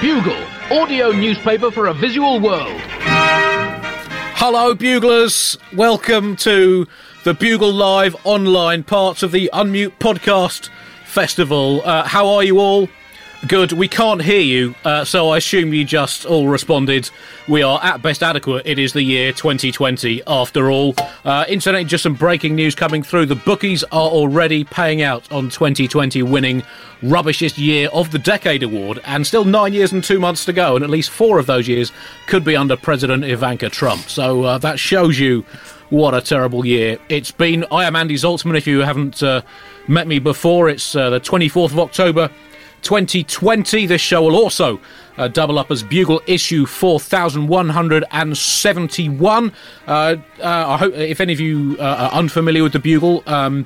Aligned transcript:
Bugle, 0.00 0.36
audio 0.70 1.10
newspaper 1.10 1.70
for 1.70 1.86
a 1.86 1.94
visual 1.94 2.38
world. 2.38 2.80
Hello, 4.38 4.74
Buglers. 4.74 5.56
Welcome 5.74 6.36
to 6.36 6.86
the 7.24 7.32
Bugle 7.32 7.72
Live 7.72 8.14
online 8.24 8.82
parts 8.82 9.22
of 9.22 9.32
the 9.32 9.48
Unmute 9.54 9.98
Podcast 9.98 10.68
Festival. 11.06 11.80
Uh, 11.82 12.06
how 12.06 12.28
are 12.28 12.44
you 12.44 12.58
all? 12.58 12.88
Good. 13.46 13.72
We 13.72 13.86
can't 13.86 14.22
hear 14.22 14.40
you, 14.40 14.74
uh, 14.84 15.04
so 15.04 15.28
I 15.30 15.36
assume 15.36 15.72
you 15.72 15.84
just 15.84 16.24
all 16.24 16.48
responded. 16.48 17.10
We 17.46 17.62
are 17.62 17.78
at 17.82 18.02
best 18.02 18.22
adequate. 18.22 18.66
It 18.66 18.78
is 18.78 18.92
the 18.92 19.02
year 19.02 19.30
2020, 19.32 20.22
after 20.26 20.70
all. 20.70 20.94
Uh, 21.24 21.44
internet, 21.46 21.86
just 21.86 22.02
some 22.02 22.14
breaking 22.14 22.56
news 22.56 22.74
coming 22.74 23.04
through. 23.04 23.26
The 23.26 23.36
bookies 23.36 23.84
are 23.84 24.08
already 24.08 24.64
paying 24.64 25.02
out 25.02 25.30
on 25.30 25.50
2020 25.50 26.22
winning 26.24 26.62
Rubbishest 27.02 27.56
Year 27.58 27.88
of 27.92 28.10
the 28.10 28.18
Decade 28.18 28.64
award, 28.64 29.00
and 29.04 29.24
still 29.24 29.44
nine 29.44 29.74
years 29.74 29.92
and 29.92 30.02
two 30.02 30.18
months 30.18 30.44
to 30.46 30.52
go, 30.52 30.74
and 30.74 30.82
at 30.82 30.90
least 30.90 31.10
four 31.10 31.38
of 31.38 31.46
those 31.46 31.68
years 31.68 31.92
could 32.26 32.42
be 32.42 32.56
under 32.56 32.76
President 32.76 33.22
Ivanka 33.22 33.68
Trump. 33.68 34.08
So 34.08 34.42
uh, 34.42 34.58
that 34.58 34.80
shows 34.80 35.20
you 35.20 35.44
what 35.90 36.14
a 36.14 36.20
terrible 36.20 36.64
year 36.66 36.98
it's 37.08 37.30
been. 37.30 37.64
I 37.70 37.84
am 37.84 37.94
Andy 37.94 38.14
Zaltzman. 38.14 38.56
If 38.56 38.66
you 38.66 38.80
haven't 38.80 39.22
uh, 39.22 39.42
met 39.86 40.08
me 40.08 40.18
before, 40.18 40.68
it's 40.68 40.96
uh, 40.96 41.10
the 41.10 41.20
24th 41.20 41.72
of 41.72 41.78
October. 41.78 42.30
2020. 42.82 43.86
This 43.86 44.00
show 44.00 44.22
will 44.22 44.36
also 44.36 44.80
uh, 45.18 45.28
double 45.28 45.58
up 45.58 45.70
as 45.70 45.82
Bugle 45.82 46.22
issue 46.26 46.66
4171. 46.66 49.52
Uh, 49.86 49.90
uh, 49.90 50.16
I 50.40 50.76
hope 50.76 50.94
if 50.94 51.20
any 51.20 51.32
of 51.32 51.40
you 51.40 51.76
uh, 51.78 51.82
are 51.82 52.18
unfamiliar 52.18 52.62
with 52.62 52.72
the 52.72 52.78
Bugle, 52.78 53.22
um, 53.26 53.64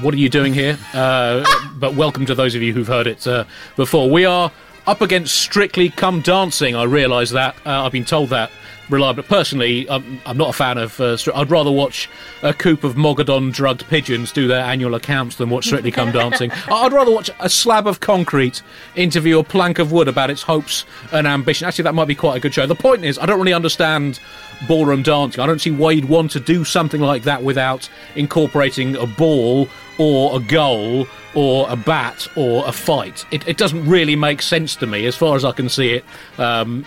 what 0.00 0.14
are 0.14 0.18
you 0.18 0.28
doing 0.28 0.54
here? 0.54 0.78
Uh, 0.94 1.44
but 1.76 1.94
welcome 1.94 2.26
to 2.26 2.34
those 2.34 2.54
of 2.54 2.62
you 2.62 2.72
who've 2.72 2.88
heard 2.88 3.06
it 3.06 3.26
uh, 3.26 3.44
before. 3.76 4.10
We 4.10 4.24
are 4.24 4.50
up 4.86 5.00
against 5.00 5.36
Strictly 5.36 5.90
Come 5.90 6.22
Dancing. 6.22 6.74
I 6.74 6.84
realise 6.84 7.30
that. 7.30 7.54
I've 7.64 7.92
been 7.92 8.04
told 8.04 8.30
that 8.30 8.50
reliable. 8.92 9.22
Personally, 9.22 9.88
I'm, 9.88 10.20
I'm 10.26 10.36
not 10.36 10.50
a 10.50 10.52
fan 10.52 10.78
of. 10.78 11.00
Uh, 11.00 11.16
I'd 11.34 11.50
rather 11.50 11.72
watch 11.72 12.08
a 12.42 12.54
coop 12.54 12.84
of 12.84 12.94
Mogadon 12.94 13.52
drugged 13.52 13.88
pigeons 13.88 14.30
do 14.30 14.46
their 14.46 14.64
annual 14.64 14.94
accounts 14.94 15.36
than 15.36 15.50
watch 15.50 15.66
Strictly 15.66 15.90
Come 15.90 16.12
Dancing. 16.12 16.50
I'd 16.70 16.92
rather 16.92 17.10
watch 17.10 17.30
a 17.40 17.48
slab 17.48 17.86
of 17.86 18.00
concrete 18.00 18.62
interview 18.94 19.38
a 19.38 19.44
plank 19.44 19.78
of 19.78 19.90
wood 19.90 20.08
about 20.08 20.30
its 20.30 20.42
hopes 20.42 20.84
and 21.10 21.26
ambition. 21.26 21.66
Actually, 21.66 21.84
that 21.84 21.94
might 21.94 22.08
be 22.08 22.14
quite 22.14 22.36
a 22.36 22.40
good 22.40 22.54
show. 22.54 22.66
The 22.66 22.74
point 22.74 23.04
is, 23.04 23.18
I 23.18 23.26
don't 23.26 23.38
really 23.38 23.54
understand 23.54 24.20
ballroom 24.66 25.02
dancing. 25.02 25.40
I 25.40 25.46
don't 25.46 25.60
see 25.60 25.70
why 25.70 25.92
you'd 25.92 26.08
want 26.08 26.30
to 26.32 26.40
do 26.40 26.64
something 26.64 27.00
like 27.00 27.22
that 27.24 27.42
without 27.42 27.88
incorporating 28.14 28.96
a 28.96 29.06
ball 29.06 29.68
or 29.98 30.36
a 30.36 30.40
goal 30.40 31.06
or 31.34 31.66
a 31.70 31.76
bat 31.76 32.26
or 32.36 32.66
a 32.66 32.72
fight. 32.72 33.24
It, 33.30 33.46
it 33.46 33.56
doesn't 33.56 33.88
really 33.88 34.16
make 34.16 34.42
sense 34.42 34.76
to 34.76 34.86
me 34.86 35.06
as 35.06 35.16
far 35.16 35.36
as 35.36 35.44
I 35.44 35.52
can 35.52 35.68
see 35.68 35.92
it. 35.92 36.04
Um, 36.38 36.84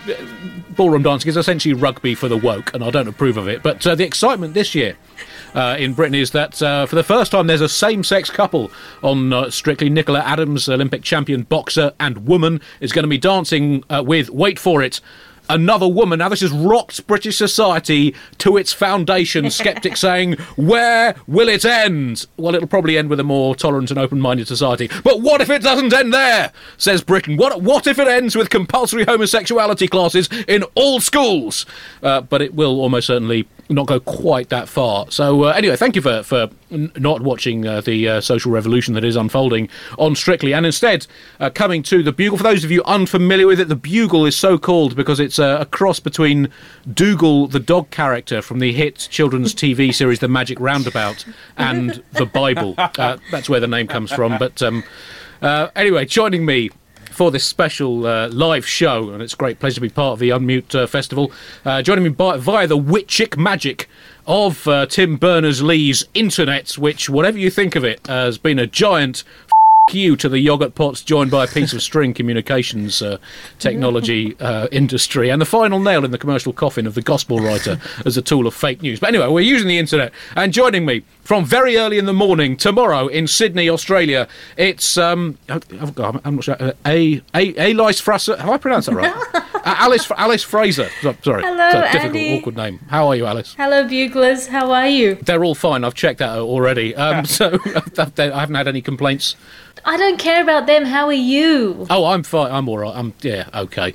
ballroom 0.70 1.02
dancing 1.02 1.28
is 1.28 1.36
essentially 1.36 1.74
rugby 1.74 2.14
for 2.14 2.28
the 2.28 2.36
woke, 2.36 2.72
and 2.74 2.84
I 2.84 2.90
don't 2.90 3.08
approve 3.08 3.36
of 3.36 3.48
it. 3.48 3.62
But 3.62 3.86
uh, 3.86 3.94
the 3.94 4.04
excitement 4.04 4.54
this 4.54 4.74
year. 4.74 4.96
Uh, 5.54 5.74
in 5.78 5.94
Britain 5.94 6.14
is 6.14 6.32
that 6.32 6.60
uh, 6.60 6.84
for 6.84 6.96
the 6.96 7.02
first 7.02 7.32
time 7.32 7.46
there's 7.46 7.62
a 7.62 7.68
same-sex 7.68 8.28
couple 8.28 8.70
on 9.02 9.32
uh, 9.32 9.48
Strictly. 9.48 9.88
Nicola 9.88 10.20
Adams, 10.20 10.68
Olympic 10.68 11.02
champion 11.02 11.44
boxer 11.44 11.94
and 11.98 12.26
woman, 12.28 12.60
is 12.80 12.92
going 12.92 13.04
to 13.04 13.08
be 13.08 13.16
dancing 13.16 13.82
uh, 13.88 14.02
with 14.04 14.28
wait 14.28 14.58
for 14.58 14.82
it. 14.82 15.00
Another 15.48 15.88
woman. 15.88 16.18
Now, 16.18 16.28
this 16.28 16.40
has 16.40 16.50
rocked 16.50 17.06
British 17.06 17.36
society 17.36 18.14
to 18.38 18.56
its 18.56 18.72
foundation. 18.72 19.50
Skeptics 19.56 20.00
saying, 20.00 20.34
Where 20.56 21.14
will 21.26 21.48
it 21.48 21.64
end? 21.64 22.26
Well, 22.36 22.54
it'll 22.54 22.68
probably 22.68 22.98
end 22.98 23.08
with 23.08 23.20
a 23.20 23.24
more 23.24 23.54
tolerant 23.54 23.90
and 23.90 23.98
open 23.98 24.20
minded 24.20 24.48
society. 24.48 24.88
But 25.04 25.20
what 25.20 25.40
if 25.40 25.50
it 25.50 25.62
doesn't 25.62 25.92
end 25.92 26.12
there? 26.12 26.52
Says 26.76 27.02
Britain. 27.02 27.36
What, 27.36 27.62
what 27.62 27.86
if 27.86 27.98
it 27.98 28.08
ends 28.08 28.34
with 28.36 28.50
compulsory 28.50 29.04
homosexuality 29.04 29.88
classes 29.88 30.28
in 30.48 30.64
all 30.74 31.00
schools? 31.00 31.66
Uh, 32.02 32.20
but 32.20 32.42
it 32.42 32.54
will 32.54 32.80
almost 32.80 33.06
certainly 33.06 33.48
not 33.68 33.86
go 33.86 34.00
quite 34.00 34.48
that 34.50 34.68
far. 34.68 35.06
So, 35.10 35.44
uh, 35.44 35.48
anyway, 35.52 35.76
thank 35.76 35.96
you 35.96 36.02
for, 36.02 36.22
for 36.22 36.48
n- 36.70 36.92
not 36.96 37.22
watching 37.22 37.66
uh, 37.66 37.80
the 37.80 38.08
uh, 38.08 38.20
social 38.20 38.52
revolution 38.52 38.94
that 38.94 39.04
is 39.04 39.16
unfolding 39.16 39.68
on 39.98 40.14
Strictly 40.14 40.52
and 40.54 40.64
instead 40.64 41.06
uh, 41.40 41.50
coming 41.50 41.82
to 41.84 42.02
the 42.02 42.12
Bugle. 42.12 42.38
For 42.38 42.44
those 42.44 42.64
of 42.64 42.70
you 42.70 42.82
unfamiliar 42.84 43.46
with 43.46 43.60
it, 43.60 43.68
the 43.68 43.76
Bugle 43.76 44.26
is 44.26 44.36
so 44.36 44.58
called 44.58 44.96
because 44.96 45.20
it's 45.20 45.38
uh, 45.38 45.58
a 45.60 45.66
cross 45.66 46.00
between 46.00 46.48
Dougal, 46.92 47.46
the 47.48 47.60
dog 47.60 47.90
character 47.90 48.42
from 48.42 48.58
the 48.60 48.72
hit 48.72 49.08
children's 49.10 49.54
TV 49.54 49.94
series 49.94 50.20
The 50.20 50.28
Magic 50.28 50.58
Roundabout, 50.60 51.24
and 51.56 52.02
the 52.12 52.26
Bible. 52.26 52.74
Uh, 52.78 53.18
that's 53.30 53.48
where 53.48 53.60
the 53.60 53.66
name 53.66 53.86
comes 53.86 54.12
from. 54.12 54.38
But 54.38 54.62
um, 54.62 54.84
uh, 55.42 55.68
anyway, 55.74 56.04
joining 56.04 56.44
me 56.44 56.70
for 57.16 57.30
this 57.30 57.44
special 57.44 58.06
uh, 58.06 58.28
live 58.28 58.66
show, 58.66 59.08
and 59.10 59.22
it's 59.22 59.32
a 59.32 59.36
great 59.36 59.58
pleasure 59.58 59.76
to 59.76 59.80
be 59.80 59.88
part 59.88 60.12
of 60.12 60.18
the 60.18 60.28
Unmute 60.28 60.74
uh, 60.74 60.86
Festival. 60.86 61.32
Uh, 61.64 61.80
joining 61.80 62.04
me 62.04 62.10
by, 62.10 62.36
via 62.36 62.66
the 62.66 62.76
witchic 62.76 63.38
magic 63.38 63.88
of 64.26 64.68
uh, 64.68 64.84
Tim 64.84 65.16
Berners 65.16 65.62
Lee's 65.62 66.04
internet, 66.12 66.72
which, 66.72 67.08
whatever 67.08 67.38
you 67.38 67.48
think 67.48 67.74
of 67.74 67.84
it, 67.84 68.06
has 68.06 68.36
been 68.36 68.58
a 68.58 68.66
giant 68.66 69.24
you 69.92 70.16
to 70.16 70.28
the 70.28 70.40
yogurt 70.40 70.74
pots 70.74 71.00
joined 71.00 71.30
by 71.30 71.44
a 71.44 71.46
piece 71.46 71.72
of 71.72 71.80
string 71.80 72.12
communications 72.12 73.00
uh, 73.02 73.18
technology 73.60 74.34
uh, 74.40 74.66
industry, 74.72 75.30
and 75.30 75.40
the 75.40 75.46
final 75.46 75.78
nail 75.78 76.04
in 76.04 76.10
the 76.10 76.18
commercial 76.18 76.52
coffin 76.52 76.88
of 76.88 76.94
the 76.96 77.02
gospel 77.02 77.38
writer 77.38 77.78
as 78.04 78.16
a 78.16 78.22
tool 78.22 78.48
of 78.48 78.54
fake 78.54 78.82
news. 78.82 78.98
But 78.98 79.10
anyway, 79.10 79.28
we're 79.28 79.42
using 79.42 79.68
the 79.68 79.78
internet, 79.78 80.12
and 80.34 80.52
joining 80.52 80.86
me 80.86 81.04
from 81.22 81.44
very 81.44 81.76
early 81.76 81.98
in 81.98 82.06
the 82.06 82.12
morning 82.12 82.56
tomorrow 82.56 83.06
in 83.06 83.28
Sydney, 83.28 83.70
Australia, 83.70 84.26
it's 84.56 84.98
um, 84.98 85.38
I've 85.48 85.94
got, 85.94 86.20
I'm 86.24 86.34
not 86.34 86.44
sure, 86.44 86.56
uh, 86.58 86.72
a 86.84 87.22
a 87.32 87.56
Alice 87.56 88.00
Fraser. 88.00 88.36
Have 88.36 88.50
I 88.50 88.58
pronounced 88.58 88.88
that 88.88 88.96
right? 88.96 89.14
uh, 89.34 89.42
Alice 89.64 90.10
Alice 90.16 90.42
Fraser. 90.42 90.88
Sorry, 91.22 91.42
Hello, 91.42 91.68
it's 91.68 91.74
a 91.76 91.92
difficult, 91.92 92.04
Andy. 92.16 92.38
awkward 92.40 92.56
name. 92.56 92.80
How 92.88 93.06
are 93.06 93.14
you, 93.14 93.26
Alice? 93.26 93.54
Hello, 93.56 93.86
buglers. 93.86 94.48
How 94.48 94.72
are 94.72 94.88
you? 94.88 95.14
They're 95.14 95.44
all 95.44 95.54
fine. 95.54 95.84
I've 95.84 95.94
checked 95.94 96.18
that 96.18 96.30
out 96.30 96.48
already. 96.48 96.92
Um, 96.96 97.24
so 97.24 97.56
I 97.98 98.40
haven't 98.40 98.56
had 98.56 98.66
any 98.66 98.82
complaints. 98.82 99.36
I 99.86 99.96
don't 99.96 100.18
care 100.18 100.42
about 100.42 100.66
them. 100.66 100.84
How 100.84 101.06
are 101.06 101.12
you? 101.12 101.86
Oh, 101.88 102.06
I'm 102.06 102.24
fine. 102.24 102.50
I'm 102.50 102.68
all 102.68 102.78
right. 102.78 102.94
I'm 102.94 103.14
yeah, 103.22 103.48
okay. 103.54 103.94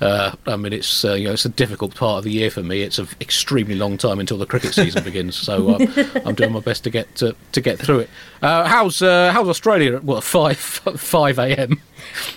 Uh, 0.00 0.32
I 0.46 0.56
mean, 0.56 0.72
it's 0.72 1.04
uh, 1.04 1.12
you 1.12 1.26
know, 1.26 1.32
it's 1.34 1.44
a 1.44 1.50
difficult 1.50 1.94
part 1.94 2.18
of 2.18 2.24
the 2.24 2.30
year 2.30 2.50
for 2.50 2.62
me. 2.62 2.80
It's 2.80 2.98
an 2.98 3.06
extremely 3.20 3.74
long 3.74 3.98
time 3.98 4.18
until 4.18 4.38
the 4.38 4.46
cricket 4.46 4.72
season 4.72 5.04
begins, 5.10 5.36
so 5.36 5.68
uh, 5.74 5.86
I'm 6.24 6.34
doing 6.34 6.52
my 6.52 6.60
best 6.60 6.84
to 6.84 6.90
get 6.90 7.14
to, 7.16 7.36
to 7.52 7.60
get 7.60 7.78
through 7.78 8.00
it. 8.00 8.10
Uh, 8.40 8.64
how's 8.64 9.02
uh, 9.02 9.30
how's 9.32 9.48
Australia? 9.48 9.96
at, 9.96 10.04
What 10.04 10.24
five 10.24 10.56
five 10.96 11.38
a.m. 11.38 11.82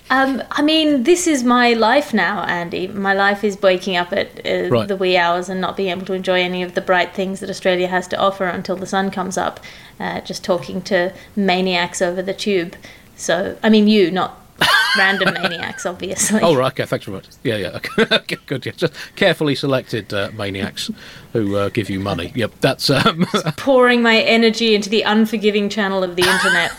Um, 0.10 0.42
I 0.52 0.62
mean, 0.62 1.04
this 1.04 1.28
is 1.28 1.44
my 1.44 1.74
life 1.74 2.14
now, 2.14 2.44
Andy. 2.46 2.88
My 2.88 3.14
life 3.14 3.44
is 3.44 3.62
waking 3.62 3.96
up 3.98 4.12
at 4.12 4.46
uh, 4.46 4.70
Right. 4.70 4.88
the 4.88 4.96
wee 4.96 5.18
hours 5.18 5.50
and 5.50 5.62
not 5.62 5.78
being 5.78 5.90
able 5.90 6.06
to 6.08 6.14
enjoy 6.14 6.42
any 6.42 6.64
of 6.64 6.74
the 6.74 6.82
bright 6.82 7.14
things 7.14 7.40
that 7.42 7.50
Australia 7.50 7.88
has 7.88 8.08
to 8.10 8.18
offer 8.18 8.46
until 8.46 8.76
the 8.76 8.88
sun 8.88 9.12
comes 9.12 9.38
up. 9.38 9.60
Uh, 10.00 10.22
just 10.22 10.44
talking 10.44 10.82
to 10.84 11.14
maniacs 11.36 12.02
over 12.02 12.22
the 12.22 12.34
tube. 12.34 12.76
So, 13.16 13.58
I 13.62 13.70
mean, 13.70 13.88
you, 13.88 14.10
not 14.12 14.40
random 14.98 15.34
maniacs, 15.34 15.86
obviously. 15.86 16.40
Oh 16.42 16.56
right, 16.56 16.72
okay. 16.72 16.86
Thanks 16.86 17.06
very 17.06 17.18
much. 17.18 17.28
Yeah, 17.44 17.56
yeah. 17.58 17.78
Okay, 17.78 18.06
okay, 18.16 18.38
good. 18.46 18.66
Yeah, 18.66 18.72
just 18.76 18.94
carefully 19.16 19.56
selected 19.56 20.14
uh, 20.14 20.32
maniacs 20.34 20.90
who 21.34 21.56
uh, 21.58 21.70
give 21.70 21.90
you 21.90 22.00
money. 22.00 22.32
Yep, 22.36 22.52
that's 22.62 22.90
um, 22.90 23.26
Pouring 23.58 24.02
my 24.02 24.18
energy 24.20 24.74
into 24.74 24.90
the 24.90 25.04
unforgiving 25.04 25.70
channel 25.70 26.04
of 26.04 26.16
the 26.16 26.24
internet. 26.24 26.72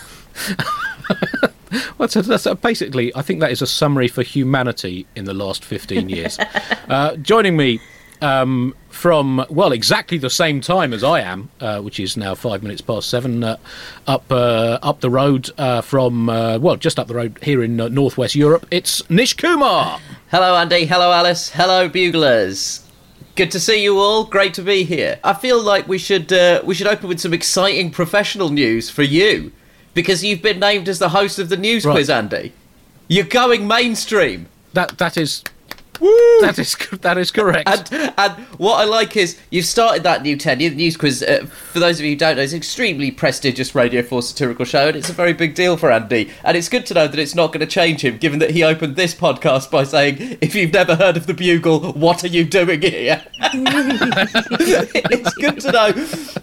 Well, 1.98 2.08
that's, 2.08 2.26
that's 2.26 2.46
uh, 2.46 2.54
basically, 2.54 3.14
I 3.14 3.22
think 3.22 3.40
that 3.40 3.50
is 3.50 3.62
a 3.62 3.66
summary 3.66 4.08
for 4.08 4.22
humanity 4.22 5.06
in 5.14 5.24
the 5.24 5.34
last 5.34 5.64
15 5.64 6.08
years. 6.16 6.38
uh, 6.88 7.16
joining 7.16 7.56
me 7.56 7.80
um, 8.22 8.74
from, 8.88 9.44
well, 9.48 9.72
exactly 9.72 10.18
the 10.18 10.30
same 10.30 10.60
time 10.60 10.92
as 10.92 11.02
I 11.04 11.20
am, 11.20 11.50
uh, 11.60 11.80
which 11.80 12.00
is 12.00 12.16
now 12.16 12.34
five 12.34 12.62
minutes 12.62 12.80
past 12.80 13.08
seven, 13.08 13.42
uh, 13.44 13.56
up 14.06 14.24
uh, 14.30 14.78
up 14.82 15.00
the 15.00 15.10
road 15.10 15.50
uh, 15.58 15.80
from, 15.80 16.28
uh, 16.28 16.58
well, 16.58 16.76
just 16.76 16.98
up 16.98 17.08
the 17.08 17.14
road 17.14 17.38
here 17.42 17.62
in 17.62 17.80
uh, 17.80 17.88
northwest 17.88 18.34
Europe, 18.34 18.66
it's 18.70 19.08
Nish 19.08 19.34
Kumar. 19.34 20.00
Hello, 20.30 20.56
Andy. 20.56 20.86
Hello, 20.86 21.12
Alice. 21.12 21.50
Hello, 21.50 21.88
Buglers. 21.88 22.86
Good 23.36 23.50
to 23.52 23.60
see 23.60 23.82
you 23.82 23.98
all. 23.98 24.24
Great 24.24 24.54
to 24.54 24.62
be 24.62 24.84
here. 24.84 25.18
I 25.24 25.34
feel 25.34 25.62
like 25.62 25.88
we 25.88 25.98
should 25.98 26.32
uh, 26.32 26.62
we 26.64 26.74
should 26.74 26.86
open 26.86 27.08
with 27.08 27.20
some 27.20 27.32
exciting 27.32 27.90
professional 27.90 28.50
news 28.50 28.90
for 28.90 29.02
you 29.02 29.52
because 29.94 30.24
you've 30.24 30.42
been 30.42 30.60
named 30.60 30.88
as 30.88 30.98
the 30.98 31.10
host 31.10 31.38
of 31.38 31.48
the 31.48 31.56
news 31.56 31.84
Right. 31.84 31.92
quiz, 31.94 32.10
Andy. 32.10 32.52
You're 33.08 33.24
going 33.24 33.66
mainstream. 33.66 34.46
That 34.72 34.98
That 34.98 35.16
is 35.16 35.42
That 36.00 36.58
is 36.58 36.74
that 37.02 37.18
is 37.18 37.30
correct. 37.30 37.68
And, 37.68 38.12
and 38.16 38.32
what 38.58 38.76
I 38.76 38.84
like 38.84 39.16
is 39.16 39.38
you've 39.50 39.66
started 39.66 40.02
that 40.04 40.22
new 40.22 40.36
10 40.36 40.60
year 40.60 40.70
news 40.70 40.96
quiz. 40.96 41.22
Uh, 41.22 41.46
for 41.46 41.78
those 41.78 41.98
of 41.98 42.04
you 42.04 42.12
who 42.12 42.16
don't 42.16 42.36
know, 42.36 42.42
it's 42.42 42.52
an 42.52 42.58
extremely 42.58 43.10
prestigious 43.10 43.74
Radio 43.74 44.02
4 44.02 44.22
satirical 44.22 44.64
show, 44.64 44.88
and 44.88 44.96
it's 44.96 45.10
a 45.10 45.12
very 45.12 45.32
big 45.32 45.54
deal 45.54 45.76
for 45.76 45.90
Andy. 45.90 46.30
And 46.42 46.56
it's 46.56 46.68
good 46.68 46.86
to 46.86 46.94
know 46.94 47.06
that 47.06 47.18
it's 47.18 47.34
not 47.34 47.48
going 47.48 47.60
to 47.60 47.66
change 47.66 48.02
him, 48.02 48.16
given 48.16 48.38
that 48.38 48.50
he 48.50 48.64
opened 48.64 48.96
this 48.96 49.14
podcast 49.14 49.70
by 49.70 49.84
saying, 49.84 50.38
If 50.40 50.54
you've 50.54 50.72
never 50.72 50.96
heard 50.96 51.16
of 51.16 51.26
the 51.26 51.34
Bugle, 51.34 51.92
what 51.92 52.24
are 52.24 52.28
you 52.28 52.44
doing 52.44 52.80
here? 52.80 53.22
it's 53.40 55.34
good 55.34 55.60
to 55.60 55.72
know 55.72 55.92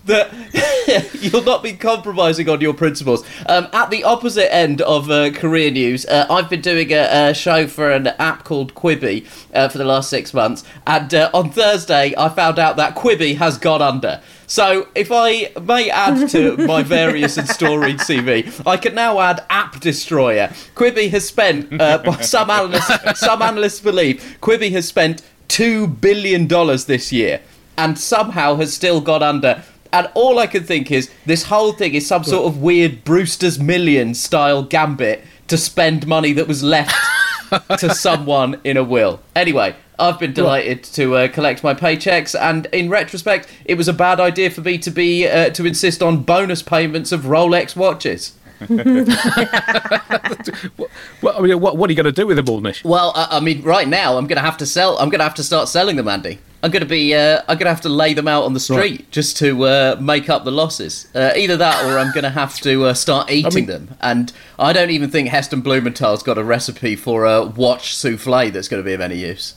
that 0.06 1.12
you'll 1.22 1.44
not 1.44 1.64
be 1.64 1.74
compromising 1.74 2.48
on 2.50 2.62
your 2.62 2.74
principles. 2.74 3.24
Um, 3.48 3.68
at 3.74 3.90
the 3.90 4.04
opposite 4.04 4.54
end 4.54 4.82
of 4.82 5.10
uh, 5.10 5.32
career 5.32 5.72
news, 5.72 6.06
uh, 6.06 6.28
I've 6.30 6.50
been 6.50 6.62
doing 6.62 6.92
a, 6.92 7.30
a 7.30 7.34
show 7.34 7.68
for 7.68 7.92
an 7.92 8.08
app 8.08 8.44
called 8.44 8.76
Quibi 8.76 9.26
uh, 9.54 9.70
for 9.70 9.78
the 9.78 9.86
last 9.86 10.10
six 10.10 10.34
months, 10.34 10.64
and 10.86 11.14
uh, 11.14 11.30
on 11.34 11.52
Thursday 11.52 12.14
I 12.18 12.30
found 12.30 12.60
out 12.60 12.78
that 12.78 12.96
Quibi 12.96 13.38
has 13.38 13.58
gone 13.58 13.82
under. 13.82 14.22
So, 14.50 14.88
if 14.96 15.12
I 15.12 15.52
may 15.62 15.90
add 15.90 16.30
to 16.30 16.56
my 16.68 16.82
various 16.82 17.38
and 17.38 17.50
storied 17.50 17.98
CV, 17.98 18.66
I 18.66 18.78
can 18.78 18.96
now 18.96 19.20
add 19.20 19.44
App 19.50 19.82
Destroyer. 19.82 20.48
Quibi 20.74 21.10
has 21.10 21.28
spent, 21.28 21.82
uh, 21.82 21.98
by 22.06 22.22
some 22.22 22.50
analysts, 22.50 23.20
some 23.20 23.42
analysts 23.42 23.82
believe, 23.82 24.38
Quibi 24.42 24.72
has 24.72 24.88
spent 24.88 25.22
two 25.50 25.88
billion 25.88 26.48
dollars 26.48 26.86
this 26.86 27.12
year, 27.12 27.42
and 27.78 28.00
somehow 28.00 28.56
has 28.56 28.74
still 28.74 29.02
got 29.02 29.22
under. 29.22 29.64
And 29.92 30.10
all 30.14 30.40
I 30.40 30.48
can 30.48 30.64
think 30.64 30.92
is 30.92 31.10
this 31.26 31.44
whole 31.44 31.74
thing 31.74 31.94
is 31.94 32.08
some 32.08 32.24
sort 32.24 32.46
of 32.46 32.62
weird 32.62 33.04
Brewster's 33.04 33.60
Millions 33.60 34.22
style 34.22 34.64
gambit 34.64 35.24
to 35.48 35.58
spend 35.58 36.06
money 36.08 36.34
that 36.34 36.48
was 36.48 36.62
left 36.64 36.94
to 37.78 37.94
someone 37.94 38.60
in 38.64 38.78
a 38.78 38.84
will. 38.84 39.22
Anyway, 39.36 39.76
I've 40.00 40.20
been 40.20 40.34
delighted 40.34 40.84
to 40.84 41.16
uh, 41.16 41.28
collect 41.28 41.64
my 41.64 41.74
paychecks, 41.74 42.40
and 42.40 42.68
in 42.68 42.90
retrospect, 42.90 43.48
it 43.66 43.76
was 43.76 43.88
a 43.88 43.94
bad 43.94 44.20
idea 44.20 44.50
for 44.50 44.62
me 44.62 44.78
to 44.80 44.92
be 44.92 45.28
uh, 45.28 45.50
to 45.52 45.66
insist 45.66 46.04
on 46.04 46.24
bonus 46.24 46.62
payments 46.62 47.12
of 47.12 47.22
Rolex 47.22 47.76
watches. 47.76 48.34
What, 51.22 51.36
I 51.36 51.42
mean, 51.42 51.60
what, 51.60 51.78
what 51.78 51.90
are 51.90 51.94
you 51.94 51.96
going 51.96 52.06
to 52.06 52.12
do 52.12 52.28
with 52.28 52.38
them 52.38 52.48
all, 52.48 52.62
Nish? 52.62 52.84
Well, 52.84 53.12
I, 53.16 53.38
I 53.38 53.40
mean, 53.40 53.64
right 53.64 53.88
now 53.88 54.18
I'm 54.18 54.28
going 54.28 54.38
to 54.38 54.44
have 54.44 54.58
to 54.58 54.66
sell. 54.66 54.98
I'm 55.00 55.10
going 55.10 55.20
to 55.20 55.24
have 55.24 55.34
to 55.36 55.44
start 55.44 55.68
selling 55.68 55.96
them, 55.96 56.08
Andy. 56.08 56.40
I'm 56.64 56.72
going 56.72 56.82
to 56.82 56.88
be. 56.90 57.14
Uh, 57.14 57.42
I'm 57.48 57.58
to 57.60 57.66
have 57.70 57.82
to 57.82 57.90
lay 57.90 58.14
them 58.14 58.28
out 58.28 58.44
on 58.44 58.54
the 58.54 58.60
street 58.60 58.78
Right. 58.80 59.12
just 59.12 59.38
to 59.38 59.64
uh, 59.66 59.98
make 60.02 60.30
up 60.30 60.44
the 60.44 60.52
losses. 60.52 61.08
Uh, 61.14 61.32
either 61.36 61.56
that, 61.58 61.86
or 61.86 61.98
I'm 62.00 62.12
going 62.14 62.24
to 62.24 62.30
have 62.32 62.60
to 62.62 62.86
uh, 62.86 62.94
start 62.94 63.30
eating 63.30 63.54
mean- 63.54 63.66
them. 63.68 63.96
And 64.02 64.34
I 64.58 64.74
don't 64.74 64.90
even 64.90 65.10
think 65.12 65.30
Heston 65.30 65.62
Blumenthal's 65.62 66.24
got 66.24 66.38
a 66.38 66.44
recipe 66.44 66.96
for 66.96 67.26
a 67.26 67.46
watch 67.46 67.94
souffle 67.96 68.52
that's 68.52 68.68
going 68.68 68.82
to 68.82 68.86
be 68.86 68.94
of 68.94 69.02
any 69.02 69.18
use. 69.18 69.54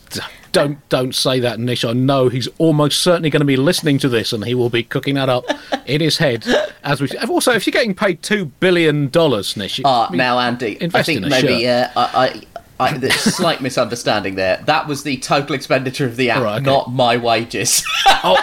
Don't 0.52 0.87
don't 0.88 1.14
say 1.14 1.38
that, 1.41 1.61
Nish. 1.61 1.85
I 1.85 1.93
know 1.93 2.29
he's 2.29 2.49
almost 2.58 2.99
certainly 3.02 3.31
going 3.31 3.41
to 3.41 3.47
be 3.47 3.56
listening 3.56 3.99
to 3.99 4.08
this, 4.08 4.32
and 4.32 4.44
he 4.44 4.55
will 4.55 4.69
be 4.69 4.82
cooking 4.82 5.14
that 5.14 5.29
up 5.29 5.44
in 5.87 6.00
his 6.00 6.19
head 6.19 6.44
as 6.82 7.00
we. 7.00 7.08
Also, 7.29 7.52
if 7.52 7.67
you're 7.69 7.73
getting 7.73 7.94
paid 7.94 8.20
two 8.20 8.47
billion 8.47 9.08
dollars, 9.11 9.56
Nish, 9.56 9.81
Ah, 9.85 10.08
I 10.11 10.17
now 10.17 10.41
Andy, 10.41 10.76
I 10.93 11.05
think 11.05 11.20
maybe 11.25 11.69
uh, 11.69 11.87
I, 11.97 12.02
I, 12.02 12.43
I, 12.81 12.97
there's 12.99 13.27
a 13.27 13.31
slight 13.32 13.61
misunderstanding 13.62 14.35
there. 14.35 14.62
That 14.67 14.87
was 14.88 15.03
the 15.03 15.17
total 15.19 15.55
expenditure 15.55 16.06
of 16.06 16.17
the 16.17 16.31
app, 16.31 16.43
Right, 16.43 16.56
okay. 16.56 16.65
not 16.65 16.93
my 16.93 17.17
wages. 17.17 17.85
Oh, 18.23 18.37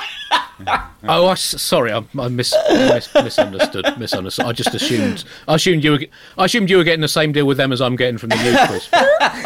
oh, 1.04 1.28
I 1.28 1.36
sorry, 1.36 1.92
I, 1.92 2.04
I 2.20 2.28
mis, 2.30 2.54
mis, 2.70 3.14
misunderstood. 3.14 3.86
Misunderstood. 4.00 4.46
I 4.46 4.52
just 4.54 4.74
assumed. 4.74 5.24
I 5.48 5.54
assumed 5.56 5.84
you 5.84 5.92
were. 5.92 6.00
I 6.38 6.46
assumed 6.46 6.70
you 6.72 6.78
were 6.78 6.84
getting 6.84 7.02
the 7.02 7.08
same 7.08 7.32
deal 7.32 7.46
with 7.46 7.58
them 7.58 7.72
as 7.72 7.80
I'm 7.80 7.96
getting 7.96 8.18
from 8.18 8.30
the 8.30 8.38
news 8.38 8.58
quiz. 8.68 8.90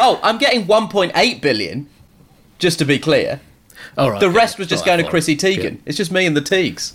oh, 0.00 0.18
I'm 0.22 0.38
getting 0.38 0.64
1.8 0.66 1.42
billion. 1.42 1.88
Just 2.58 2.78
to 2.78 2.86
be 2.86 2.98
clear, 2.98 3.40
All 3.98 4.12
right. 4.12 4.20
the 4.20 4.30
rest 4.30 4.58
was 4.58 4.68
just 4.68 4.86
right, 4.86 4.94
going 4.94 5.04
to 5.04 5.10
Chrissy. 5.10 5.36
Teigen. 5.36 5.80
It's 5.84 5.98
just 5.98 6.12
me 6.12 6.24
and 6.24 6.34
the 6.36 6.40
Teagues. 6.40 6.94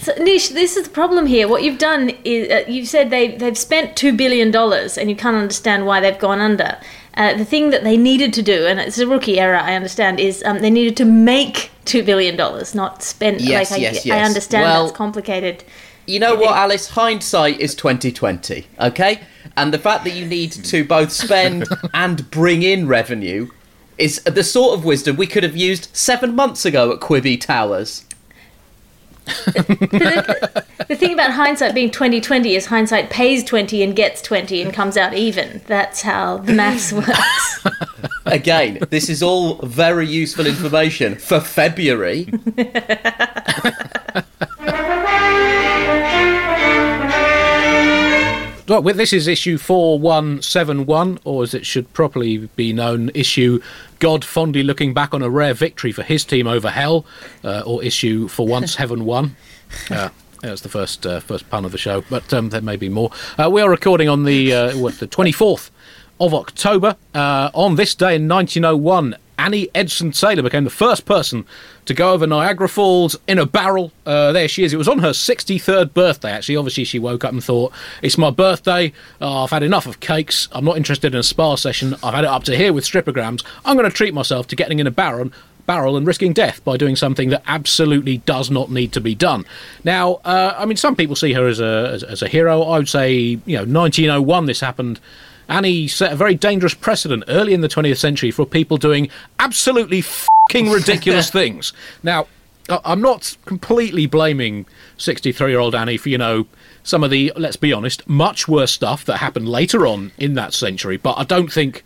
So, 0.00 0.14
Nish, 0.18 0.48
this 0.48 0.76
is 0.76 0.84
the 0.84 0.90
problem 0.90 1.26
here. 1.26 1.46
What 1.46 1.62
you've 1.62 1.78
done 1.78 2.10
is 2.24 2.50
uh, 2.50 2.64
you've 2.68 2.88
said 2.88 3.10
they 3.10 3.36
they've 3.36 3.56
spent 3.56 3.96
two 3.96 4.12
billion 4.12 4.50
dollars, 4.50 4.98
and 4.98 5.08
you 5.10 5.16
can't 5.16 5.36
understand 5.36 5.86
why 5.86 6.00
they've 6.00 6.18
gone 6.18 6.40
under. 6.40 6.78
Uh, 7.14 7.36
the 7.36 7.44
thing 7.44 7.70
that 7.70 7.84
they 7.84 7.96
needed 7.96 8.32
to 8.32 8.42
do, 8.42 8.66
and 8.66 8.80
it's 8.80 8.98
a 8.98 9.06
rookie 9.06 9.38
error, 9.38 9.56
I 9.56 9.74
understand, 9.74 10.18
is 10.18 10.42
um, 10.44 10.60
they 10.60 10.70
needed 10.70 10.96
to 10.96 11.04
make 11.04 11.70
two 11.84 12.02
billion 12.02 12.36
dollars, 12.36 12.74
not 12.74 13.02
spend. 13.02 13.40
Yes, 13.40 13.70
like, 13.70 13.80
I, 13.80 13.82
yes, 13.82 14.10
I 14.10 14.20
understand 14.20 14.64
Well- 14.64 14.86
that's 14.86 14.96
complicated. 14.96 15.64
You 16.04 16.18
know 16.18 16.34
what, 16.34 16.56
Alice? 16.56 16.88
Hindsight 16.88 17.60
is 17.60 17.76
2020, 17.76 18.66
okay? 18.80 19.20
And 19.56 19.72
the 19.72 19.78
fact 19.78 20.02
that 20.02 20.14
you 20.14 20.26
need 20.26 20.50
to 20.50 20.84
both 20.84 21.12
spend 21.12 21.68
and 21.94 22.28
bring 22.28 22.64
in 22.64 22.88
revenue 22.88 23.50
is 23.98 24.20
the 24.24 24.42
sort 24.42 24.76
of 24.76 24.84
wisdom 24.84 25.16
we 25.16 25.28
could 25.28 25.44
have 25.44 25.56
used 25.56 25.94
seven 25.94 26.34
months 26.34 26.64
ago 26.64 26.92
at 26.92 26.98
Quibi 26.98 27.40
Towers. 27.40 28.04
The 30.88 30.96
thing 30.96 31.14
about 31.14 31.30
hindsight 31.32 31.74
being 31.74 31.90
twenty 31.90 32.20
twenty 32.20 32.54
is 32.54 32.66
hindsight 32.66 33.08
pays 33.08 33.44
twenty 33.44 33.82
and 33.82 33.96
gets 33.96 34.20
twenty 34.20 34.60
and 34.60 34.74
comes 34.74 34.96
out 34.96 35.14
even. 35.14 35.62
That's 35.66 36.02
how 36.02 36.38
the 36.38 36.52
maths 36.52 36.92
works. 36.92 37.66
Again, 38.26 38.78
this 38.90 39.08
is 39.08 39.22
all 39.22 39.54
very 39.62 40.06
useful 40.06 40.46
information 40.46 41.14
for 41.14 41.40
February. 41.40 42.28
Well, 48.80 48.94
this 48.94 49.12
is 49.12 49.28
issue 49.28 49.58
4171, 49.58 51.18
or 51.24 51.42
as 51.42 51.52
it 51.52 51.66
should 51.66 51.92
properly 51.92 52.38
be 52.56 52.72
known, 52.72 53.10
issue 53.12 53.60
God 53.98 54.24
fondly 54.24 54.62
looking 54.62 54.94
back 54.94 55.12
on 55.12 55.20
a 55.20 55.28
rare 55.28 55.52
victory 55.52 55.92
for 55.92 56.02
his 56.02 56.24
team 56.24 56.46
over 56.46 56.70
hell, 56.70 57.04
uh, 57.44 57.62
or 57.66 57.84
issue 57.84 58.28
For 58.28 58.46
Once 58.46 58.76
Heaven 58.76 59.04
Won. 59.04 59.36
Uh, 59.90 60.10
that's 60.42 60.60
the 60.60 60.68
first 60.68 61.06
uh, 61.06 61.18
first 61.20 61.48
pun 61.48 61.64
of 61.64 61.72
the 61.72 61.78
show, 61.78 62.02
but 62.10 62.30
um, 62.34 62.50
there 62.50 62.60
may 62.60 62.76
be 62.76 62.90
more. 62.90 63.10
Uh, 63.38 63.48
we 63.48 63.62
are 63.62 63.70
recording 63.70 64.06
on 64.06 64.24
the 64.24 64.52
uh, 64.52 64.76
what, 64.76 64.98
the 64.98 65.06
24th 65.06 65.70
of 66.20 66.34
October. 66.34 66.96
Uh, 67.14 67.50
on 67.54 67.76
this 67.76 67.94
day 67.94 68.16
in 68.16 68.28
1901, 68.28 69.16
Annie 69.38 69.68
Edson 69.74 70.12
Taylor 70.12 70.42
became 70.42 70.64
the 70.64 70.70
first 70.70 71.04
person 71.04 71.44
to 71.86 71.94
go 71.94 72.12
over 72.12 72.26
Niagara 72.26 72.68
Falls 72.68 73.16
in 73.26 73.38
a 73.38 73.46
barrel. 73.46 73.92
Uh, 74.06 74.32
there 74.32 74.48
she 74.48 74.64
is. 74.64 74.72
It 74.72 74.76
was 74.76 74.88
on 74.88 75.00
her 75.00 75.10
63rd 75.10 75.94
birthday, 75.94 76.30
actually. 76.30 76.56
Obviously, 76.56 76.84
she 76.84 76.98
woke 76.98 77.24
up 77.24 77.32
and 77.32 77.42
thought, 77.42 77.72
It's 78.02 78.18
my 78.18 78.30
birthday. 78.30 78.92
Oh, 79.20 79.44
I've 79.44 79.50
had 79.50 79.62
enough 79.62 79.86
of 79.86 80.00
cakes. 80.00 80.48
I'm 80.52 80.64
not 80.64 80.76
interested 80.76 81.14
in 81.14 81.20
a 81.20 81.24
spa 81.24 81.56
session. 81.56 81.94
I've 82.02 82.14
had 82.14 82.24
it 82.24 82.30
up 82.30 82.44
to 82.44 82.56
here 82.56 82.72
with 82.72 82.84
stripograms. 82.84 83.44
I'm 83.64 83.76
going 83.76 83.90
to 83.90 83.96
treat 83.96 84.14
myself 84.14 84.46
to 84.48 84.56
getting 84.56 84.78
in 84.78 84.86
a 84.86 84.90
barrel 84.90 85.30
barrel 85.66 85.96
and 85.96 86.06
risking 86.06 86.32
death 86.32 86.62
by 86.64 86.76
doing 86.76 86.96
something 86.96 87.28
that 87.30 87.42
absolutely 87.46 88.18
does 88.18 88.50
not 88.50 88.70
need 88.70 88.92
to 88.92 89.00
be 89.00 89.14
done. 89.14 89.44
Now, 89.84 90.14
uh, 90.24 90.54
I 90.58 90.66
mean, 90.66 90.76
some 90.76 90.96
people 90.96 91.16
see 91.16 91.32
her 91.34 91.46
as 91.46 91.60
a 91.60 91.90
as, 91.92 92.02
as 92.02 92.22
a 92.22 92.28
hero. 92.28 92.62
I 92.62 92.78
would 92.78 92.88
say, 92.88 93.12
you 93.14 93.56
know, 93.56 93.64
1901 93.64 94.46
this 94.46 94.60
happened. 94.60 95.00
Annie 95.52 95.86
set 95.86 96.14
a 96.14 96.16
very 96.16 96.34
dangerous 96.34 96.72
precedent 96.72 97.24
early 97.28 97.52
in 97.52 97.60
the 97.60 97.68
20th 97.68 97.98
century 97.98 98.30
for 98.30 98.46
people 98.46 98.78
doing 98.78 99.10
absolutely 99.38 100.00
fucking 100.00 100.70
ridiculous 100.70 101.30
things. 101.40 101.74
Now, 102.02 102.26
I'm 102.70 103.02
not 103.02 103.36
completely 103.44 104.06
blaming 104.06 104.64
63 104.96 105.50
year 105.50 105.60
old 105.60 105.74
Annie 105.74 105.98
for, 105.98 106.08
you 106.08 106.16
know, 106.16 106.46
some 106.84 107.04
of 107.04 107.10
the, 107.10 107.34
let's 107.36 107.56
be 107.56 107.70
honest, 107.70 108.08
much 108.08 108.48
worse 108.48 108.72
stuff 108.72 109.04
that 109.04 109.18
happened 109.18 109.46
later 109.46 109.86
on 109.86 110.12
in 110.16 110.32
that 110.34 110.54
century, 110.54 110.96
but 110.96 111.18
I 111.18 111.24
don't 111.24 111.52
think. 111.52 111.84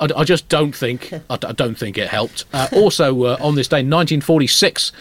I, 0.00 0.08
I 0.16 0.24
just 0.24 0.48
don't 0.48 0.74
think 0.74 1.12
I, 1.12 1.20
I 1.30 1.52
don't 1.52 1.76
think 1.76 1.98
it 1.98 2.08
helped. 2.08 2.44
Uh, 2.52 2.68
also, 2.72 3.24
uh, 3.24 3.36
on 3.40 3.54
this 3.54 3.68
day, 3.68 3.78
1946, 3.78 4.92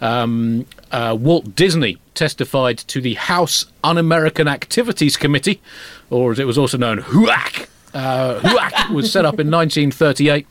um, 0.00 0.66
uh, 0.92 1.16
Walt 1.18 1.54
Disney 1.54 1.98
testified 2.14 2.78
to 2.78 3.00
the 3.00 3.14
House 3.14 3.66
Un-American 3.82 4.48
Activities 4.48 5.16
Committee, 5.16 5.60
or 6.10 6.32
as 6.32 6.38
it 6.38 6.46
was 6.46 6.58
also 6.58 6.78
known, 6.78 7.00
HUAC. 7.00 7.68
Uh, 7.92 8.40
HUAC 8.40 8.90
was 8.94 9.10
set 9.10 9.24
up 9.24 9.38
in 9.40 9.50
1938 9.50 10.46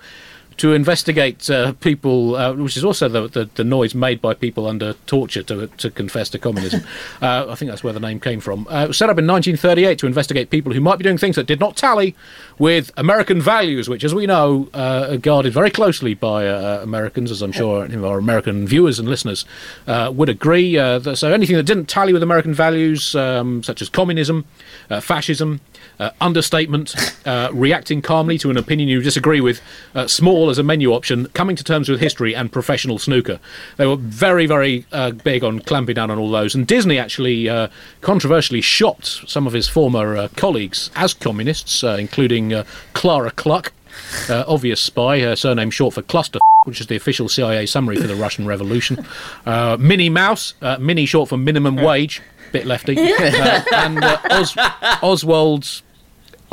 to 0.57 0.73
investigate 0.73 1.49
uh, 1.49 1.73
people, 1.73 2.35
uh, 2.35 2.53
which 2.53 2.77
is 2.77 2.83
also 2.83 3.07
the, 3.09 3.27
the, 3.27 3.49
the 3.55 3.63
noise 3.63 3.95
made 3.95 4.21
by 4.21 4.33
people 4.33 4.67
under 4.67 4.93
torture 5.05 5.43
to, 5.43 5.67
to 5.67 5.89
confess 5.89 6.29
to 6.29 6.39
communism. 6.39 6.81
uh, 7.21 7.47
I 7.49 7.55
think 7.55 7.69
that's 7.69 7.83
where 7.83 7.93
the 7.93 7.99
name 7.99 8.19
came 8.19 8.39
from. 8.39 8.67
Uh, 8.69 8.85
it 8.85 8.87
was 8.89 8.97
set 8.97 9.09
up 9.09 9.17
in 9.17 9.27
1938 9.27 9.97
to 9.99 10.07
investigate 10.07 10.49
people 10.49 10.73
who 10.73 10.81
might 10.81 10.97
be 10.97 11.03
doing 11.03 11.17
things 11.17 11.35
that 11.35 11.47
did 11.47 11.59
not 11.59 11.75
tally 11.75 12.15
with 12.59 12.91
American 12.97 13.41
values, 13.41 13.89
which, 13.89 14.03
as 14.03 14.13
we 14.13 14.25
know, 14.25 14.69
uh, 14.73 15.07
are 15.11 15.17
guarded 15.17 15.53
very 15.53 15.71
closely 15.71 16.13
by 16.13 16.47
uh, 16.47 16.79
Americans, 16.81 17.31
as 17.31 17.41
I'm 17.41 17.51
sure 17.51 17.87
our 18.05 18.17
American 18.17 18.67
viewers 18.67 18.99
and 18.99 19.07
listeners 19.07 19.45
uh, 19.87 20.11
would 20.13 20.29
agree. 20.29 20.77
Uh, 20.77 20.99
that, 20.99 21.17
so 21.17 21.31
anything 21.31 21.55
that 21.55 21.63
didn't 21.63 21.87
tally 21.87 22.13
with 22.13 22.23
American 22.23 22.53
values, 22.53 23.15
um, 23.15 23.63
such 23.63 23.81
as 23.81 23.89
communism, 23.89 24.45
uh, 24.89 24.99
fascism, 24.99 25.61
uh, 25.99 26.09
understatement, 26.21 26.95
uh, 27.25 27.49
reacting 27.53 28.01
calmly 28.01 28.37
to 28.39 28.49
an 28.49 28.57
opinion 28.57 28.89
you 28.89 29.01
disagree 29.01 29.41
with, 29.41 29.61
uh, 29.95 30.07
small 30.07 30.49
as 30.49 30.57
a 30.57 30.63
menu 30.63 30.93
option, 30.93 31.27
coming 31.33 31.55
to 31.55 31.63
terms 31.63 31.89
with 31.89 31.99
history, 31.99 32.35
and 32.35 32.51
professional 32.51 32.97
snooker. 32.99 33.39
They 33.77 33.85
were 33.87 33.95
very, 33.95 34.45
very 34.45 34.85
uh, 34.91 35.11
big 35.11 35.43
on 35.43 35.59
clamping 35.61 35.95
down 35.95 36.11
on 36.11 36.17
all 36.17 36.31
those. 36.31 36.55
And 36.55 36.65
Disney 36.67 36.97
actually 36.97 37.47
uh, 37.49 37.67
controversially 38.01 38.61
shot 38.61 39.05
some 39.27 39.47
of 39.47 39.53
his 39.53 39.67
former 39.67 40.17
uh, 40.17 40.27
colleagues 40.35 40.89
as 40.95 41.13
communists, 41.13 41.83
uh, 41.83 41.97
including 41.99 42.53
uh, 42.53 42.63
Clara 42.93 43.31
Cluck. 43.31 43.71
uh, 44.29 44.43
obvious 44.47 44.81
spy, 44.81 45.21
uh, 45.21 45.35
surname 45.35 45.69
short 45.69 45.93
for 45.93 46.01
Cluster, 46.01 46.39
which 46.65 46.81
is 46.81 46.87
the 46.87 46.95
official 46.95 47.29
CIA 47.29 47.67
summary 47.67 47.95
for 47.97 48.07
the 48.07 48.15
Russian 48.15 48.47
Revolution. 48.47 49.05
Uh, 49.45 49.77
Minnie 49.79 50.09
Mouse, 50.09 50.55
uh, 50.63 50.77
Minnie 50.79 51.05
short 51.05 51.29
for 51.29 51.37
minimum 51.37 51.75
wage, 51.75 52.19
bit 52.51 52.65
lefty, 52.65 52.97
uh, 52.97 53.61
and 53.75 54.03
uh, 54.03 54.17
Os- 54.31 54.55
Oswald's 55.03 55.82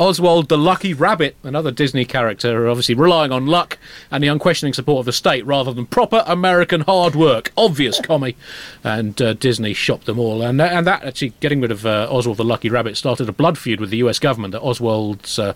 Oswald 0.01 0.49
the 0.49 0.57
Lucky 0.57 0.95
Rabbit, 0.95 1.35
another 1.43 1.69
Disney 1.69 2.05
character, 2.05 2.67
obviously 2.67 2.95
relying 2.95 3.31
on 3.31 3.45
luck 3.45 3.77
and 4.09 4.23
the 4.23 4.29
unquestioning 4.29 4.73
support 4.73 5.01
of 5.01 5.05
the 5.05 5.13
state 5.13 5.45
rather 5.45 5.71
than 5.73 5.85
proper 5.85 6.23
American 6.25 6.81
hard 6.81 7.13
work. 7.13 7.51
Obvious 7.55 8.01
commie. 8.03 8.35
And 8.83 9.21
uh, 9.21 9.33
Disney 9.33 9.73
shopped 9.73 10.07
them 10.07 10.17
all. 10.17 10.41
And, 10.41 10.59
and 10.59 10.87
that, 10.87 11.03
actually, 11.03 11.33
getting 11.39 11.61
rid 11.61 11.69
of 11.69 11.85
uh, 11.85 12.07
Oswald 12.09 12.37
the 12.37 12.43
Lucky 12.43 12.67
Rabbit 12.67 12.97
started 12.97 13.29
a 13.29 13.31
blood 13.31 13.59
feud 13.59 13.79
with 13.79 13.91
the 13.91 13.97
US 13.97 14.17
government 14.17 14.53
that 14.53 14.63
Oswald's, 14.63 15.37
uh, 15.37 15.53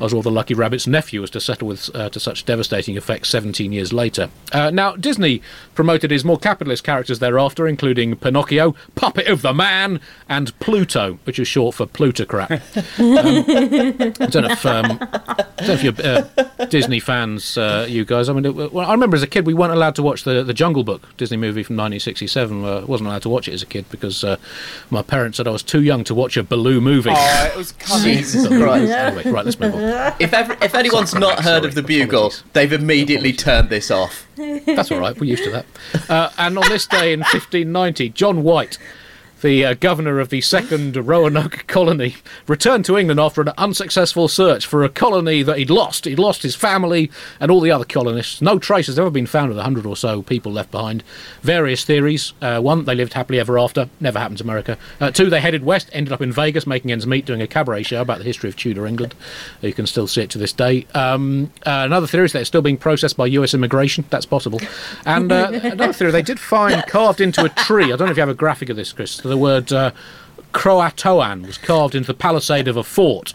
Oswald 0.00 0.26
the 0.26 0.30
Lucky 0.30 0.54
Rabbit's 0.54 0.86
nephew 0.86 1.20
was 1.20 1.30
to 1.30 1.40
settle 1.40 1.66
with 1.66 1.90
uh, 1.92 2.08
to 2.10 2.20
such 2.20 2.44
devastating 2.44 2.96
effect 2.96 3.26
17 3.26 3.72
years 3.72 3.92
later. 3.92 4.30
Uh, 4.52 4.70
now, 4.70 4.94
Disney 4.94 5.42
promoted 5.74 6.12
his 6.12 6.24
more 6.24 6.38
capitalist 6.38 6.84
characters 6.84 7.18
thereafter, 7.18 7.66
including 7.66 8.14
Pinocchio, 8.14 8.76
Puppet 8.94 9.26
of 9.26 9.42
the 9.42 9.52
Man, 9.52 9.98
and 10.28 10.56
Pluto, 10.60 11.18
which 11.24 11.40
is 11.40 11.48
short 11.48 11.74
for 11.74 11.84
plutocrat. 11.84 12.62
I 13.88 14.26
don't 14.26 14.42
know 14.42 14.48
if 14.50 14.66
um, 14.66 14.98
don't 14.98 15.68
know 15.68 15.74
if 15.74 15.82
you're 15.82 15.94
uh, 16.04 16.66
Disney 16.66 17.00
fans, 17.00 17.56
uh, 17.58 17.86
you 17.88 18.04
guys. 18.04 18.28
I 18.28 18.32
mean, 18.32 18.44
it, 18.44 18.72
well, 18.72 18.86
I 18.88 18.92
remember 18.92 19.16
as 19.16 19.22
a 19.22 19.26
kid 19.26 19.46
we 19.46 19.54
weren't 19.54 19.72
allowed 19.72 19.94
to 19.96 20.02
watch 20.02 20.24
the 20.24 20.42
the 20.42 20.54
Jungle 20.54 20.84
Book 20.84 21.16
Disney 21.16 21.36
movie 21.36 21.62
from 21.62 21.76
1967. 21.76 22.64
Uh, 22.64 22.68
I 22.68 22.84
wasn't 22.84 23.08
allowed 23.08 23.22
to 23.22 23.28
watch 23.28 23.48
it 23.48 23.54
as 23.54 23.62
a 23.62 23.66
kid 23.66 23.86
because 23.90 24.22
uh, 24.24 24.36
my 24.90 25.02
parents 25.02 25.36
said 25.36 25.46
I 25.48 25.50
was 25.50 25.62
too 25.62 25.82
young 25.82 26.04
to 26.04 26.14
watch 26.14 26.36
a 26.36 26.42
Baloo 26.42 26.80
movie. 26.80 27.10
Oh, 27.12 27.50
it 27.52 27.56
was 27.56 27.72
coming. 27.78 28.16
Jesus 28.18 28.46
Christ. 28.46 28.90
Anyway, 28.92 29.30
right, 29.30 29.44
let's 29.44 29.58
move 29.58 29.74
on. 29.74 29.80
If, 30.18 30.32
ever, 30.32 30.56
if 30.62 30.74
anyone's 30.74 31.10
Sorry, 31.10 31.20
not 31.20 31.36
Max, 31.36 31.44
heard 31.44 31.58
sorry. 31.62 31.68
of 31.68 31.74
the 31.74 31.82
Bugle, 31.82 32.18
Apologies. 32.26 32.42
they've 32.52 32.72
immediately 32.72 33.32
turned 33.32 33.68
this 33.70 33.90
off. 33.90 34.26
That's 34.36 34.90
all 34.92 35.00
right. 35.00 35.18
We're 35.18 35.26
used 35.26 35.44
to 35.44 35.50
that. 35.50 35.66
Uh, 36.08 36.30
and 36.38 36.56
on 36.58 36.68
this 36.68 36.86
day 36.86 37.12
in 37.12 37.20
1590, 37.20 38.10
John 38.10 38.42
White, 38.42 38.78
the 39.42 39.64
uh, 39.64 39.74
governor 39.74 40.18
of 40.20 40.30
the 40.30 40.40
second 40.40 40.96
Roanoke 40.96 41.64
colony, 41.66 42.16
returned 42.46 42.84
to 42.86 42.96
England 42.96 43.20
after 43.20 43.40
an 43.40 43.52
unsuccessful 43.56 44.28
search 44.28 44.66
for 44.66 44.84
a 44.84 44.88
colony 44.88 45.42
that 45.42 45.58
he'd 45.58 45.70
lost. 45.70 46.04
He'd 46.04 46.18
lost 46.18 46.42
his 46.42 46.56
family 46.56 47.10
and 47.40 47.50
all 47.50 47.60
the 47.60 47.70
other 47.70 47.84
colonists. 47.84 48.42
No 48.42 48.58
trace 48.58 48.86
has 48.86 48.98
ever 48.98 49.10
been 49.10 49.26
found 49.26 49.50
of 49.50 49.56
the 49.56 49.62
hundred 49.62 49.86
or 49.86 49.96
so 49.96 50.22
people 50.22 50.52
left 50.52 50.70
behind. 50.70 51.02
Various 51.42 51.84
theories. 51.84 52.32
Uh, 52.40 52.60
one, 52.60 52.84
they 52.84 52.94
lived 52.94 53.14
happily 53.14 53.38
ever 53.38 53.58
after. 53.58 53.88
Never 54.00 54.18
happened 54.18 54.38
to 54.38 54.44
America. 54.44 54.78
Uh, 55.00 55.10
two, 55.10 55.30
they 55.30 55.40
headed 55.40 55.64
west, 55.64 55.88
ended 55.92 56.12
up 56.12 56.20
in 56.20 56.32
Vegas, 56.32 56.66
making 56.66 56.90
ends 56.92 57.06
meet, 57.06 57.24
doing 57.24 57.42
a 57.42 57.46
cabaret 57.46 57.84
show 57.84 58.00
about 58.00 58.18
the 58.18 58.24
history 58.24 58.48
of 58.48 58.56
Tudor 58.56 58.86
England. 58.86 59.14
You 59.62 59.72
can 59.72 59.86
still 59.86 60.06
see 60.06 60.22
it 60.22 60.30
to 60.30 60.38
this 60.38 60.52
day. 60.52 60.86
Um, 60.94 61.52
uh, 61.66 61.82
another 61.84 62.06
theory 62.06 62.26
is 62.26 62.32
that 62.32 62.40
it's 62.40 62.48
still 62.48 62.62
being 62.62 62.76
processed 62.76 63.16
by 63.16 63.26
US 63.26 63.54
immigration. 63.54 64.04
That's 64.10 64.26
possible. 64.26 64.60
And 65.04 65.30
uh, 65.30 65.50
another 65.52 65.92
theory, 65.92 66.10
they 66.10 66.22
did 66.22 66.40
find 66.40 66.84
carved 66.86 67.20
into 67.20 67.44
a 67.44 67.48
tree. 67.48 67.84
I 67.84 67.96
don't 67.96 68.06
know 68.06 68.10
if 68.10 68.16
you 68.16 68.22
have 68.22 68.28
a 68.28 68.34
graphic 68.34 68.68
of 68.68 68.76
this, 68.76 68.92
Chris. 68.92 69.20
The 69.28 69.36
word 69.36 69.72
uh, 69.72 69.92
Croatoan 70.52 71.46
was 71.46 71.58
carved 71.58 71.94
into 71.94 72.08
the 72.08 72.14
palisade 72.14 72.68
of 72.68 72.76
a 72.76 72.82
fort. 72.82 73.34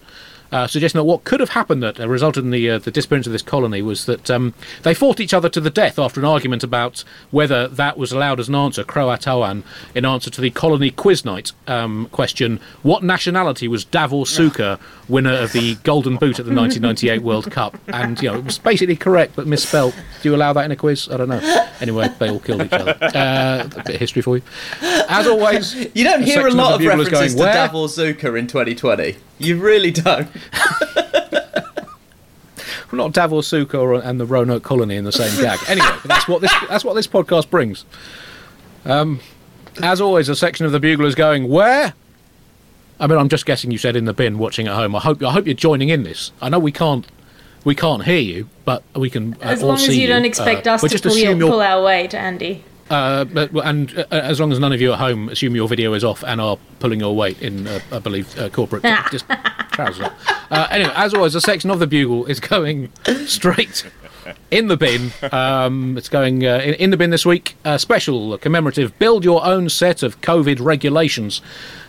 Uh, 0.54 0.68
suggesting 0.68 1.00
that 1.00 1.04
what 1.04 1.24
could 1.24 1.40
have 1.40 1.50
happened 1.50 1.82
that 1.82 2.00
uh, 2.00 2.08
resulted 2.08 2.44
in 2.44 2.52
the 2.52 2.70
uh, 2.70 2.78
the 2.78 2.92
disappearance 2.92 3.26
of 3.26 3.34
this 3.34 3.42
colony 3.42 3.82
was 3.82 4.06
that 4.06 4.30
um, 4.30 4.54
they 4.84 4.94
fought 4.94 5.20
each 5.20 5.34
other 5.34 5.50
to 5.50 5.60
the 5.60 5.72
death 5.72 5.98
after 5.98 6.20
an 6.20 6.26
argument 6.26 6.64
about 6.64 7.04
whether 7.32 7.68
that 7.68 7.98
was 7.98 8.12
allowed 8.12 8.40
as 8.40 8.50
an 8.50 8.56
answer, 8.56 8.84
Croatoan, 8.84 9.64
in 9.96 10.06
answer 10.06 10.30
to 10.30 10.42
the 10.42 10.52
colony 10.52 10.92
quiz 10.92 11.26
night 11.26 11.52
um, 11.68 12.08
question: 12.12 12.60
What 12.84 13.04
nationality 13.04 13.68
was 13.68 13.84
Davor 13.84 14.26
Suker, 14.26 14.80
winner 15.10 15.34
of 15.34 15.54
the 15.54 15.76
Golden 15.84 16.18
Boot 16.18 16.40
at 16.40 16.46
the 16.46 16.54
1998 16.54 17.24
World 17.24 17.52
Cup? 17.52 17.78
And 17.88 18.22
you 18.22 18.32
know 18.32 18.38
it 18.38 18.46
was 18.46 18.60
basically 18.60 18.96
correct 18.96 19.36
but 19.36 19.48
misspelt. 19.48 19.96
Do 20.22 20.30
you 20.30 20.36
allow 20.36 20.54
that 20.54 20.66
in 20.66 20.72
a 20.72 20.76
quiz? 20.76 21.10
I 21.10 21.18
don't 21.18 21.30
know. 21.30 21.70
Anyway, 21.82 22.10
they 22.20 22.30
all 22.30 22.40
killed 22.40 22.62
each 22.62 22.74
other. 22.74 22.96
Uh, 23.02 23.64
a 23.66 23.84
bit 23.84 23.96
of 23.96 24.00
history 24.00 24.22
for 24.22 24.38
you. 24.38 24.44
As 24.82 25.26
always, 25.28 25.74
You 25.96 26.04
don't 26.04 26.22
hear 26.22 26.46
a 26.48 26.52
lot 26.52 26.80
of 26.80 26.86
references 26.86 27.12
going, 27.12 27.30
to 27.32 27.38
"Where?" 27.40 27.54
Davor 27.54 27.88
Zucker 27.88 28.38
in 28.38 28.48
2020. 28.48 29.16
You 29.40 29.60
really 29.60 29.92
don't. 29.92 30.30
We're 32.92 32.98
not 32.98 33.12
Davor 33.14 33.42
Suker 33.42 33.76
or, 33.80 33.96
and 33.96 34.20
the 34.20 34.26
Roanoke 34.26 34.62
colony 34.64 34.96
in 34.98 35.04
the 35.04 35.12
same 35.12 35.36
gag. 35.42 35.60
Anyway, 35.68 35.88
but 36.04 36.08
that's 36.10 36.28
what 36.28 36.42
this 36.42 36.54
that's 36.70 36.84
what 36.86 36.94
this 36.94 37.08
podcast 37.08 37.50
brings. 37.50 37.86
Um, 38.86 39.20
as 39.82 40.00
always, 40.00 40.30
a 40.30 40.36
section 40.36 40.66
of 40.68 40.72
the 40.72 40.80
Bugle 40.80 41.06
is 41.08 41.16
going 41.16 41.50
where. 41.50 41.94
I 43.00 43.08
mean, 43.08 43.18
I'm 43.18 43.30
just 43.30 43.48
guessing 43.48 43.72
you 43.72 43.80
said 43.80 43.96
in 43.96 44.06
the 44.06 44.14
bin, 44.14 44.38
watching 44.38 44.68
at 44.68 44.76
home. 44.76 44.96
I 44.96 45.00
hope 45.00 45.24
I 45.24 45.32
hope 45.32 45.48
you're 45.48 45.56
joining 45.56 45.90
in 45.90 46.04
this. 46.04 46.32
I 46.40 46.50
know 46.50 46.60
we 46.60 46.72
can't 46.72 47.08
we 47.64 47.74
can't 47.74 48.04
hear 48.06 48.20
you, 48.20 48.48
but 48.66 48.84
we 48.96 49.10
can. 49.10 49.34
Uh, 49.36 49.38
As 49.48 49.64
long 49.64 49.76
as 49.76 49.86
see 49.86 50.00
you 50.00 50.08
don't 50.08 50.26
expect 50.26 50.68
Uh, 50.68 50.74
us 50.74 50.82
to 50.82 51.00
pull, 51.00 51.18
your, 51.18 51.36
pull 51.38 51.62
our 51.62 51.84
weight, 51.84 52.14
Andy. 52.14 52.64
Uh, 52.90 53.26
but, 53.26 53.52
and 53.66 53.98
uh, 53.98 54.06
as 54.12 54.40
long 54.40 54.52
as 54.52 54.60
none 54.60 54.74
of 54.74 54.82
you 54.82 54.94
at 54.94 55.00
home 55.00 55.30
assume 55.30 55.56
your 55.56 55.68
video 55.68 55.94
is 55.94 56.04
off 56.04 56.24
and 56.24 56.42
are 56.42 56.58
pulling 56.80 57.00
your 57.00 57.16
weight 57.16 57.42
in, 57.42 57.68
uh, 57.68 57.80
I 57.92 58.00
believe, 58.00 58.38
uh, 58.38 58.50
corporate 58.50 58.84
just 59.12 59.26
trousers. 59.72 60.08
Uh, 60.52 60.68
anyway, 60.70 60.92
as 60.96 61.14
always, 61.14 61.36
a 61.36 61.42
section 61.42 61.72
of 61.72 61.80
the 61.80 61.88
bugle 61.88 62.26
is 62.26 62.40
going 62.40 62.92
straight 63.26 63.86
in 64.52 64.68
the 64.68 64.78
bin. 64.78 65.12
Um, 65.32 65.98
it's 65.98 66.10
going 66.10 66.46
uh, 66.46 66.58
in, 66.58 66.74
in 66.76 66.90
the 66.90 66.98
bin 66.98 67.10
this 67.10 67.26
week. 67.26 67.56
Special 67.78 68.38
commemorative 68.38 68.98
build 69.00 69.24
your 69.24 69.46
own 69.46 69.70
set 69.70 70.04
of 70.04 70.22
COVID 70.22 70.60
regulations. 70.60 71.42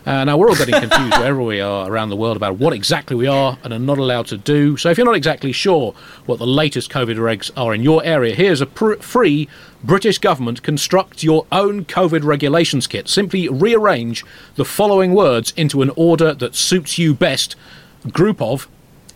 Uh, 0.07 0.23
now, 0.25 0.37
we're 0.37 0.49
all 0.49 0.57
getting 0.57 0.79
confused 0.79 1.13
wherever 1.19 1.43
we 1.43 1.61
are 1.61 1.91
around 1.91 2.11
the 2.11 2.17
world 2.17 2.37
about 2.37 2.57
what 2.59 2.75
exactly 2.75 3.17
we 3.17 3.27
are 3.27 3.59
and 3.65 3.73
are 3.73 3.79
not 3.79 3.97
allowed 3.97 4.27
to 4.27 4.37
do. 4.37 4.77
So, 4.77 4.91
if 4.91 4.99
you're 4.99 5.07
not 5.07 5.17
exactly 5.17 5.53
sure 5.53 5.95
what 6.27 6.39
the 6.39 6.47
latest 6.47 6.91
COVID 6.91 7.17
regs 7.17 7.51
are 7.57 7.75
in 7.75 7.83
your 7.83 8.05
area, 8.05 8.35
here's 8.35 8.61
a 8.61 8.67
pr- 8.67 8.97
free 8.97 9.49
British 9.83 10.19
government 10.19 10.63
construct 10.63 11.23
your 11.23 11.47
own 11.51 11.87
COVID 11.87 12.23
regulations 12.23 12.87
kit. 12.87 13.09
Simply 13.09 13.49
rearrange 13.49 14.25
the 14.57 14.65
following 14.65 15.15
words 15.15 15.55
into 15.57 15.81
an 15.81 15.91
order 15.97 16.35
that 16.35 16.55
suits 16.55 16.99
you 16.99 17.15
best. 17.15 17.57
Group 18.11 18.43
of, 18.43 18.69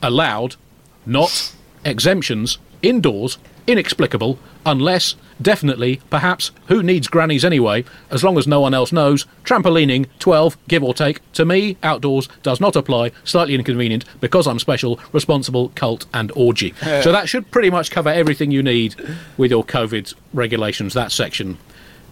allowed, 0.02 0.56
not, 1.04 1.52
exemptions, 1.84 2.56
indoors, 2.82 3.38
inexplicable, 3.66 4.38
unless, 4.64 5.14
definitely, 5.40 6.00
perhaps, 6.10 6.50
who 6.66 6.82
needs 6.82 7.08
grannies 7.08 7.44
anyway, 7.44 7.84
as 8.10 8.24
long 8.24 8.38
as 8.38 8.46
no 8.46 8.60
one 8.60 8.74
else 8.74 8.92
knows, 8.92 9.26
trampolining, 9.44 10.06
12, 10.18 10.56
give 10.68 10.82
or 10.82 10.94
take, 10.94 11.20
to 11.32 11.44
me, 11.44 11.76
outdoors, 11.82 12.28
does 12.42 12.60
not 12.60 12.76
apply, 12.76 13.10
slightly 13.24 13.54
inconvenient, 13.54 14.04
because 14.20 14.46
I'm 14.46 14.58
special, 14.58 14.98
responsible, 15.12 15.70
cult, 15.70 16.06
and 16.12 16.32
orgy. 16.34 16.74
so 17.02 17.12
that 17.12 17.28
should 17.28 17.50
pretty 17.50 17.70
much 17.70 17.90
cover 17.90 18.10
everything 18.10 18.50
you 18.50 18.62
need 18.62 18.94
with 19.36 19.50
your 19.50 19.64
COVID 19.64 20.14
regulations, 20.32 20.94
that 20.94 21.12
section 21.12 21.58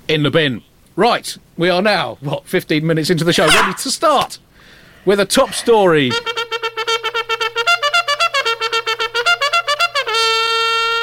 in 0.09 0.23
the 0.23 0.31
bin. 0.31 0.63
Right, 0.95 1.37
we 1.59 1.69
are 1.69 1.83
now, 1.83 2.17
what, 2.21 2.47
15 2.47 2.87
minutes 2.87 3.11
into 3.11 3.25
the 3.25 3.33
show, 3.33 3.47
ready 3.47 3.75
to 3.75 3.91
start 3.91 4.39
with 5.05 5.21
a 5.21 5.27
top 5.27 5.53
story. 5.53 6.11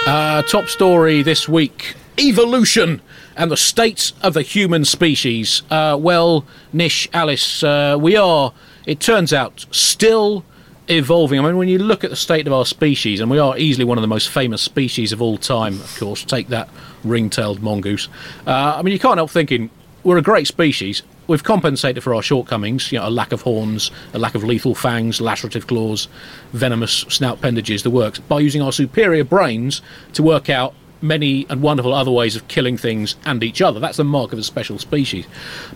Uh, 0.06 0.42
top 0.42 0.68
story 0.68 1.24
this 1.24 1.48
week 1.48 1.96
evolution 2.20 3.02
and 3.38 3.50
the 3.50 3.58
state 3.58 4.12
of 4.22 4.34
the 4.34 4.42
human 4.42 4.84
species. 4.84 5.64
Uh, 5.72 5.98
well, 6.00 6.46
Nish, 6.74 7.08
Alice, 7.14 7.64
uh, 7.64 7.98
we 8.00 8.18
are, 8.18 8.54
it 8.86 9.00
turns 9.00 9.32
out, 9.32 9.66
still 9.72 10.44
evolving. 10.90 11.40
I 11.40 11.44
mean, 11.44 11.58
when 11.58 11.70
you 11.70 11.80
look 11.80 12.04
at 12.04 12.10
the 12.10 12.18
state 12.18 12.48
of 12.48 12.54
our 12.54 12.66
species, 12.66 13.22
and 13.22 13.32
we 13.32 13.40
are 13.40 13.58
easily 13.58 13.86
one 13.86 13.98
of 13.98 14.02
the 14.02 14.08
most 14.08 14.30
famous 14.30 14.62
species 14.62 15.14
of 15.14 15.22
all 15.22 15.38
time, 15.38 15.76
of 15.76 15.98
course, 15.98 16.24
take 16.24 16.50
that 16.50 16.70
ring 17.06 17.30
tailed 17.30 17.62
mongoose. 17.62 18.10
Uh, 18.46 18.76
I 18.78 18.82
mean, 18.82 18.92
you 18.92 19.00
can't 19.00 19.18
help 19.18 19.32
thinking 19.32 19.70
we're 20.04 20.18
a 20.18 20.22
great 20.22 20.48
species. 20.48 21.02
We've 21.26 21.44
compensated 21.44 22.04
for 22.04 22.14
our 22.14 22.22
shortcomings, 22.22 22.92
you 22.92 23.00
know, 23.00 23.08
a 23.08 23.10
lack 23.10 23.32
of 23.32 23.42
horns, 23.42 23.92
a 24.14 24.20
lack 24.20 24.36
of 24.36 24.44
lethal 24.44 24.76
fangs, 24.76 25.20
lacerative 25.20 25.68
claws, 25.68 26.10
venomous 26.52 27.06
snout 27.08 27.38
appendages, 27.38 27.84
the 27.84 27.90
works, 27.90 28.20
by 28.20 28.42
using 28.42 28.62
our 28.62 28.74
superior 28.74 29.24
brains 29.24 29.82
to 30.14 30.24
work 30.24 30.50
out 30.50 30.74
many 31.02 31.46
and 31.50 31.62
wonderful 31.62 31.94
other 31.94 32.12
ways 32.12 32.36
of 32.36 32.48
killing 32.48 32.78
things 32.78 33.16
and 33.26 33.42
each 33.44 33.62
other. 33.62 33.80
That's 33.80 33.98
the 33.98 34.04
mark 34.04 34.34
of 34.34 34.40
a 34.40 34.44
special 34.44 34.78
species. 34.80 35.26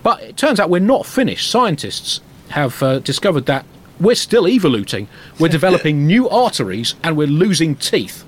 But 0.04 0.22
it 0.22 0.38
turns 0.38 0.60
out 0.60 0.70
we're 0.70 0.80
not 0.80 1.06
finished. 1.06 1.50
Scientists 1.50 2.20
have 2.50 2.82
uh, 2.84 3.00
discovered 3.00 3.46
that 3.46 3.66
we're 4.00 4.16
still 4.16 4.48
evoluting. 4.48 5.08
We're 5.40 5.48
developing 5.50 6.06
new 6.06 6.30
arteries 6.30 6.96
and 7.04 7.16
we're 7.16 7.28
losing 7.28 7.76
teeth. 7.76 8.26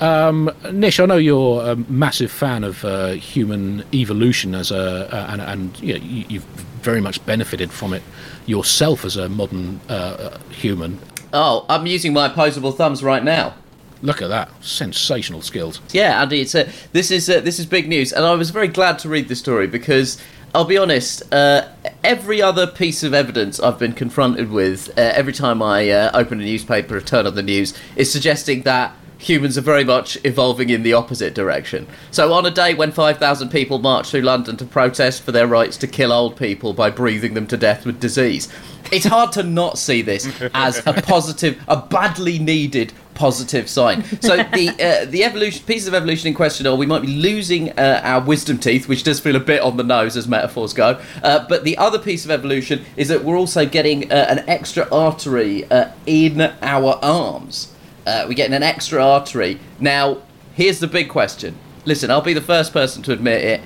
Um, 0.00 0.50
Nish, 0.72 1.00
I 1.00 1.06
know 1.06 1.16
you're 1.16 1.62
a 1.62 1.76
massive 1.76 2.30
fan 2.30 2.62
of 2.64 2.84
uh, 2.84 3.12
human 3.12 3.84
evolution 3.92 4.54
as 4.54 4.70
a, 4.70 5.12
uh, 5.12 5.26
and, 5.30 5.40
and 5.40 5.80
you 5.80 5.94
know, 5.94 6.04
you, 6.04 6.24
you've 6.28 6.44
very 6.82 7.00
much 7.00 7.24
benefited 7.26 7.72
from 7.72 7.92
it 7.92 8.02
yourself 8.46 9.04
as 9.04 9.16
a 9.16 9.28
modern 9.28 9.80
uh, 9.88 9.92
uh, 9.92 10.38
human. 10.50 10.98
Oh, 11.32 11.66
I'm 11.68 11.86
using 11.86 12.12
my 12.12 12.26
opposable 12.26 12.72
thumbs 12.72 13.02
right 13.02 13.22
now. 13.22 13.54
Look 14.00 14.22
at 14.22 14.28
that, 14.28 14.50
sensational 14.62 15.42
skills. 15.42 15.80
Yeah, 15.90 16.22
Andy, 16.22 16.40
it's 16.40 16.54
a, 16.54 16.70
this 16.92 17.10
is 17.10 17.28
uh, 17.28 17.40
this 17.40 17.58
is 17.58 17.66
big 17.66 17.88
news, 17.88 18.12
and 18.12 18.24
I 18.24 18.32
was 18.34 18.50
very 18.50 18.68
glad 18.68 19.00
to 19.00 19.08
read 19.08 19.26
the 19.26 19.34
story 19.34 19.66
because 19.66 20.22
I'll 20.54 20.64
be 20.64 20.78
honest. 20.78 21.22
Uh, 21.34 21.68
every 22.04 22.40
other 22.40 22.68
piece 22.68 23.02
of 23.02 23.12
evidence 23.12 23.58
I've 23.58 23.78
been 23.78 23.92
confronted 23.92 24.52
with, 24.52 24.88
uh, 24.90 25.00
every 25.00 25.32
time 25.32 25.60
I 25.60 25.90
uh, 25.90 26.10
open 26.14 26.40
a 26.40 26.44
newspaper 26.44 26.96
or 26.96 27.00
turn 27.00 27.26
on 27.26 27.34
the 27.34 27.42
news, 27.42 27.74
is 27.96 28.10
suggesting 28.10 28.62
that 28.62 28.94
humans 29.18 29.58
are 29.58 29.62
very 29.62 29.84
much 29.84 30.16
evolving 30.24 30.70
in 30.70 30.82
the 30.82 30.92
opposite 30.94 31.34
direction. 31.34 31.86
So, 32.10 32.32
on 32.32 32.46
a 32.46 32.50
day 32.50 32.74
when 32.74 32.92
5,000 32.92 33.50
people 33.50 33.78
march 33.78 34.10
through 34.10 34.22
London 34.22 34.56
to 34.56 34.64
protest 34.64 35.22
for 35.22 35.32
their 35.32 35.46
rights 35.46 35.76
to 35.78 35.86
kill 35.86 36.12
old 36.12 36.36
people 36.36 36.72
by 36.72 36.90
breathing 36.90 37.34
them 37.34 37.46
to 37.48 37.56
death 37.56 37.84
with 37.84 38.00
disease, 38.00 38.48
it's 38.90 39.04
hard 39.04 39.32
to 39.32 39.42
not 39.42 39.76
see 39.76 40.02
this 40.02 40.26
as 40.54 40.78
a 40.86 40.94
positive, 40.94 41.62
a 41.68 41.76
badly 41.76 42.38
needed 42.38 42.92
positive 43.14 43.68
sign. 43.68 44.04
So 44.20 44.36
the 44.36 44.68
uh, 44.70 45.10
the 45.10 45.24
evolution 45.24 45.64
pieces 45.66 45.88
of 45.88 45.94
evolution 45.94 46.28
in 46.28 46.34
question 46.34 46.66
are 46.66 46.76
we 46.76 46.86
might 46.86 47.02
be 47.02 47.08
losing 47.08 47.72
uh, 47.72 48.00
our 48.04 48.24
wisdom 48.24 48.58
teeth, 48.58 48.88
which 48.88 49.02
does 49.02 49.18
feel 49.18 49.36
a 49.36 49.40
bit 49.40 49.60
on 49.60 49.76
the 49.76 49.82
nose 49.82 50.16
as 50.16 50.28
metaphors 50.28 50.72
go. 50.72 51.00
Uh, 51.22 51.44
but 51.48 51.64
the 51.64 51.76
other 51.76 51.98
piece 51.98 52.24
of 52.24 52.30
evolution 52.30 52.84
is 52.96 53.08
that 53.08 53.24
we're 53.24 53.36
also 53.36 53.66
getting 53.66 54.10
uh, 54.12 54.26
an 54.28 54.48
extra 54.48 54.88
artery 54.92 55.68
uh, 55.70 55.90
in 56.06 56.40
our 56.62 56.98
arms. 57.02 57.74
Uh, 58.08 58.24
we're 58.26 58.32
getting 58.32 58.54
an 58.54 58.62
extra 58.62 59.04
artery. 59.04 59.60
Now, 59.78 60.22
here's 60.54 60.80
the 60.80 60.86
big 60.86 61.10
question. 61.10 61.54
Listen, 61.84 62.10
I'll 62.10 62.22
be 62.22 62.32
the 62.32 62.40
first 62.40 62.72
person 62.72 63.02
to 63.02 63.12
admit 63.12 63.44
it. 63.44 63.60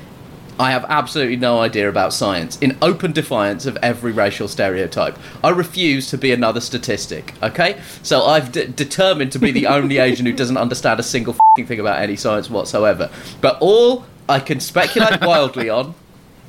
I 0.59 0.73
have 0.73 0.85
absolutely 0.89 1.37
no 1.37 1.61
idea 1.61 1.89
about 1.89 2.13
science, 2.13 2.59
in 2.59 2.77
open 2.83 3.13
defiance 3.13 3.67
of 3.67 3.77
every 3.85 4.11
racial 4.11 4.49
stereotype. 4.49 5.17
I 5.45 5.51
refuse 5.51 6.11
to 6.11 6.19
be 6.19 6.33
another 6.33 6.61
statistic, 6.61 7.35
okay? 7.41 7.81
So 8.03 8.25
I've 8.25 8.51
d- 8.51 8.67
determined 8.67 9.31
to 9.31 9.39
be 9.39 9.53
the 9.53 9.69
only 9.69 9.99
Asian 9.99 10.27
who 10.27 10.33
doesn't 10.33 10.57
understand 10.57 10.99
a 10.99 11.05
single 11.05 11.37
thing 11.55 11.79
about 11.79 12.03
any 12.03 12.17
science 12.17 12.51
whatsoever. 12.51 13.11
But 13.41 13.59
all 13.61 14.05
I 14.29 14.41
can 14.41 14.59
speculate 14.59 15.21
wildly 15.21 15.71
on 15.71 15.95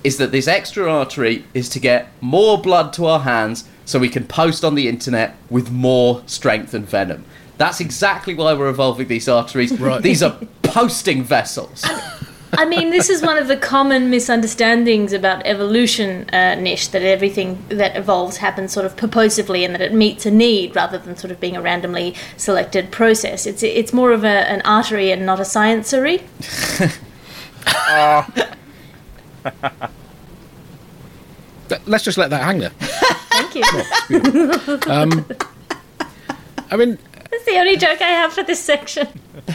is 0.04 0.18
that 0.18 0.32
this 0.32 0.48
extra 0.48 0.92
artery 0.92 1.46
is 1.54 1.70
to 1.70 1.80
get 1.80 2.08
more 2.22 2.60
blood 2.60 2.92
to 2.94 3.06
our 3.06 3.20
hands 3.20 3.70
so 3.86 4.00
we 4.00 4.10
can 4.10 4.26
post 4.26 4.66
on 4.66 4.74
the 4.74 4.90
internet 4.90 5.36
with 5.52 5.70
more 5.70 6.24
strength 6.26 6.74
and 6.74 6.90
venom. 6.90 7.24
That's 7.58 7.80
exactly 7.80 8.34
why 8.34 8.54
we're 8.54 8.70
evolving 8.70 9.08
these 9.08 9.30
arteries. 9.30 9.80
Right. 9.80 10.02
These 10.02 10.24
are 10.24 10.38
posting 10.64 11.24
vessels. 11.24 11.86
I 12.56 12.66
mean, 12.66 12.92
this 12.92 13.10
is 13.10 13.22
one 13.22 13.38
of 13.38 13.48
the 13.48 13.58
common 13.58 14.10
misunderstandings 14.10 15.12
about 15.12 15.46
evolution, 15.46 16.30
uh, 16.30 16.56
Nish, 16.56 16.88
that 16.88 17.02
everything 17.02 17.64
that 17.70 17.98
evolves 17.98 18.38
happens 18.38 18.72
sort 18.72 18.86
of 18.86 18.96
purposively 18.96 19.66
and 19.66 19.74
that 19.74 19.82
it 19.82 19.94
meets 19.94 20.26
a 20.26 20.32
need 20.32 20.76
rather 20.76 21.00
than 21.00 21.18
sort 21.18 21.32
of 21.32 21.40
being 21.40 21.56
a 21.56 21.62
randomly 21.62 22.16
selected 22.38 22.92
process. 22.92 23.48
It's 23.48 23.64
it's 23.64 23.92
more 23.92 24.12
of 24.12 24.24
a, 24.24 24.50
an 24.50 24.62
artery 24.62 25.12
and 25.12 25.26
not 25.26 25.40
a 25.40 25.44
sciencery. 25.44 26.22
Th- 31.70 31.82
Let's 31.88 32.04
just 32.04 32.20
let 32.20 32.30
that 32.30 32.44
hang 32.44 32.60
there. 32.60 32.72
Thank 32.80 33.56
you. 33.56 33.64
I 36.72 36.76
mean, 36.76 36.98
That's 37.44 37.56
the 37.56 37.60
only 37.60 37.76
joke 37.76 38.02
I 38.02 38.08
have 38.08 38.32
for 38.32 38.44
this 38.44 38.64
section. 38.64 39.06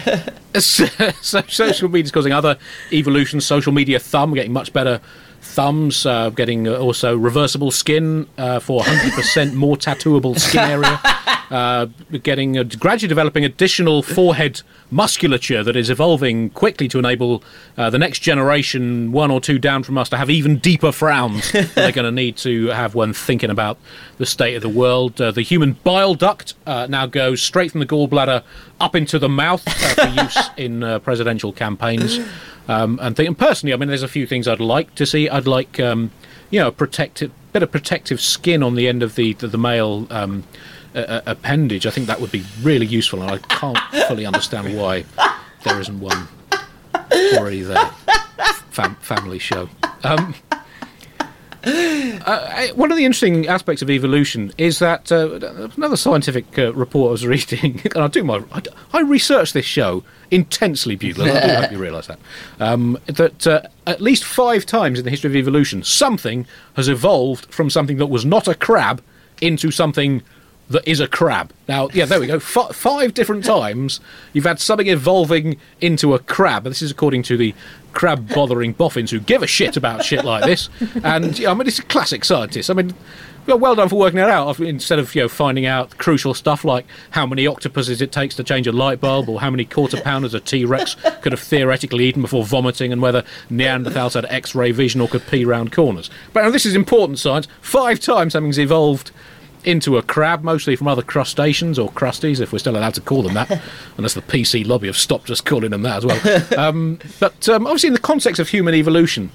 so, 0.61 0.87
social 1.23 1.89
media 1.89 2.05
is 2.05 2.11
causing 2.11 2.35
other 2.35 2.59
evolutions. 2.93 3.47
Social 3.47 3.73
media 3.73 3.99
thumb, 3.99 4.35
getting 4.35 4.53
much 4.53 4.75
better 4.75 5.01
thumbs, 5.49 6.07
uh, 6.07 6.31
getting 6.31 6.69
also 6.69 7.17
reversible 7.17 7.71
skin 7.71 8.29
uh, 8.37 8.61
for 8.61 8.83
100% 8.83 9.55
more 9.55 9.77
tattooable 9.77 10.39
skin 10.39 10.61
area. 10.61 11.01
Uh, 11.51 11.87
getting 12.23 12.59
uh, 12.59 12.63
gradually 12.79 13.09
developing 13.09 13.43
additional 13.43 14.03
forehead 14.03 14.61
musculature 14.91 15.65
that 15.65 15.77
is 15.77 15.89
evolving 15.89 16.51
quickly 16.51 16.89
to 16.89 16.99
enable 16.99 17.43
uh, 17.79 17.89
the 17.89 17.99
next 17.99 18.19
generation, 18.19 19.13
one 19.13 19.31
or 19.31 19.41
two 19.41 19.59
down 19.59 19.83
from 19.83 19.97
us, 19.97 20.11
to 20.11 20.19
have 20.19 20.29
even 20.29 20.59
deeper 20.59 20.93
frowns 20.93 21.51
they're 21.75 21.91
going 21.91 22.05
to 22.05 22.13
need 22.13 22.37
to 22.37 22.67
have 22.67 22.95
when 22.95 23.15
thinking 23.15 23.49
about 23.49 23.79
the 24.19 24.27
state 24.27 24.57
of 24.57 24.63
the 24.63 24.69
world. 24.69 25.19
Uh, 25.19 25.31
the 25.31 25.41
human 25.41 25.73
bile 25.85 26.15
duct 26.15 26.53
uh, 26.67 26.87
now 26.87 27.07
goes 27.07 27.41
straight 27.41 27.71
from 27.73 27.81
the 27.81 27.87
gallbladder 27.87 28.43
up 28.79 28.95
into 28.95 29.19
the 29.19 29.29
mouth 29.29 29.67
uh, 29.67 29.73
for 29.73 30.23
use 30.23 30.51
in 30.59 30.83
uh, 30.83 30.99
presidential 30.99 31.53
campaigns. 31.53 32.19
Um, 32.69 32.99
and, 33.03 33.17
think, 33.17 33.27
and 33.27 33.39
personally, 33.39 33.73
I 33.73 33.77
mean, 33.77 33.89
there's 33.89 34.03
a 34.03 34.09
few 34.09 34.27
things 34.27 34.47
I'd 34.47 34.61
like 34.61 34.95
to 34.97 35.07
see. 35.07 35.29
I'd 35.29 35.47
like, 35.47 35.81
um, 35.81 36.11
you 36.51 36.61
know, 36.61 36.69
a 36.69 36.73
protective, 36.73 37.33
bit 37.53 37.63
of 37.63 37.73
protective 37.73 38.21
skin 38.21 38.63
on 38.63 38.75
the 38.75 38.87
end 38.87 39.03
of 39.03 39.15
the 39.15 39.33
the, 39.35 39.49
the 39.49 39.59
male 39.59 40.07
um, 40.11 40.45
uh, 40.95 41.23
appendage. 41.27 41.87
I 41.87 41.91
think 41.91 42.07
that 42.07 42.21
would 42.21 42.31
be 42.31 42.45
really 42.63 42.87
useful, 42.87 43.23
and 43.23 43.31
I 43.31 43.39
can't 43.39 43.79
fully 44.09 44.27
understand 44.27 44.77
why 44.79 45.05
there 45.65 45.81
isn't 45.81 46.01
one 46.01 46.29
already 47.35 47.63
there. 47.63 47.91
Fam- 48.71 48.97
family 48.97 49.39
show. 49.39 49.69
Um, 50.05 50.35
uh, 51.69 52.69
one 52.75 52.91
of 52.91 52.97
the 52.97 53.05
interesting 53.05 53.47
aspects 53.47 53.83
of 53.83 53.91
evolution 53.91 54.53
is 54.59 54.79
that 54.79 55.11
uh, 55.13 55.69
another 55.77 55.97
scientific 55.97 56.59
uh, 56.59 56.73
report 56.75 57.09
I 57.09 57.13
was 57.13 57.27
reading, 57.35 57.81
and 57.95 58.05
I 58.05 58.09
do 58.09 58.25
my 58.25 58.43
I, 58.53 58.63
I 58.93 59.01
research 59.01 59.53
this 59.53 59.65
show 59.65 60.05
intensely, 60.31 60.97
Bugle. 60.97 61.27
and 61.27 61.39
I 61.39 61.47
do 61.47 61.63
hope 61.63 61.73
you 61.73 61.79
realise 61.79 62.07
that. 62.07 62.19
Um, 62.61 62.99
that 63.07 63.47
uh, 63.47 63.63
at 63.87 64.01
least 64.01 64.25
five 64.25 64.67
times 64.67 64.99
in 64.99 65.05
the 65.05 65.11
history 65.11 65.31
of 65.31 65.37
evolution, 65.37 65.83
something 65.83 66.47
has 66.75 66.89
evolved 66.89 67.53
from 67.53 67.71
something 67.71 67.97
that 67.99 68.07
was 68.07 68.25
not 68.25 68.49
a 68.49 68.55
crab 68.55 69.03
into 69.41 69.71
something 69.71 70.23
that 70.71 70.87
is 70.87 71.01
a 71.01 71.09
crab. 71.09 71.53
Now, 71.69 71.89
yeah, 71.93 72.05
there 72.05 72.21
we 72.21 72.27
go. 72.27 72.37
F- 72.37 72.75
five 72.75 73.15
different 73.15 73.45
times 73.45 74.01
you've 74.33 74.45
had 74.45 74.61
something 74.61 74.87
evolving 74.87 75.57
into 75.81 76.15
a 76.15 76.19
crab. 76.19 76.65
This 76.65 76.83
is 76.83 76.91
according 76.91 77.23
to 77.25 77.37
the 77.37 77.55
crab 77.93 78.29
bothering 78.35 78.73
boffins 78.73 79.11
who 79.11 79.19
give 79.21 79.43
a 79.43 79.47
shit 79.47 79.77
about 79.77 80.05
shit 80.05 80.25
like 80.25 80.45
this. 80.45 80.69
And 81.03 81.39
yeah, 81.39 81.51
I 81.51 81.55
mean, 81.55 81.67
it's 81.67 81.79
a 81.79 81.85
classic 81.85 82.25
scientist. 82.25 82.71
I 82.71 82.75
mean, 82.75 82.95
well, 83.47 83.59
well 83.59 83.75
done 83.75 83.89
for 83.89 83.97
working 83.97 84.19
that 84.19 84.29
out. 84.29 84.61
Instead 84.61 84.99
of 84.99 85.15
you 85.15 85.23
know 85.23 85.29
finding 85.29 85.65
out 85.65 85.97
crucial 85.97 86.35
stuff 86.35 86.65
like 86.65 86.85
how 87.11 87.25
many 87.25 87.47
octopuses 87.47 88.03
it 88.03 88.13
takes 88.13 88.35
to 88.37 88.45
change 88.45 88.67
a 88.67 88.73
light 88.73 89.01
bulb, 89.01 89.29
or 89.29 89.41
how 89.41 89.51
many 89.51 89.65
quarter 89.65 89.99
pounders 90.03 90.35
a 90.35 90.41
T 90.41 90.67
Rex 90.67 90.97
could 91.23 91.33
have 91.33 91.41
theoretically 91.41 92.05
eaten 92.05 92.21
before 92.21 92.45
vomiting, 92.45 92.93
and 92.93 93.01
whether 93.01 93.25
Neanderthals 93.51 94.15
had 94.15 94.27
X-ray 94.27 94.73
vision 94.73 95.01
or 95.01 95.09
could 95.09 95.27
pee 95.27 95.47
round 95.47 95.73
corners. 95.73 96.11
But 96.35 96.43
now, 96.43 96.51
this 96.51 96.67
is 96.67 96.75
important 96.75 97.19
science. 97.19 97.49
Five 97.63 98.01
times 98.01 98.35
something's 98.35 98.59
evolved 98.59 99.13
into 99.69 99.99
a 99.99 100.03
crab, 100.03 100.43
mostly 100.43 100.75
from 100.77 100.89
other 100.89 101.03
crustaceans 101.03 101.79
or 101.79 101.91
crusties, 101.91 102.41
if 102.41 102.53
we're 102.53 102.59
still 102.59 102.77
allowed 102.77 102.95
to 102.95 103.01
call 103.03 103.23
them 103.23 103.35
that, 103.35 103.61
unless 103.99 104.15
the 104.15 104.23
PC 104.23 104.67
lobby 104.67 104.87
have 104.87 104.97
stopped 104.97 105.31
us 105.31 105.41
calling 105.41 105.71
them 105.71 105.83
that 105.83 105.99
as 105.99 106.07
well. 106.07 106.59
Um, 106.59 106.99
but 107.21 107.49
um, 107.49 107.67
obviously, 107.67 107.89
in 107.89 107.93
the 107.93 108.01
context 108.01 108.41
of 108.41 108.49
human 108.49 108.75
evolution, 108.75 109.31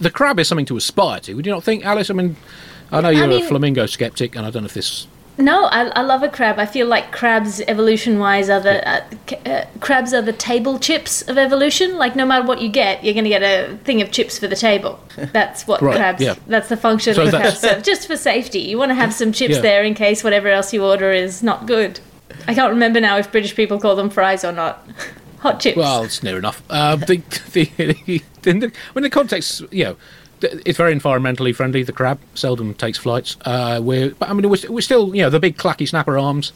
the 0.00 0.10
crab 0.10 0.38
is 0.40 0.48
something 0.48 0.66
to 0.66 0.76
aspire 0.76 1.20
to. 1.20 1.34
Would 1.34 1.46
you 1.46 1.52
not 1.52 1.62
think, 1.62 1.84
Alice? 1.86 2.10
I 2.10 2.14
mean, 2.14 2.36
I 2.90 3.00
know 3.00 3.10
you're 3.10 3.28
mean- 3.28 3.44
a 3.44 3.48
flamingo 3.48 3.86
skeptic, 3.86 4.34
and 4.34 4.44
I 4.44 4.50
don't 4.50 4.62
know 4.62 4.66
if 4.66 4.74
this. 4.74 5.06
No, 5.40 5.64
I, 5.64 5.86
I 5.88 6.02
love 6.02 6.22
a 6.22 6.28
crab. 6.28 6.58
I 6.58 6.66
feel 6.66 6.86
like 6.86 7.12
crabs, 7.12 7.60
evolution-wise, 7.62 8.50
are 8.50 8.60
the 8.60 8.86
uh, 8.88 9.04
uh, 9.46 9.64
crabs 9.80 10.12
are 10.12 10.22
the 10.22 10.32
table 10.32 10.78
chips 10.78 11.22
of 11.22 11.38
evolution. 11.38 11.96
Like 11.96 12.14
no 12.14 12.26
matter 12.26 12.46
what 12.46 12.60
you 12.60 12.68
get, 12.68 13.02
you're 13.02 13.14
going 13.14 13.24
to 13.24 13.30
get 13.30 13.42
a 13.42 13.76
thing 13.78 14.02
of 14.02 14.10
chips 14.12 14.38
for 14.38 14.46
the 14.48 14.56
table. 14.56 15.00
That's 15.32 15.66
what 15.66 15.80
Right, 15.82 15.96
crabs. 15.96 16.22
yeah. 16.22 16.34
That's 16.46 16.68
the 16.68 16.76
function 16.76 17.14
So 17.14 17.24
of 17.24 17.30
crabs 17.30 17.58
serve, 17.60 17.82
just 17.82 18.06
for 18.06 18.16
safety. 18.16 18.60
You 18.60 18.78
want 18.78 18.90
to 18.90 18.94
have 18.94 19.12
some 19.14 19.32
chips 19.32 19.56
Yeah. 19.56 19.60
there 19.62 19.82
in 19.84 19.94
case 19.94 20.22
whatever 20.22 20.48
else 20.48 20.72
you 20.72 20.84
order 20.84 21.10
is 21.10 21.42
not 21.42 21.66
good. 21.66 22.00
I 22.46 22.54
can't 22.54 22.70
remember 22.72 23.00
now 23.00 23.16
if 23.16 23.32
British 23.32 23.56
people 23.56 23.80
call 23.80 23.96
them 23.96 24.10
fries 24.10 24.44
or 24.44 24.52
not. 24.52 24.86
Hot 25.40 25.58
chips. 25.58 25.76
Well, 25.76 26.04
it's 26.04 26.22
near 26.22 26.36
enough. 26.36 26.62
Uh, 26.68 26.96
the, 26.96 27.16
the, 27.52 28.22
in 28.44 28.60
the, 28.60 28.72
when 28.92 29.02
the 29.02 29.10
context, 29.10 29.62
you 29.70 29.84
know, 29.84 29.96
it's 30.42 30.78
very 30.78 30.94
environmentally 30.94 31.54
friendly. 31.54 31.82
The 31.82 31.92
crab 31.92 32.18
seldom 32.34 32.74
takes 32.74 32.98
flights. 32.98 33.36
Uh, 33.44 33.80
we're, 33.82 34.10
but 34.10 34.28
I 34.28 34.32
mean, 34.32 34.48
we're, 34.48 34.70
we're 34.70 34.80
still, 34.80 35.14
you 35.14 35.22
know, 35.22 35.30
the 35.30 35.40
big 35.40 35.56
clacky 35.56 35.88
snapper 35.88 36.18
arms. 36.18 36.52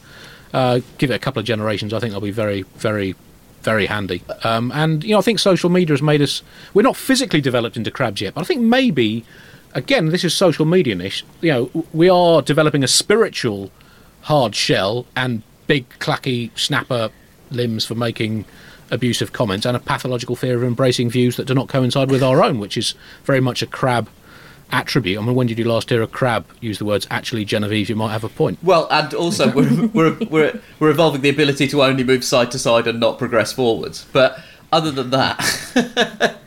Uh, 0.53 0.81
give 0.99 1.11
it 1.11 1.14
a 1.14 1.18
couple 1.18 1.40
of 1.40 1.47
generations, 1.47 1.92
I 1.92 1.99
think 1.99 2.12
they'll 2.12 2.20
be 2.20 2.31
very, 2.31 2.62
very, 2.77 3.16
very 3.62 3.87
handy. 3.87 4.23
Um, 4.44 4.70
and 4.73 5.03
you 5.03 5.11
know, 5.11 5.18
I 5.18 5.23
think 5.23 5.40
social 5.40 5.68
media 5.68 5.94
has 5.94 6.03
made 6.03 6.23
us. 6.23 6.42
We're 6.75 6.83
not 6.83 6.97
physically 6.97 7.40
developed 7.40 7.77
into 7.77 7.90
crabs 7.90 8.20
yet, 8.20 8.35
but 8.35 8.42
I 8.42 8.44
think 8.44 8.61
maybe, 8.61 9.25
again, 9.73 10.11
this 10.11 10.23
is 10.23 10.33
social 10.33 10.64
media-ish. 10.64 11.25
You 11.40 11.53
know, 11.53 11.85
we 11.92 12.09
are 12.09 12.40
developing 12.40 12.85
a 12.85 12.88
spiritual 12.88 13.73
hard 14.23 14.55
shell 14.55 15.07
and 15.16 15.42
big 15.66 15.88
clacky 15.99 16.57
snapper 16.57 17.11
limbs 17.51 17.85
for 17.85 17.97
making 17.97 18.44
abusive 18.90 19.33
comments 19.33 19.66
and 19.66 19.77
a 19.77 19.81
pathological 19.81 20.37
fear 20.37 20.57
of 20.57 20.64
embracing 20.64 21.11
views 21.11 21.37
that 21.37 21.47
do 21.47 21.55
not 21.55 21.68
coincide 21.68 22.11
with 22.11 22.23
our 22.23 22.42
own, 22.42 22.59
which 22.59 22.77
is 22.77 22.94
very 23.25 23.40
much 23.40 23.62
a 23.62 23.66
crab 23.66 24.09
attribute. 24.70 25.18
I 25.18 25.25
mean, 25.25 25.35
when 25.35 25.47
did 25.47 25.59
you 25.59 25.64
last 25.64 25.90
hear 25.90 26.03
a 26.03 26.07
crab 26.07 26.47
use 26.61 26.79
the 26.79 26.85
words 26.85 27.07
"actually, 27.11 27.44
Genevieve"? 27.44 27.88
You 27.88 27.97
might 27.97 28.12
have 28.12 28.25
a 28.25 28.29
point. 28.29 28.59
Well, 28.62 28.88
and 28.90 29.12
also 29.14 29.53
we're, 29.53 29.87
we're, 29.88 30.18
we're, 30.31 30.61
we're 30.81 30.90
evolving 30.90 31.20
the 31.20 31.29
ability 31.29 31.68
to 31.68 31.83
only 31.83 32.05
move 32.05 32.25
side 32.25 32.51
to 32.53 32.59
side 32.59 32.87
and 32.87 32.99
not 33.01 33.18
progress 33.18 33.53
forwards. 33.53 34.07
But 34.12 34.40
other 34.73 34.90
than 34.90 35.11
that, 35.11 35.38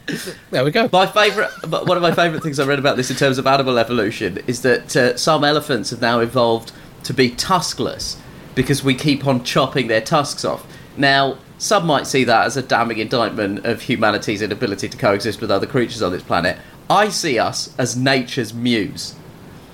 There 0.52 0.64
we 0.64 0.72
go. 0.72 0.90
my 0.92 1.06
favourite, 1.06 1.50
one 1.68 1.98
of 1.98 2.02
my 2.02 2.14
favourite 2.14 2.42
things 2.42 2.60
I 2.60 2.66
read 2.66 2.80
about 2.80 2.96
this 2.96 3.10
in 3.10 3.18
terms 3.18 3.38
of 3.38 3.46
animal 3.48 3.78
evolution 3.78 4.40
is 4.48 4.62
that 4.62 4.96
uh, 4.96 5.18
some 5.18 5.44
elephants 5.44 5.90
have 5.90 6.02
now 6.02 6.20
evolved 6.20 6.72
to 7.04 7.14
be 7.14 7.32
tuskless 7.32 8.18
because 8.56 8.84
we 8.84 8.96
keep 8.96 9.28
on 9.28 9.44
chopping 9.44 9.88
their 9.88 10.02
tusks 10.02 10.46
off. 10.46 10.66
Now, 10.96 11.38
some 11.58 11.86
might 11.88 12.06
see 12.06 12.24
that 12.24 12.46
as 12.46 12.56
a 12.56 12.62
damning 12.62 13.00
indictment 13.00 13.66
of 13.66 13.82
humanity's 13.82 14.42
inability 14.42 14.88
to 14.90 14.98
coexist 14.98 15.42
with 15.42 15.50
other 15.50 15.66
creatures 15.66 16.02
on 16.02 16.12
this 16.12 16.24
planet. 16.24 16.58
I 16.90 17.10
see 17.10 17.40
us 17.40 17.74
as 17.78 17.98
nature's 17.98 18.54
muse. 18.54 19.16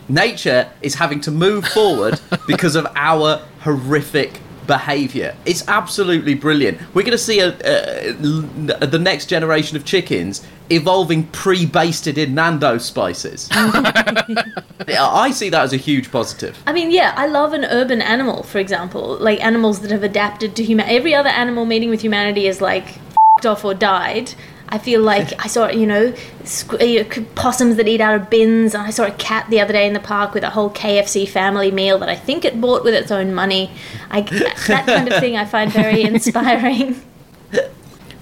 Nature 0.08 0.70
is 0.82 0.96
having 0.96 1.20
to 1.22 1.32
move 1.32 1.66
forward 1.68 2.20
because 2.48 2.76
of 2.76 2.88
our 2.96 3.42
horrific 3.62 4.40
behaviour. 4.68 5.36
It's 5.46 5.68
absolutely 5.68 6.34
brilliant. 6.34 6.80
We're 6.94 7.04
going 7.04 7.12
to 7.12 7.18
see 7.18 7.40
a, 7.40 7.50
uh, 7.50 8.14
l- 8.24 8.88
the 8.88 9.00
next 9.00 9.28
generation 9.28 9.78
of 9.78 9.86
chickens 9.86 10.46
evolving 10.70 11.28
pre-basted 11.28 12.18
in 12.18 12.34
Nando's 12.34 12.86
spices. 12.86 13.50
I 13.54 15.32
see 15.32 15.50
that 15.50 15.64
as 15.64 15.74
a 15.74 15.78
huge 15.78 16.12
positive. 16.12 16.58
I 16.66 16.74
mean, 16.74 16.92
yeah, 16.92 17.14
I 17.16 17.28
love 17.28 17.54
an 17.54 17.66
urban 17.66 18.02
animal, 18.02 18.44
for 18.44 18.60
example, 18.60 19.18
like 19.20 19.44
animals 19.44 19.82
that 19.82 19.92
have 19.92 20.04
adapted 20.04 20.56
to 20.56 20.64
human. 20.64 20.88
Every 20.88 21.14
other 21.14 21.30
animal 21.30 21.66
meeting 21.66 21.90
with 21.90 22.02
humanity 22.02 22.48
is 22.48 22.62
like 22.62 22.88
f***ed 22.98 23.46
off 23.48 23.64
or 23.66 23.74
died. 23.74 24.34
I 24.74 24.80
feel 24.80 25.02
like 25.02 25.32
I 25.38 25.48
saw, 25.48 25.68
you 25.70 25.86
know, 25.86 26.12
squ- 26.46 27.36
possums 27.36 27.76
that 27.76 27.88
eat 27.88 28.02
out 28.02 28.16
of 28.20 28.32
bins, 28.32 28.74
and 28.74 28.82
I 28.82 28.90
saw 28.90 29.06
a 29.06 29.12
cat 29.12 29.48
the 29.52 29.60
other 29.62 29.72
day 29.72 29.86
in 29.86 29.94
the 29.94 30.00
park 30.00 30.34
with 30.34 30.44
a 30.44 30.50
whole 30.50 30.72
KFC 30.72 31.30
family 31.30 31.70
meal 31.70 32.00
that 32.00 32.10
I 32.10 32.16
think 32.16 32.44
it 32.44 32.60
bought 32.60 32.84
with 32.84 32.96
its 32.96 33.12
own 33.12 33.36
money. 33.36 33.70
I, 34.10 34.22
that 34.22 34.86
kind 34.88 35.08
of 35.14 35.20
thing 35.20 35.38
I 35.38 35.46
find 35.46 35.72
very 35.72 36.02
inspiring. 36.12 37.00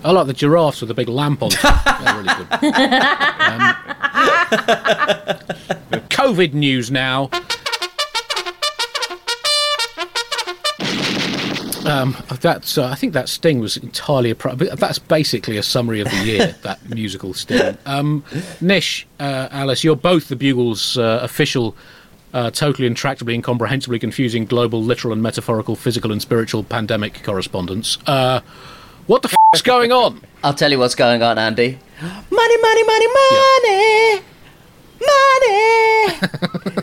I 0.03 0.11
like 0.11 0.27
the 0.27 0.33
giraffes 0.33 0.81
with 0.81 0.89
the 0.89 0.93
big 0.93 1.07
lamp 1.07 1.41
on. 1.41 1.51
They're 1.51 2.15
really 2.21 2.33
good. 2.35 2.47
Um, 3.41 3.75
COVID 6.09 6.53
news 6.53 6.91
now. 6.91 7.29
Um, 11.85 12.15
that's. 12.41 12.77
Uh, 12.77 12.87
I 12.87 12.95
think 12.95 13.13
that 13.13 13.29
sting 13.29 13.59
was 13.59 13.77
entirely 13.77 14.29
a. 14.29 14.35
Pro- 14.35 14.55
that's 14.55 14.99
basically 14.99 15.57
a 15.57 15.63
summary 15.63 15.99
of 16.01 16.09
the 16.09 16.17
year. 16.25 16.55
that 16.63 16.87
musical 16.89 17.33
sting. 17.33 17.77
Um, 17.85 18.23
Nish, 18.59 19.07
uh, 19.19 19.47
Alice, 19.51 19.83
you're 19.83 19.95
both 19.95 20.27
the 20.27 20.35
Bugle's 20.35 20.97
uh, 20.97 21.19
official. 21.21 21.75
Uh, 22.33 22.49
totally 22.49 22.89
intractably, 22.89 23.33
incomprehensibly 23.33 23.99
confusing 23.99 24.45
global, 24.45 24.81
literal, 24.81 25.11
and 25.11 25.21
metaphorical, 25.21 25.75
physical 25.75 26.13
and 26.13 26.21
spiritual 26.21 26.63
pandemic 26.63 27.21
correspondence. 27.23 27.97
Uh, 28.07 28.39
what 29.07 29.21
the 29.21 29.27
f- 29.27 29.35
is 29.53 29.61
going 29.63 29.91
on? 29.91 30.21
I'll 30.41 30.53
tell 30.53 30.71
you 30.71 30.79
what's 30.79 30.95
going 30.95 31.21
on, 31.23 31.37
Andy. 31.37 31.77
Money, 32.01 32.57
money, 32.61 32.83
money, 32.83 33.07
money, 33.13 34.21
money. 35.01 36.77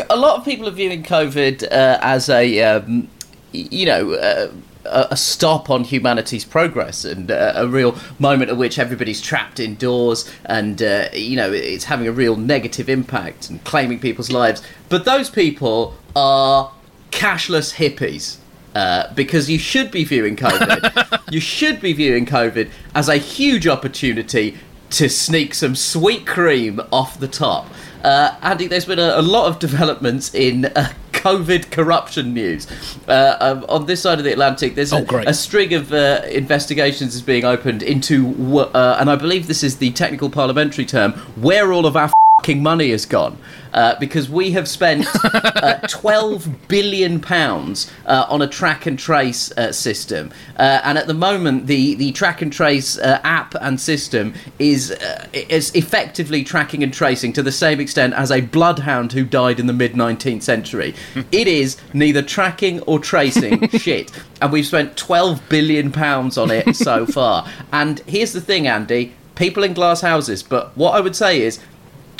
a 0.10 0.16
lot 0.16 0.38
of 0.38 0.44
people 0.44 0.66
are 0.66 0.72
viewing 0.72 1.02
COVID 1.04 1.62
uh, 1.70 1.98
as 2.02 2.28
a, 2.28 2.60
um, 2.62 3.08
you 3.52 3.86
know, 3.86 4.12
uh, 4.12 4.52
a 4.84 5.16
stop 5.16 5.68
on 5.68 5.84
humanity's 5.84 6.44
progress 6.44 7.04
and 7.04 7.30
uh, 7.30 7.52
a 7.54 7.68
real 7.68 7.96
moment 8.18 8.50
at 8.50 8.56
which 8.56 8.78
everybody's 8.78 9.20
trapped 9.20 9.60
indoors 9.60 10.30
and, 10.46 10.82
uh, 10.82 11.08
you 11.12 11.36
know, 11.36 11.52
it's 11.52 11.84
having 11.84 12.08
a 12.08 12.12
real 12.12 12.36
negative 12.36 12.88
impact 12.88 13.50
and 13.50 13.62
claiming 13.64 13.98
people's 13.98 14.30
lives. 14.30 14.62
But 14.88 15.04
those 15.04 15.28
people 15.28 15.96
are 16.16 16.72
cashless 17.10 17.74
hippies. 17.74 18.36
Uh, 18.72 19.12
because 19.14 19.50
you 19.50 19.58
should 19.58 19.90
be 19.90 20.04
viewing 20.04 20.36
COVID, 20.36 21.22
you 21.32 21.40
should 21.40 21.80
be 21.80 21.92
viewing 21.92 22.24
COVID 22.24 22.70
as 22.94 23.08
a 23.08 23.16
huge 23.16 23.66
opportunity 23.66 24.56
to 24.90 25.08
sneak 25.08 25.54
some 25.54 25.74
sweet 25.74 26.24
cream 26.24 26.80
off 26.92 27.18
the 27.18 27.26
top. 27.26 27.66
Uh, 28.04 28.36
Andy, 28.42 28.68
there's 28.68 28.84
been 28.84 29.00
a, 29.00 29.14
a 29.16 29.22
lot 29.22 29.48
of 29.48 29.58
developments 29.58 30.32
in 30.34 30.66
uh, 30.66 30.92
COVID 31.20 31.70
corruption 31.70 32.32
news. 32.32 32.66
Uh, 33.06 33.36
um, 33.40 33.64
on 33.68 33.86
this 33.86 34.00
side 34.02 34.18
of 34.18 34.24
the 34.24 34.32
Atlantic, 34.32 34.74
there's 34.74 34.92
Oh, 34.92 35.04
a, 35.10 35.28
a 35.28 35.34
string 35.34 35.74
of 35.74 35.92
uh, 35.92 36.22
investigations 36.30 37.14
is 37.14 37.22
being 37.22 37.44
opened 37.44 37.82
into, 37.82 38.60
uh, 38.60 38.96
and 38.98 39.10
I 39.10 39.16
believe 39.16 39.46
this 39.46 39.62
is 39.62 39.76
the 39.76 39.90
technical 39.92 40.30
parliamentary 40.30 40.86
term, 40.86 41.12
where 41.36 41.72
all 41.72 41.84
of 41.86 41.94
our 41.96 42.10
fucking 42.40 42.62
money 42.62 42.90
has 42.90 43.04
gone. 43.04 43.36
Uh, 43.72 43.96
because 44.00 44.28
we 44.28 44.50
have 44.50 44.66
spent 44.66 45.06
uh, 45.22 45.78
12 45.88 46.66
billion 46.66 47.20
pounds 47.20 47.88
uh, 48.06 48.26
on 48.28 48.42
a 48.42 48.48
track 48.48 48.84
and 48.84 48.98
trace 48.98 49.52
uh, 49.52 49.70
system, 49.70 50.32
uh, 50.56 50.80
and 50.82 50.98
at 50.98 51.06
the 51.06 51.14
moment, 51.14 51.68
the, 51.68 51.94
the 51.94 52.10
track 52.10 52.42
and 52.42 52.52
trace 52.52 52.98
uh, 52.98 53.20
app 53.22 53.54
and 53.60 53.80
system 53.80 54.34
is 54.58 54.90
uh, 54.90 55.24
is 55.32 55.72
effectively 55.76 56.42
tracking 56.42 56.82
and 56.82 56.92
tracing 56.92 57.32
to 57.32 57.44
the 57.44 57.52
same 57.52 57.78
extent 57.78 58.12
as 58.14 58.32
a 58.32 58.40
bloodhound 58.40 59.12
who 59.12 59.24
died 59.24 59.60
in 59.60 59.68
the 59.68 59.72
mid 59.72 59.92
19th 59.92 60.42
century. 60.42 60.92
it 61.30 61.46
is 61.46 61.76
neither 61.94 62.22
tracking 62.22 62.80
or 62.88 62.98
tracing 62.98 63.68
shit, 63.78 64.10
and 64.42 64.50
we've 64.50 64.66
spent 64.66 64.96
12 64.96 65.48
billion 65.48 65.92
pounds 65.92 66.36
on 66.36 66.50
it 66.50 66.74
so 66.74 67.06
far. 67.06 67.48
And 67.72 68.00
here's 68.00 68.32
the 68.32 68.40
thing, 68.40 68.66
Andy: 68.66 69.12
people 69.36 69.62
in 69.62 69.74
glass 69.74 70.00
houses. 70.00 70.42
But 70.42 70.76
what 70.76 70.94
I 70.94 71.00
would 71.00 71.14
say 71.14 71.40
is 71.40 71.60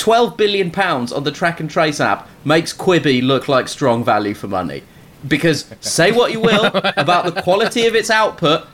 12 0.01 0.37
billion 0.39 0.71
pounds 0.71 1.13
on 1.13 1.25
the 1.25 1.31
track 1.31 1.61
and 1.61 1.71
trace 1.71 2.01
app 2.01 2.27
makes 2.43 2.73
Quibi 2.73 3.23
look 3.23 3.49
like 3.49 3.69
strong 3.69 4.03
value 4.03 4.33
for 4.33 4.49
money. 4.49 4.83
Because 5.29 5.71
say 5.81 6.11
what 6.11 6.33
you 6.33 6.41
will 6.41 6.65
about 6.97 7.27
the 7.27 7.43
quality 7.43 7.87
of 7.87 7.95
its 7.95 8.09
output, 8.09 8.67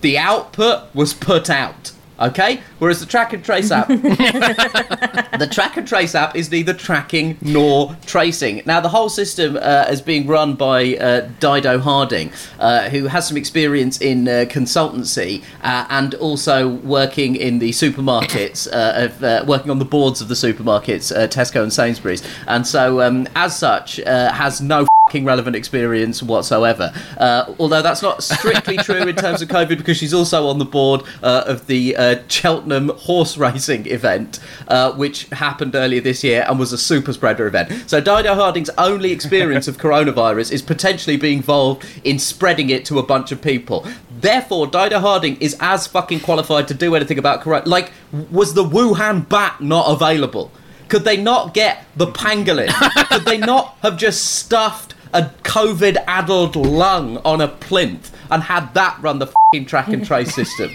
the 0.00 0.18
output 0.18 0.92
was 0.92 1.14
put 1.14 1.48
out. 1.48 1.92
Okay? 2.22 2.60
Whereas 2.78 3.00
the 3.00 3.06
track 3.06 3.32
and 3.32 3.44
trace 3.44 3.70
app 3.70 3.88
the 5.38 5.48
track 5.50 5.76
and 5.76 5.86
trace 5.86 6.14
app 6.14 6.36
is 6.36 6.50
neither 6.50 6.72
tracking 6.72 7.36
nor 7.40 7.96
tracing. 8.06 8.62
Now, 8.64 8.80
the 8.80 8.88
whole 8.88 9.08
system 9.08 9.56
uh, 9.56 9.86
is 9.88 10.00
being 10.00 10.26
run 10.26 10.54
by 10.54 10.96
uh, 10.96 11.28
Dido 11.40 11.78
Harding, 11.78 12.32
uh, 12.58 12.88
who 12.90 13.06
has 13.06 13.28
some 13.28 13.36
experience 13.36 14.00
in 14.00 14.28
uh, 14.28 14.46
consultancy 14.48 15.42
uh, 15.62 15.86
and 15.88 16.14
also 16.14 16.68
working 16.68 17.36
in 17.36 17.58
the 17.58 17.70
supermarkets, 17.70 18.68
uh, 18.72 19.04
of, 19.04 19.22
uh, 19.24 19.44
working 19.46 19.70
on 19.70 19.78
the 19.78 19.84
boards 19.84 20.20
of 20.20 20.28
the 20.28 20.34
supermarkets, 20.34 21.14
uh, 21.14 21.26
Tesco 21.26 21.62
and 21.62 21.72
Sainsbury's. 21.72 22.22
And 22.46 22.66
so, 22.66 23.00
um, 23.00 23.26
as 23.34 23.56
such, 23.56 24.00
uh, 24.00 24.32
has 24.32 24.60
no 24.60 24.86
relevant 25.12 25.56
experience 25.56 26.22
whatsoever. 26.22 26.92
Uh, 27.18 27.52
although 27.58 27.82
that's 27.82 28.02
not 28.02 28.22
strictly 28.22 28.76
true 28.78 29.02
in 29.02 29.16
terms 29.16 29.42
of 29.42 29.48
COVID 29.48 29.76
because 29.76 29.96
she's 29.96 30.14
also 30.14 30.46
on 30.46 30.58
the 30.58 30.64
board 30.64 31.02
uh, 31.22 31.42
of 31.46 31.66
the 31.66 31.96
uh, 31.96 32.22
Cheltenham 32.28 32.88
horse 32.90 33.36
racing 33.36 33.86
event, 33.86 34.38
uh, 34.68 34.92
which 34.92 35.24
happened 35.30 35.74
earlier 35.74 36.00
this 36.00 36.22
year 36.24 36.46
and 36.48 36.58
was 36.58 36.72
a 36.72 36.78
super 36.78 37.12
spreader 37.12 37.46
event. 37.46 37.90
So 37.90 38.00
Dido 38.00 38.34
Harding's 38.34 38.70
only 38.78 39.12
experience 39.12 39.68
of 39.68 39.76
coronavirus 39.78 40.52
is 40.52 40.62
potentially 40.62 41.16
being 41.16 41.38
involved 41.38 41.84
in 42.04 42.18
spreading 42.18 42.70
it 42.70 42.84
to 42.86 42.98
a 42.98 43.02
bunch 43.02 43.32
of 43.32 43.42
people. 43.42 43.84
Therefore, 44.20 44.66
Dido 44.68 45.00
Harding 45.00 45.36
is 45.40 45.56
as 45.60 45.86
fucking 45.88 46.20
qualified 46.20 46.68
to 46.68 46.74
do 46.74 46.94
anything 46.94 47.18
about 47.18 47.40
corona. 47.42 47.68
Like, 47.68 47.90
was 48.30 48.54
the 48.54 48.64
Wuhan 48.64 49.28
bat 49.28 49.60
not 49.60 49.90
available? 49.90 50.52
Could 50.92 51.04
they 51.04 51.16
not 51.16 51.54
get 51.54 51.86
the 51.96 52.06
pangolin? 52.06 52.68
Could 53.08 53.24
they 53.24 53.38
not 53.38 53.78
have 53.80 53.96
just 53.96 54.26
stuffed 54.26 54.94
a 55.14 55.22
COVID 55.42 55.96
addled 56.06 56.54
lung 56.54 57.16
on 57.24 57.40
a 57.40 57.48
plinth 57.48 58.14
and 58.30 58.42
had 58.42 58.74
that 58.74 58.98
run 59.00 59.18
the 59.18 59.28
fucking 59.28 59.64
track 59.64 59.88
and 59.88 60.04
trace 60.04 60.34
system? 60.34 60.70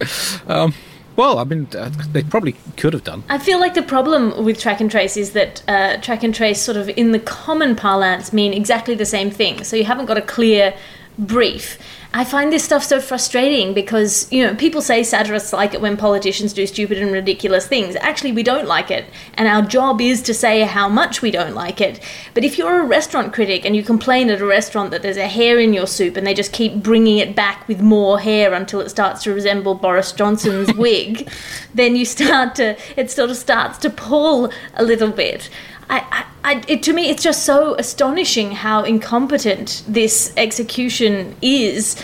Well, 1.14 1.38
I 1.38 1.44
mean, 1.44 1.68
uh, 1.76 1.90
they 2.12 2.22
probably 2.22 2.56
could 2.78 2.94
have 2.94 3.04
done. 3.04 3.22
I 3.28 3.36
feel 3.36 3.60
like 3.60 3.74
the 3.74 3.82
problem 3.82 4.42
with 4.42 4.58
track 4.58 4.80
and 4.80 4.90
trace 4.90 5.18
is 5.18 5.32
that 5.32 5.62
uh, 5.68 5.98
track 5.98 6.22
and 6.22 6.34
trace, 6.34 6.62
sort 6.62 6.78
of 6.78 6.88
in 6.88 7.12
the 7.12 7.18
common 7.18 7.76
parlance, 7.76 8.32
mean 8.32 8.54
exactly 8.54 8.94
the 8.94 9.04
same 9.04 9.30
thing. 9.30 9.62
So 9.62 9.76
you 9.76 9.84
haven't 9.84 10.06
got 10.06 10.16
a 10.16 10.22
clear 10.22 10.74
brief. 11.18 11.76
I 12.14 12.24
find 12.24 12.52
this 12.52 12.62
stuff 12.62 12.84
so 12.84 13.00
frustrating 13.00 13.72
because, 13.72 14.30
you 14.30 14.46
know, 14.46 14.54
people 14.54 14.82
say 14.82 15.02
satirists 15.02 15.50
like 15.50 15.72
it 15.72 15.80
when 15.80 15.96
politicians 15.96 16.52
do 16.52 16.66
stupid 16.66 16.98
and 16.98 17.10
ridiculous 17.10 17.66
things. 17.66 17.96
Actually, 17.96 18.32
we 18.32 18.42
don't 18.42 18.66
like 18.66 18.90
it, 18.90 19.06
and 19.34 19.48
our 19.48 19.62
job 19.62 19.98
is 19.98 20.20
to 20.22 20.34
say 20.34 20.60
how 20.60 20.90
much 20.90 21.22
we 21.22 21.30
don't 21.30 21.54
like 21.54 21.80
it. 21.80 22.00
But 22.34 22.44
if 22.44 22.58
you're 22.58 22.80
a 22.80 22.86
restaurant 22.86 23.32
critic 23.32 23.64
and 23.64 23.74
you 23.74 23.82
complain 23.82 24.28
at 24.28 24.42
a 24.42 24.46
restaurant 24.46 24.90
that 24.90 25.00
there's 25.00 25.16
a 25.16 25.26
hair 25.26 25.58
in 25.58 25.72
your 25.72 25.86
soup 25.86 26.18
and 26.18 26.26
they 26.26 26.34
just 26.34 26.52
keep 26.52 26.82
bringing 26.82 27.16
it 27.16 27.34
back 27.34 27.66
with 27.66 27.80
more 27.80 28.20
hair 28.20 28.52
until 28.52 28.80
it 28.80 28.90
starts 28.90 29.22
to 29.22 29.32
resemble 29.32 29.74
Boris 29.74 30.12
Johnson's 30.12 30.74
wig, 30.76 31.30
then 31.72 31.96
you 31.96 32.04
start 32.04 32.54
to, 32.56 32.76
it 32.94 33.10
sort 33.10 33.30
of 33.30 33.36
starts 33.38 33.78
to 33.78 33.88
pull 33.88 34.52
a 34.74 34.82
little 34.82 35.10
bit. 35.10 35.48
I, 35.92 36.24
I, 36.42 36.64
it, 36.68 36.82
to 36.84 36.94
me, 36.94 37.10
it's 37.10 37.22
just 37.22 37.44
so 37.44 37.74
astonishing 37.74 38.52
how 38.52 38.82
incompetent 38.82 39.82
this 39.86 40.32
execution 40.38 41.36
is, 41.42 42.02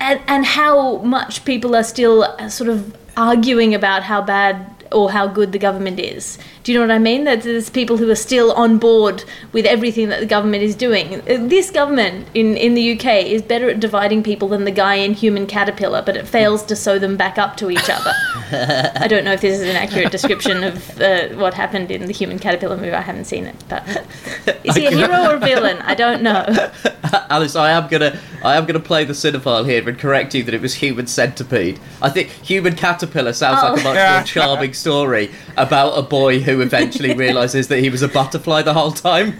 and, 0.00 0.20
and 0.26 0.46
how 0.46 0.98
much 0.98 1.44
people 1.44 1.76
are 1.76 1.84
still 1.84 2.24
uh, 2.24 2.48
sort 2.48 2.70
of 2.70 2.96
arguing 3.16 3.74
about 3.74 4.02
how 4.02 4.22
bad 4.22 4.83
or 4.94 5.10
how 5.10 5.26
good 5.26 5.52
the 5.52 5.58
government 5.58 5.98
is. 6.00 6.38
Do 6.62 6.72
you 6.72 6.78
know 6.78 6.84
what 6.86 6.94
I 6.94 6.98
mean? 6.98 7.24
That 7.24 7.42
there's 7.42 7.68
people 7.68 7.96
who 7.98 8.08
are 8.10 8.14
still 8.16 8.52
on 8.52 8.78
board 8.78 9.24
with 9.52 9.66
everything 9.66 10.08
that 10.08 10.20
the 10.20 10.26
government 10.26 10.62
is 10.62 10.74
doing. 10.74 11.20
Uh, 11.28 11.46
This 11.54 11.70
government 11.70 12.28
in, 12.34 12.56
in 12.56 12.74
the 12.74 12.92
UK 12.96 13.06
is 13.26 13.42
better 13.42 13.68
at 13.68 13.80
dividing 13.80 14.22
people 14.22 14.48
than 14.48 14.64
the 14.64 14.70
guy 14.70 14.94
in 14.94 15.12
Human 15.14 15.46
Caterpillar, 15.46 16.02
but 16.02 16.16
it 16.16 16.26
fails 16.26 16.62
to 16.64 16.76
sew 16.76 16.98
them 16.98 17.16
back 17.16 17.36
up 17.38 17.56
to 17.58 17.70
each 17.70 17.90
other. 17.90 18.12
I 19.04 19.06
don't 19.08 19.24
know 19.24 19.32
if 19.32 19.40
this 19.40 19.60
is 19.60 19.68
an 19.68 19.76
accurate 19.76 20.12
description 20.12 20.64
of 20.64 21.00
uh, 21.00 21.28
what 21.30 21.54
happened 21.54 21.90
in 21.90 22.06
the 22.06 22.12
Human 22.12 22.38
Caterpillar 22.38 22.76
movie. 22.76 22.92
I 22.92 23.00
haven't 23.00 23.24
seen 23.26 23.44
it, 23.44 23.56
but 23.68 23.82
is 24.64 24.76
he 24.76 24.86
a 24.86 24.90
hero 24.90 25.30
or 25.30 25.34
a 25.34 25.38
villain? 25.40 25.78
I 25.82 25.94
don't 25.94 26.22
know. 26.22 26.44
Alice, 27.30 27.56
I 27.56 27.70
am 27.70 27.88
gonna, 27.88 28.18
I 28.44 28.56
am 28.56 28.64
gonna 28.66 28.80
play 28.80 29.04
the 29.04 29.12
cinephile 29.12 29.64
here 29.68 29.86
and 29.88 29.98
correct 29.98 30.34
you 30.34 30.42
that 30.44 30.54
it 30.54 30.60
was 30.60 30.74
human 30.74 31.06
centipede. 31.06 31.80
I 32.00 32.10
think 32.10 32.28
human 32.28 32.74
caterpillar 32.76 33.32
sounds 33.32 33.62
like 33.62 33.84
a 33.84 33.88
Oh. 33.88 33.92
much 33.92 33.96
more 34.14 34.22
charming 34.24 34.72
story 34.84 35.30
about 35.56 35.92
a 35.92 36.02
boy 36.02 36.40
who 36.40 36.60
eventually 36.60 37.14
realizes 37.24 37.68
that 37.68 37.78
he 37.78 37.88
was 37.88 38.02
a 38.02 38.08
butterfly 38.08 38.60
the 38.60 38.74
whole 38.74 38.90
time. 38.90 39.32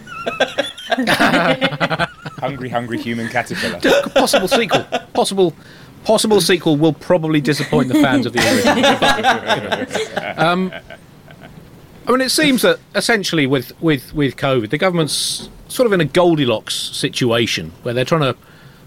hungry, 2.41 2.71
hungry 2.71 2.99
human 2.99 3.29
caterpillar. 3.29 3.79
possible 4.13 4.49
sequel. 4.49 4.85
Possible. 5.13 5.55
Possible 6.05 6.41
sequel 6.41 6.77
will 6.77 6.93
probably 6.95 7.41
disappoint 7.43 7.89
the 7.89 7.95
fans 7.95 8.27
of 8.27 8.33
the 8.35 8.41
original. 8.41 10.39
um, 10.39 10.73
I 12.07 12.11
mean, 12.11 12.21
it 12.21 12.31
seems 12.31 12.61
that 12.61 12.79
essentially 12.95 13.47
with, 13.47 13.79
with, 13.83 14.15
with 14.15 14.37
COVID, 14.37 14.69
the 14.69 14.77
government's 14.79 15.49
sort 15.69 15.87
of 15.87 15.93
in 15.95 16.03
a 16.03 16.05
Goldilocks 16.07 16.75
situation 16.75 17.73
where 17.83 17.95
they're 17.95 18.05
trying 18.05 18.21
to 18.21 18.37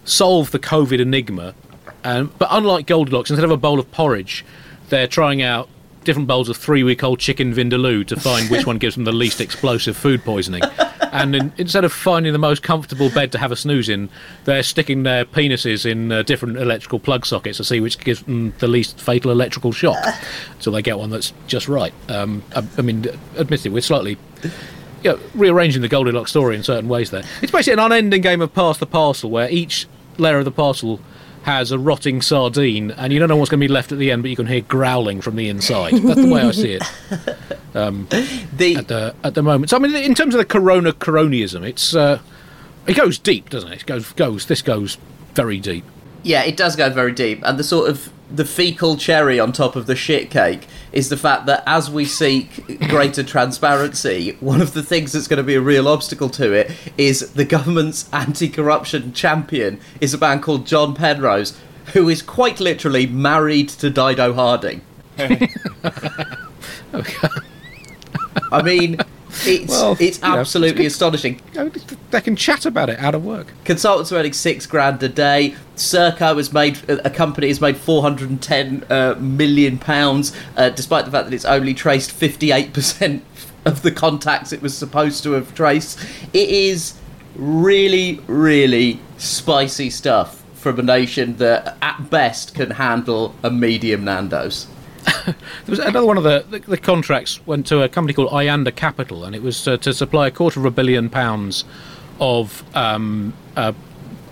solve 0.06 0.52
the 0.52 0.60
COVID 0.60 1.00
enigma. 1.00 1.56
Um, 2.04 2.32
but 2.38 2.50
unlike 2.52 2.86
Goldilocks, 2.86 3.32
instead 3.32 3.46
of 3.46 3.52
a 3.52 3.58
bowl 3.58 3.80
of 3.80 3.92
porridge, 3.92 4.46
they're 4.90 5.08
trying 5.08 5.42
out 5.42 5.70
different 6.08 6.28
bowls 6.28 6.48
of 6.48 6.56
three 6.56 6.84
week 6.84 7.04
old 7.04 7.20
chicken 7.20 7.54
vindaloo 7.54 8.08
to 8.08 8.16
find 8.16 8.50
which 8.50 8.66
one 8.66 8.78
gives 8.78 8.96
them 8.96 9.04
the 9.04 9.12
least 9.12 9.42
explosive 9.42 9.96
food 9.96 10.24
poisoning. 10.24 10.64
And 11.12 11.36
in, 11.36 11.54
instead 11.58 11.84
of 11.84 11.92
finding 11.92 12.32
the 12.32 12.40
most 12.40 12.64
comfortable 12.64 13.10
bed 13.10 13.34
to 13.34 13.38
have 13.38 13.52
a 13.52 13.58
snooze 13.58 13.90
in, 13.90 14.10
they're 14.46 14.64
sticking 14.64 15.04
their 15.04 15.26
penises 15.26 15.86
in 15.86 16.12
uh, 16.12 16.24
different 16.24 16.58
electrical 16.58 17.00
plug 17.00 17.26
sockets 17.26 17.58
to 17.58 17.66
see 17.66 17.82
which 17.82 18.00
gives 18.00 18.24
them 18.24 18.54
the 18.60 18.68
least 18.70 19.02
fatal 19.02 19.32
electrical 19.32 19.74
shock. 19.74 19.98
until 20.54 20.72
they 20.72 20.82
get 20.82 20.98
one 20.98 21.10
that's 21.10 21.34
just 21.48 21.68
right. 21.68 21.94
Um, 22.08 22.42
I, 22.56 22.66
I 22.78 22.82
mean, 22.82 23.06
admittedly, 23.38 23.72
we're 23.72 23.82
slightly 23.82 24.18
you 25.04 25.12
know, 25.12 25.20
rearranging 25.36 25.82
the 25.82 25.90
Goldilocks 25.90 26.32
story 26.32 26.56
in 26.56 26.64
certain 26.64 26.88
ways 26.88 27.12
there. 27.12 27.24
It's 27.42 27.52
basically 27.52 27.74
an 27.74 27.80
unending 27.80 28.22
game 28.22 28.40
of 28.42 28.54
pass 28.54 28.78
the 28.78 28.86
parcel 28.86 29.30
where 29.30 29.50
each 29.50 29.88
layer 30.18 30.40
of 30.40 30.46
the 30.46 30.52
parcel 30.52 31.02
has 31.48 31.72
a 31.72 31.80
rotting 31.80 32.22
sardine, 32.22 32.92
and 32.92 33.14
you 33.14 33.20
don't 33.20 33.30
know 33.30 33.38
what's 33.38 33.50
going 33.50 33.62
to 33.62 33.66
be 33.66 33.74
left 33.74 33.94
at 33.94 33.98
the 33.98 34.12
end, 34.12 34.22
but 34.22 34.30
you 34.30 34.36
can 34.36 34.48
hear 34.48 34.60
growling 34.60 35.22
from 35.22 35.38
the 35.38 35.48
inside. 35.48 35.94
That's 35.94 36.20
the 36.20 36.28
way 36.28 36.42
I 36.42 36.52
see 36.52 36.74
it 36.74 36.84
um, 37.74 38.06
The 38.54 38.76
at 38.76 38.90
the 38.90 39.16
at 39.24 39.34
the 39.34 39.42
moment. 39.42 39.70
So 39.70 39.78
I 39.78 39.80
mean, 39.80 39.96
in 39.96 40.14
terms 40.14 40.36
of 40.36 40.40
the 40.40 40.46
Corona 40.46 40.92
cronyism, 40.92 41.66
it's 41.66 41.96
uh, 41.96 42.20
it 42.86 42.98
goes 42.98 43.18
deep, 43.18 43.50
doesn't 43.50 43.72
it? 43.72 43.80
It 43.80 43.86
goes 43.86 44.12
goes 44.12 44.48
this 44.48 44.62
goes 44.62 44.98
very 45.36 45.58
deep. 45.62 45.86
Yeah, 46.22 46.44
it 46.44 46.58
does 46.58 46.76
go 46.76 46.90
very 46.90 47.14
deep, 47.14 47.42
and 47.46 47.58
the 47.58 47.64
sort 47.64 47.90
of 47.90 48.12
the 48.30 48.44
fecal 48.44 48.98
cherry 48.98 49.40
on 49.40 49.54
top 49.54 49.78
of 49.78 49.88
the 49.88 49.96
shit 49.96 50.30
cake 50.30 50.68
is 50.92 51.10
the 51.10 51.18
fact 51.18 51.46
that 51.46 51.64
as 51.66 51.90
we 51.90 52.06
seek 52.06 52.80
greater 52.88 53.24
transparency, 53.24 54.38
one 54.40 54.62
of 54.62 54.74
the 54.74 54.84
things 54.84 55.12
that's 55.12 55.28
going 55.28 55.38
to 55.38 55.44
be 55.44 55.56
a 55.56 55.62
real 55.62 55.88
obstacle 55.88 56.30
to 56.30 56.54
it 56.54 56.72
is 56.98 57.34
the 57.34 57.46
government's 57.46 58.12
anti-corruption 58.14 59.14
champion 59.14 59.80
is 60.02 60.14
a 60.14 60.18
man 60.18 60.42
called 60.42 60.66
John 60.66 60.96
Penrose, 60.96 61.58
who 61.94 62.10
is 62.10 62.22
quite 62.22 62.60
literally 62.60 63.06
married 63.06 63.70
to 63.70 63.90
Dido 63.90 64.34
Harding. 64.34 64.82
Okay 65.20 65.50
I 68.52 68.62
mean, 68.62 68.98
it's 69.46 69.70
Well, 69.70 69.98
it's 70.00 70.22
know, 70.22 70.38
absolutely 70.38 70.86
it's 70.86 70.96
astonishing. 70.96 71.42
They 72.12 72.22
can 72.22 72.36
chat 72.36 72.66
about 72.66 72.90
it 72.90 73.00
out 73.00 73.16
of 73.16 73.26
work. 73.26 73.54
Consultants 73.66 74.12
are 74.12 74.18
earning 74.18 74.34
six 74.34 74.66
grand 74.66 75.02
a 75.04 75.10
day. 75.10 75.56
Serco 75.76 76.38
has 76.38 76.52
made 76.52 76.80
a 76.90 77.10
company 77.10 77.48
has 77.48 77.62
made 77.62 77.78
four 77.78 78.02
hundred 78.02 78.30
and 78.30 78.42
ten 78.42 78.86
uh, 78.90 79.16
million 79.20 79.78
pounds, 79.78 80.36
uh, 80.56 80.70
despite 80.70 81.06
the 81.06 81.12
fact 81.12 81.26
that 81.26 81.34
it's 81.34 81.46
only 81.46 81.74
traced 81.74 82.12
fifty 82.12 82.52
eight 82.52 82.74
percent 82.74 83.24
of 83.66 83.82
the 83.82 83.92
contacts 83.92 84.54
it 84.54 84.62
was 84.62 84.78
supposed 84.78 85.24
to 85.24 85.32
have 85.32 85.54
traced. 85.54 86.00
It 86.34 86.50
is 86.50 86.98
really, 87.36 88.22
really 88.28 89.00
spicy 89.18 89.90
stuff 89.90 90.44
from 90.54 90.80
a 90.80 90.84
nation 90.84 91.38
that, 91.38 91.78
at 91.82 92.10
best, 92.10 92.56
can 92.56 92.72
handle 92.72 93.36
a 93.44 93.52
medium 93.52 94.04
Nando's. 94.04 94.68
There 95.26 95.36
was 95.68 95.80
another 95.80 96.06
one 96.06 96.18
of 96.18 96.24
the, 96.24 96.46
the, 96.50 96.60
the 96.60 96.78
contracts 96.78 97.46
went 97.46 97.68
to 97.68 97.82
a 97.82 97.90
company 97.90 98.14
called 98.14 98.30
Ayanda 98.30 98.74
Capital, 98.76 99.26
and 99.26 99.36
it 99.36 99.42
was 99.42 99.68
uh, 99.68 99.78
to 99.78 99.94
supply 99.94 100.28
a 100.28 100.32
quarter 100.32 100.60
of 100.60 100.66
a 100.66 100.72
billion 100.72 101.10
pounds 101.10 101.66
of 102.20 102.64
um, 102.76 103.34
uh, 103.56 103.74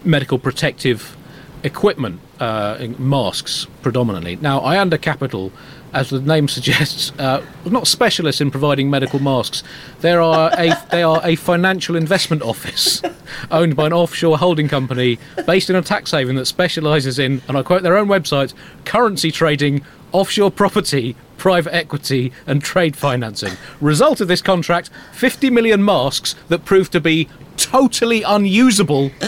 medical 0.04 0.40
protective 0.40 1.18
equipment, 1.64 2.22
uh, 2.40 2.88
masks 2.98 3.68
predominantly. 3.82 4.36
Now, 4.38 4.62
Ayanda 4.62 5.02
Capital, 5.02 5.52
as 5.96 6.10
the 6.10 6.20
name 6.20 6.48
suggests, 6.50 7.12
uh, 7.18 7.44
not 7.66 7.88
specialists 7.88 8.42
in 8.42 8.52
providing 8.52 8.90
medical 8.90 9.20
masks. 9.20 9.64
They 10.02 10.12
are 10.12 10.52
a 10.56 10.76
they 10.92 11.02
are 11.02 11.22
a 11.24 11.36
financial 11.36 11.96
investment 11.96 12.42
office 12.42 13.02
owned 13.50 13.76
by 13.76 13.88
an 13.88 13.94
offshore 13.94 14.38
holding 14.38 14.68
company 14.68 15.18
based 15.48 15.70
in 15.70 15.76
a 15.76 15.82
tax 15.82 16.12
haven 16.12 16.36
that 16.36 16.46
specialises 16.46 17.18
in, 17.18 17.42
and 17.48 17.58
I 17.58 17.64
quote 17.64 17.82
their 17.82 17.98
own 17.98 18.08
website, 18.08 18.54
currency 18.84 19.32
trading, 19.32 19.84
offshore 20.12 20.52
property, 20.52 21.16
private 21.38 21.74
equity, 21.74 22.32
and 22.48 22.62
trade 22.64 22.96
financing. 22.96 23.54
Result 23.82 24.22
of 24.22 24.28
this 24.28 24.42
contract: 24.42 24.90
50 25.14 25.50
million 25.50 25.84
masks 25.84 26.36
that 26.50 26.66
proved 26.66 26.92
to 26.94 27.00
be 27.00 27.28
totally 27.58 28.22
unusable, 28.24 29.12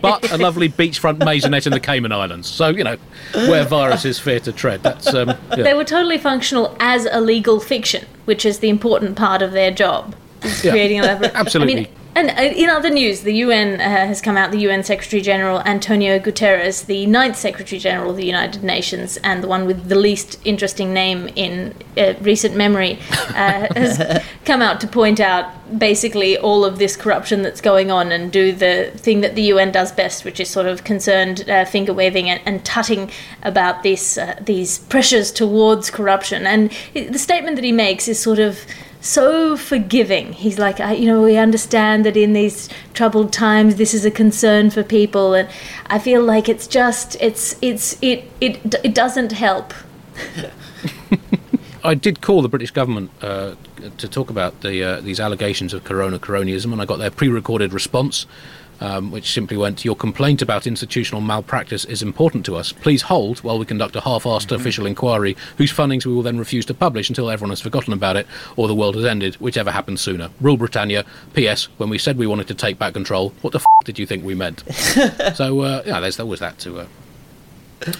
but 0.00 0.30
a 0.30 0.36
lovely 0.36 0.68
beachfront 0.68 1.18
maisonette 1.20 1.66
in 1.66 1.72
the 1.72 1.80
Cayman 1.80 2.12
Islands. 2.12 2.48
So 2.48 2.68
you 2.68 2.84
know, 2.84 2.96
where 3.32 3.64
viruses 3.64 4.18
fear 4.18 4.40
to 4.40 4.52
tread. 4.52 4.82
That's 4.82 5.12
um, 5.14 5.28
yeah. 5.28 5.62
They 5.62 5.74
were 5.74 5.84
totally 5.84 6.18
functional 6.18 6.76
as 6.80 7.06
a 7.10 7.20
legal 7.20 7.60
fiction, 7.60 8.04
which 8.26 8.44
is 8.44 8.58
the 8.58 8.68
important 8.68 9.16
part 9.16 9.42
of 9.42 9.52
their 9.52 9.70
job. 9.70 10.14
Is 10.42 10.64
Yeah. 10.64 10.72
creating 10.72 10.98
elaborate. 11.02 11.32
Absolutely. 11.34 11.72
I 11.72 11.76
mean, 11.76 11.88
and 12.16 12.30
uh, 12.30 12.42
in 12.42 12.70
other 12.70 12.90
news, 12.90 13.22
the 13.22 13.32
UN 13.34 13.80
uh, 13.80 14.06
has 14.06 14.20
come 14.20 14.36
out. 14.36 14.52
The 14.52 14.58
UN 14.58 14.84
Secretary 14.84 15.20
General 15.20 15.60
Antonio 15.62 16.18
Guterres, 16.18 16.86
the 16.86 17.06
ninth 17.06 17.36
Secretary 17.36 17.78
General 17.78 18.10
of 18.10 18.16
the 18.16 18.26
United 18.26 18.62
Nations, 18.62 19.16
and 19.18 19.42
the 19.42 19.48
one 19.48 19.66
with 19.66 19.88
the 19.88 19.96
least 19.96 20.38
interesting 20.44 20.92
name 20.92 21.28
in 21.34 21.74
uh, 21.96 22.14
recent 22.20 22.54
memory, 22.56 22.98
uh, 23.10 23.66
has 23.74 24.22
come 24.44 24.62
out 24.62 24.80
to 24.80 24.86
point 24.86 25.18
out 25.18 25.50
basically 25.78 26.38
all 26.38 26.64
of 26.64 26.78
this 26.78 26.96
corruption 26.96 27.42
that's 27.42 27.60
going 27.60 27.90
on 27.90 28.12
and 28.12 28.30
do 28.30 28.52
the 28.52 28.92
thing 28.96 29.20
that 29.22 29.34
the 29.34 29.42
UN 29.42 29.72
does 29.72 29.90
best, 29.90 30.24
which 30.24 30.38
is 30.38 30.48
sort 30.48 30.66
of 30.66 30.84
concerned 30.84 31.48
uh, 31.48 31.64
finger 31.64 31.92
waving 31.92 32.30
and, 32.30 32.40
and 32.46 32.64
tutting 32.64 33.10
about 33.42 33.82
this 33.82 34.18
uh, 34.18 34.38
these 34.40 34.78
pressures 34.78 35.32
towards 35.32 35.90
corruption. 35.90 36.46
And 36.46 36.70
the 36.94 37.18
statement 37.18 37.56
that 37.56 37.64
he 37.64 37.72
makes 37.72 38.06
is 38.06 38.20
sort 38.20 38.38
of 38.38 38.60
so 39.04 39.56
forgiving. 39.56 40.32
He's 40.32 40.58
like, 40.58 40.80
I, 40.80 40.94
you 40.94 41.06
know, 41.06 41.22
we 41.22 41.36
understand 41.36 42.06
that 42.06 42.16
in 42.16 42.32
these 42.32 42.70
troubled 42.94 43.32
times, 43.32 43.76
this 43.76 43.92
is 43.92 44.04
a 44.04 44.10
concern 44.10 44.70
for 44.70 44.82
people, 44.82 45.34
and 45.34 45.48
I 45.86 45.98
feel 45.98 46.22
like 46.22 46.48
it's 46.48 46.66
just, 46.66 47.16
it's, 47.20 47.56
it's, 47.60 47.98
it, 48.00 48.24
it, 48.40 48.74
it 48.82 48.94
doesn't 48.94 49.32
help. 49.32 49.74
I 51.84 51.94
did 51.94 52.22
call 52.22 52.40
the 52.40 52.48
British 52.48 52.70
government 52.70 53.10
uh, 53.20 53.56
to 53.98 54.08
talk 54.08 54.30
about 54.30 54.62
the 54.62 54.82
uh, 54.82 55.00
these 55.02 55.20
allegations 55.20 55.74
of 55.74 55.84
corona 55.84 56.18
cronyism, 56.18 56.72
and 56.72 56.80
I 56.80 56.86
got 56.86 56.98
their 56.98 57.10
pre-recorded 57.10 57.74
response, 57.74 58.24
um, 58.84 59.10
which 59.10 59.32
simply 59.32 59.56
went, 59.56 59.84
"Your 59.84 59.96
complaint 59.96 60.42
about 60.42 60.66
institutional 60.66 61.22
malpractice 61.22 61.86
is 61.86 62.02
important 62.02 62.44
to 62.46 62.56
us. 62.56 62.72
Please 62.72 63.02
hold 63.02 63.38
while 63.38 63.58
we 63.58 63.64
conduct 63.64 63.96
a 63.96 64.02
half-assed 64.02 64.52
official 64.52 64.84
inquiry, 64.84 65.36
whose 65.56 65.70
findings 65.70 66.04
we 66.04 66.12
will 66.12 66.22
then 66.22 66.38
refuse 66.38 66.66
to 66.66 66.74
publish 66.74 67.08
until 67.08 67.30
everyone 67.30 67.50
has 67.50 67.62
forgotten 67.62 67.94
about 67.94 68.16
it 68.16 68.26
or 68.56 68.68
the 68.68 68.74
world 68.74 68.94
has 68.94 69.06
ended, 69.06 69.36
whichever 69.36 69.70
happens 69.70 70.02
sooner. 70.02 70.28
Rule 70.40 70.58
Britannia. 70.58 71.04
P.S. 71.32 71.64
When 71.78 71.88
we 71.88 71.98
said 71.98 72.18
we 72.18 72.26
wanted 72.26 72.46
to 72.48 72.54
take 72.54 72.78
back 72.78 72.92
control, 72.92 73.32
what 73.40 73.52
the 73.52 73.58
f- 73.58 73.84
did 73.84 73.98
you 73.98 74.04
think 74.04 74.22
we 74.22 74.34
meant?" 74.34 74.62
so 75.34 75.60
uh, 75.60 75.82
yeah, 75.86 76.00
there's 76.00 76.20
always 76.20 76.40
that 76.40 76.58
to. 76.60 76.80
Uh, 76.80 76.86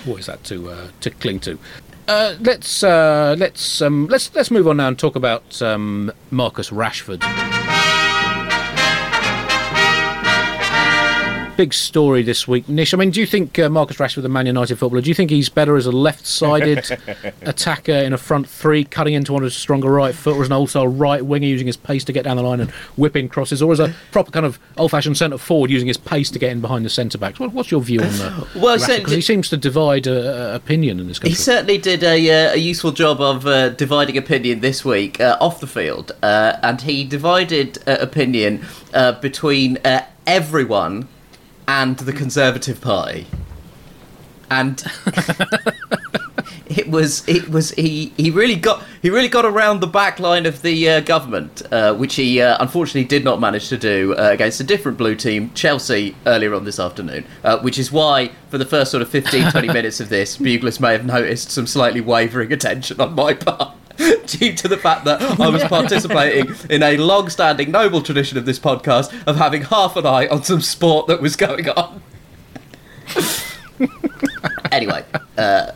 always 0.06 0.26
that 0.26 0.44
to 0.44 0.68
uh, 0.68 0.88
to 1.00 1.10
cling 1.10 1.40
to. 1.40 1.58
Uh, 2.06 2.34
let's 2.40 2.84
uh, 2.84 3.34
let's 3.38 3.80
um, 3.80 4.06
let's 4.08 4.34
let's 4.34 4.50
move 4.50 4.68
on 4.68 4.76
now 4.76 4.88
and 4.88 4.98
talk 4.98 5.16
about 5.16 5.62
um, 5.62 6.12
Marcus 6.30 6.68
Rashford. 6.68 7.22
Big 11.56 11.72
story 11.72 12.22
this 12.24 12.48
week, 12.48 12.68
Nish. 12.68 12.92
I 12.92 12.96
mean, 12.96 13.10
do 13.10 13.20
you 13.20 13.26
think 13.26 13.60
uh, 13.60 13.68
Marcus 13.68 13.98
Rashford, 13.98 14.22
the 14.22 14.28
Man 14.28 14.46
United 14.46 14.76
footballer, 14.76 15.00
do 15.02 15.08
you 15.08 15.14
think 15.14 15.30
he's 15.30 15.48
better 15.48 15.76
as 15.76 15.86
a 15.86 15.92
left-sided 15.92 16.84
attacker 17.42 17.92
in 17.92 18.12
a 18.12 18.18
front 18.18 18.48
three, 18.48 18.82
cutting 18.82 19.14
into 19.14 19.32
one 19.32 19.42
of 19.44 19.46
a 19.46 19.50
stronger 19.52 19.88
right 19.88 20.16
foot, 20.16 20.36
or 20.36 20.42
as 20.42 20.48
an 20.48 20.52
old-style 20.52 20.88
right 20.88 21.24
winger 21.24 21.46
using 21.46 21.68
his 21.68 21.76
pace 21.76 22.02
to 22.04 22.12
get 22.12 22.24
down 22.24 22.38
the 22.38 22.42
line 22.42 22.58
and 22.58 22.72
whip 22.96 23.14
in 23.14 23.28
crosses, 23.28 23.62
or 23.62 23.70
as 23.72 23.78
a 23.78 23.94
proper 24.10 24.32
kind 24.32 24.44
of 24.44 24.58
old-fashioned 24.76 25.16
centre 25.16 25.38
forward 25.38 25.70
using 25.70 25.86
his 25.86 25.96
pace 25.96 26.28
to 26.32 26.40
get 26.40 26.50
in 26.50 26.60
behind 26.60 26.84
the 26.84 26.90
centre 26.90 27.18
backs? 27.18 27.38
What, 27.38 27.52
what's 27.52 27.70
your 27.70 27.80
view 27.82 28.00
on 28.00 28.08
that? 28.18 28.46
Well, 28.56 28.76
'Cause 28.78 29.12
he 29.12 29.20
seems 29.20 29.48
to 29.50 29.56
divide 29.56 30.08
uh, 30.08 30.12
uh, 30.12 30.52
opinion 30.56 30.98
in 30.98 31.06
this 31.06 31.20
country. 31.20 31.30
He 31.30 31.36
certainly 31.36 31.78
did 31.78 32.02
a, 32.02 32.48
uh, 32.48 32.54
a 32.54 32.56
useful 32.56 32.90
job 32.90 33.20
of 33.20 33.46
uh, 33.46 33.68
dividing 33.68 34.18
opinion 34.18 34.58
this 34.58 34.84
week 34.84 35.20
uh, 35.20 35.36
off 35.40 35.60
the 35.60 35.68
field, 35.68 36.10
uh, 36.22 36.56
and 36.64 36.80
he 36.80 37.04
divided 37.04 37.78
uh, 37.86 37.96
opinion 38.00 38.66
uh, 38.92 39.12
between 39.20 39.78
uh, 39.84 40.04
everyone 40.26 41.06
and 41.66 41.96
the 41.98 42.12
Conservative 42.12 42.80
Party, 42.80 43.26
and 44.50 44.82
it 46.66 46.88
was 46.88 47.26
it 47.28 47.48
was 47.48 47.70
he 47.72 48.12
he 48.16 48.30
really 48.30 48.56
got 48.56 48.82
he 49.02 49.10
really 49.10 49.28
got 49.28 49.44
around 49.44 49.80
the 49.80 49.86
back 49.86 50.18
line 50.18 50.46
of 50.46 50.62
the 50.62 50.88
uh, 50.88 51.00
government, 51.00 51.62
uh, 51.70 51.94
which 51.94 52.14
he 52.16 52.40
uh, 52.40 52.56
unfortunately 52.60 53.04
did 53.04 53.24
not 53.24 53.40
manage 53.40 53.68
to 53.68 53.76
do 53.76 54.14
uh, 54.14 54.30
against 54.32 54.60
a 54.60 54.64
different 54.64 54.98
blue 54.98 55.14
team, 55.14 55.50
Chelsea, 55.54 56.16
earlier 56.26 56.54
on 56.54 56.64
this 56.64 56.78
afternoon. 56.78 57.24
Uh, 57.42 57.58
which 57.58 57.78
is 57.78 57.92
why, 57.92 58.30
for 58.50 58.58
the 58.58 58.64
first 58.64 58.90
sort 58.90 59.02
of 59.02 59.08
15, 59.08 59.50
20 59.50 59.68
minutes 59.72 60.00
of 60.00 60.08
this, 60.08 60.36
Buglers 60.36 60.80
may 60.80 60.92
have 60.92 61.04
noticed 61.04 61.50
some 61.50 61.66
slightly 61.66 62.00
wavering 62.00 62.52
attention 62.52 63.00
on 63.00 63.14
my 63.14 63.34
part. 63.34 63.76
due 64.26 64.52
to 64.54 64.68
the 64.68 64.76
fact 64.76 65.04
that 65.04 65.22
I 65.40 65.48
was 65.48 65.62
participating 65.64 66.54
in 66.68 66.82
a 66.82 66.96
long 66.96 67.30
standing 67.30 67.70
noble 67.70 68.02
tradition 68.02 68.38
of 68.38 68.44
this 68.44 68.58
podcast 68.58 69.14
of 69.26 69.36
having 69.36 69.62
half 69.62 69.96
an 69.96 70.06
eye 70.06 70.26
on 70.26 70.42
some 70.42 70.60
sport 70.60 71.06
that 71.06 71.20
was 71.20 71.36
going 71.36 71.68
on. 71.68 72.02
anyway, 74.72 75.04
uh, 75.38 75.72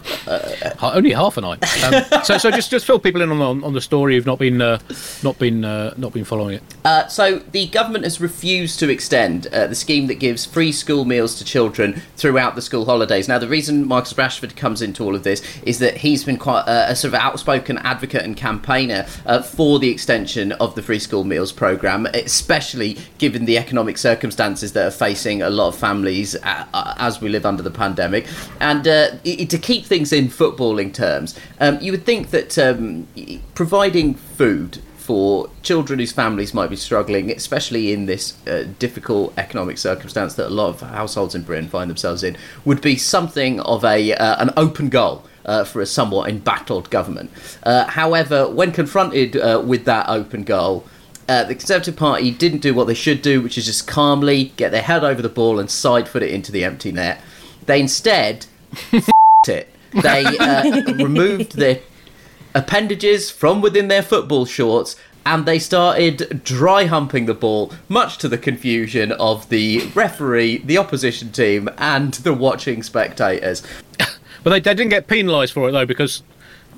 Ha- 0.79 0.93
Only 0.95 1.13
half 1.13 1.37
an 1.37 1.45
eye. 1.45 1.59
Um, 1.85 2.23
so, 2.23 2.39
so 2.39 2.51
just 2.51 2.71
just 2.71 2.87
fill 2.87 2.99
people 2.99 3.23
in 3.23 3.31
on, 3.31 3.41
on, 3.41 3.65
on 3.65 3.73
the 3.73 3.81
story 3.81 4.15
who've 4.15 4.27
not 4.27 4.39
been 4.39 4.61
uh, 4.61 4.79
not 5.23 5.39
been 5.39 5.65
uh, 5.65 5.95
not 5.97 6.13
been 6.13 6.25
following 6.25 6.57
it. 6.57 6.63
Uh, 6.85 7.07
so 7.09 7.39
the 7.39 7.67
government 7.69 8.05
has 8.05 8.21
refused 8.21 8.79
to 8.81 8.89
extend 8.89 9.47
uh, 9.49 9.67
the 9.67 9.75
scheme 9.75 10.07
that 10.07 10.17
gives 10.17 10.45
free 10.45 10.73
school 10.73 11.05
meals 11.05 11.37
to 11.39 11.45
children 11.45 12.03
throughout 12.17 12.55
the 12.55 12.63
school 12.63 12.85
holidays. 12.85 13.29
Now, 13.29 13.39
the 13.39 13.49
reason 13.49 13.87
Marcus 13.87 14.13
Rashford 14.15 14.57
comes 14.57 14.83
into 14.83 15.05
all 15.05 15.15
of 15.15 15.23
this 15.23 15.43
is 15.63 15.79
that 15.79 15.99
he's 15.99 16.25
been 16.25 16.37
quite 16.39 16.65
a, 16.67 16.91
a 16.91 16.97
sort 16.97 17.15
of 17.15 17.21
outspoken 17.21 17.79
advocate 17.79 18.23
and 18.23 18.37
campaigner 18.37 19.07
uh, 19.27 19.43
for 19.43 19.79
the 19.79 19.91
extension 19.91 20.53
of 20.53 20.75
the 20.75 20.83
free 20.83 20.99
school 20.99 21.25
meals 21.25 21.53
program, 21.53 22.07
especially 22.07 22.99
given 23.19 23.45
the 23.45 23.59
economic 23.59 23.99
circumstances 23.99 24.73
that 24.73 24.87
are 24.87 24.91
facing 24.91 25.43
a 25.43 25.51
lot 25.51 25.69
of 25.69 25.77
families 25.77 26.35
uh, 26.37 26.67
uh, 26.75 26.95
as 26.99 27.21
we 27.21 27.29
live 27.29 27.47
under 27.47 27.63
the 27.63 27.71
pandemic. 27.71 28.27
And 28.61 28.78
uh, 28.87 29.17
to 29.19 29.59
keep 29.59 29.85
things 29.85 30.13
in 30.13 30.29
footballing 30.29 30.93
terms, 30.93 31.39
um, 31.61 31.79
you 31.81 31.93
would 31.93 32.05
think 32.05 32.31
that 32.31 32.59
um, 32.59 33.09
providing 33.55 34.15
food 34.15 34.79
for 35.09 35.49
children 35.63 35.99
whose 35.99 36.13
families 36.13 36.53
might 36.53 36.69
be 36.69 36.77
struggling, 36.77 37.31
especially 37.31 37.95
in 37.95 38.05
this 38.05 38.37
uh, 38.47 38.69
difficult 38.79 39.33
economic 39.39 39.79
circumstance 39.79 40.35
that 40.35 40.49
a 40.49 40.51
lot 40.51 40.69
of 40.69 40.81
households 40.83 41.35
in 41.35 41.41
Britain 41.41 41.67
find 41.67 41.89
themselves 41.89 42.23
in, 42.23 42.37
would 42.67 42.83
be 42.83 42.95
something 42.95 43.59
of 43.61 43.83
a 43.87 44.13
uh, 44.13 44.43
an 44.43 44.51
open 44.57 44.89
goal. 44.89 45.25
Uh, 45.47 45.65
for 45.65 45.81
a 45.81 45.87
somewhat 45.87 46.29
embattled 46.29 46.91
government. 46.91 47.31
Uh, 47.63 47.87
however, 47.87 48.47
when 48.51 48.71
confronted 48.71 49.35
uh, 49.35 49.63
with 49.65 49.87
that 49.87 50.07
open 50.07 50.43
goal, 50.43 50.85
uh, 51.27 51.45
the 51.45 51.55
Conservative 51.55 51.97
Party 51.97 52.31
didn't 52.31 52.59
do 52.59 52.75
what 52.75 52.87
they 52.87 52.93
should 52.93 53.23
do, 53.23 53.41
which 53.41 53.57
is 53.57 53.65
just 53.65 53.87
calmly 53.87 54.53
get 54.57 54.73
their 54.73 54.83
head 54.83 55.05
over 55.05 55.23
the 55.23 55.29
ball 55.31 55.59
and 55.59 55.71
side 55.71 56.07
foot 56.07 56.23
it 56.23 56.31
into 56.31 56.53
the 56.53 56.65
empty 56.65 56.93
net. 56.93 57.23
They 57.65 57.81
instead 57.81 58.45
it. 59.49 59.75
They 60.03 60.25
uh, 60.25 60.93
removed 60.95 61.57
their 61.57 61.81
appendages 62.55 63.31
from 63.31 63.61
within 63.61 63.89
their 63.89 64.03
football 64.03 64.45
shorts 64.47 64.97
and 65.29 65.45
they 65.45 65.59
started 65.59 66.43
dry 66.43 66.87
humping 66.87 67.27
the 67.27 67.35
ball, 67.35 67.73
much 67.89 68.17
to 68.19 68.29
the 68.29 68.39
confusion 68.39 69.13
of 69.13 69.49
the 69.51 69.81
referee, 69.95 70.59
the 70.59 70.79
opposition 70.79 71.31
team, 71.31 71.69
and 71.77 72.15
the 72.15 72.33
watching 72.33 72.83
spectators. 72.83 73.63
But 74.43 74.51
they, 74.51 74.61
they 74.61 74.75
didn't 74.75 74.91
get 74.91 75.07
penalised 75.07 75.53
for 75.53 75.69
it 75.69 75.73
though 75.73 75.85
because 75.85 76.23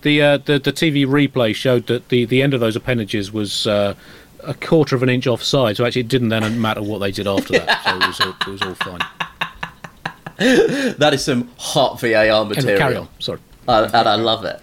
the, 0.02 0.20
uh, 0.22 0.38
the 0.38 0.58
the 0.58 0.72
TV 0.72 1.06
replay 1.06 1.54
showed 1.54 1.86
that 1.86 2.08
the, 2.08 2.24
the 2.24 2.42
end 2.42 2.54
of 2.54 2.60
those 2.60 2.74
appendages 2.74 3.30
was 3.30 3.66
uh, 3.66 3.94
a 4.42 4.54
quarter 4.54 4.96
of 4.96 5.02
an 5.02 5.08
inch 5.08 5.26
offside. 5.26 5.76
So 5.76 5.84
actually, 5.84 6.00
it 6.00 6.08
didn't 6.08 6.30
then 6.30 6.60
matter 6.60 6.82
what 6.82 6.98
they 6.98 7.12
did 7.12 7.26
after 7.28 7.52
that. 7.58 7.84
So 7.84 7.96
it 7.96 8.06
was 8.06 8.20
all, 8.20 8.34
it 8.40 8.46
was 8.46 8.62
all 8.62 8.74
fine. 8.74 9.19
That 10.40 11.10
is 11.12 11.22
some 11.24 11.50
hot 11.58 12.00
VAR 12.00 12.14
Anyway, 12.24 12.44
material. 12.48 12.78
carry 12.78 12.96
on. 12.96 13.08
Sorry. 13.18 13.38
uh, 13.68 13.88
and 13.92 14.08
I 14.08 14.14
love 14.16 14.44
it. 14.46 14.60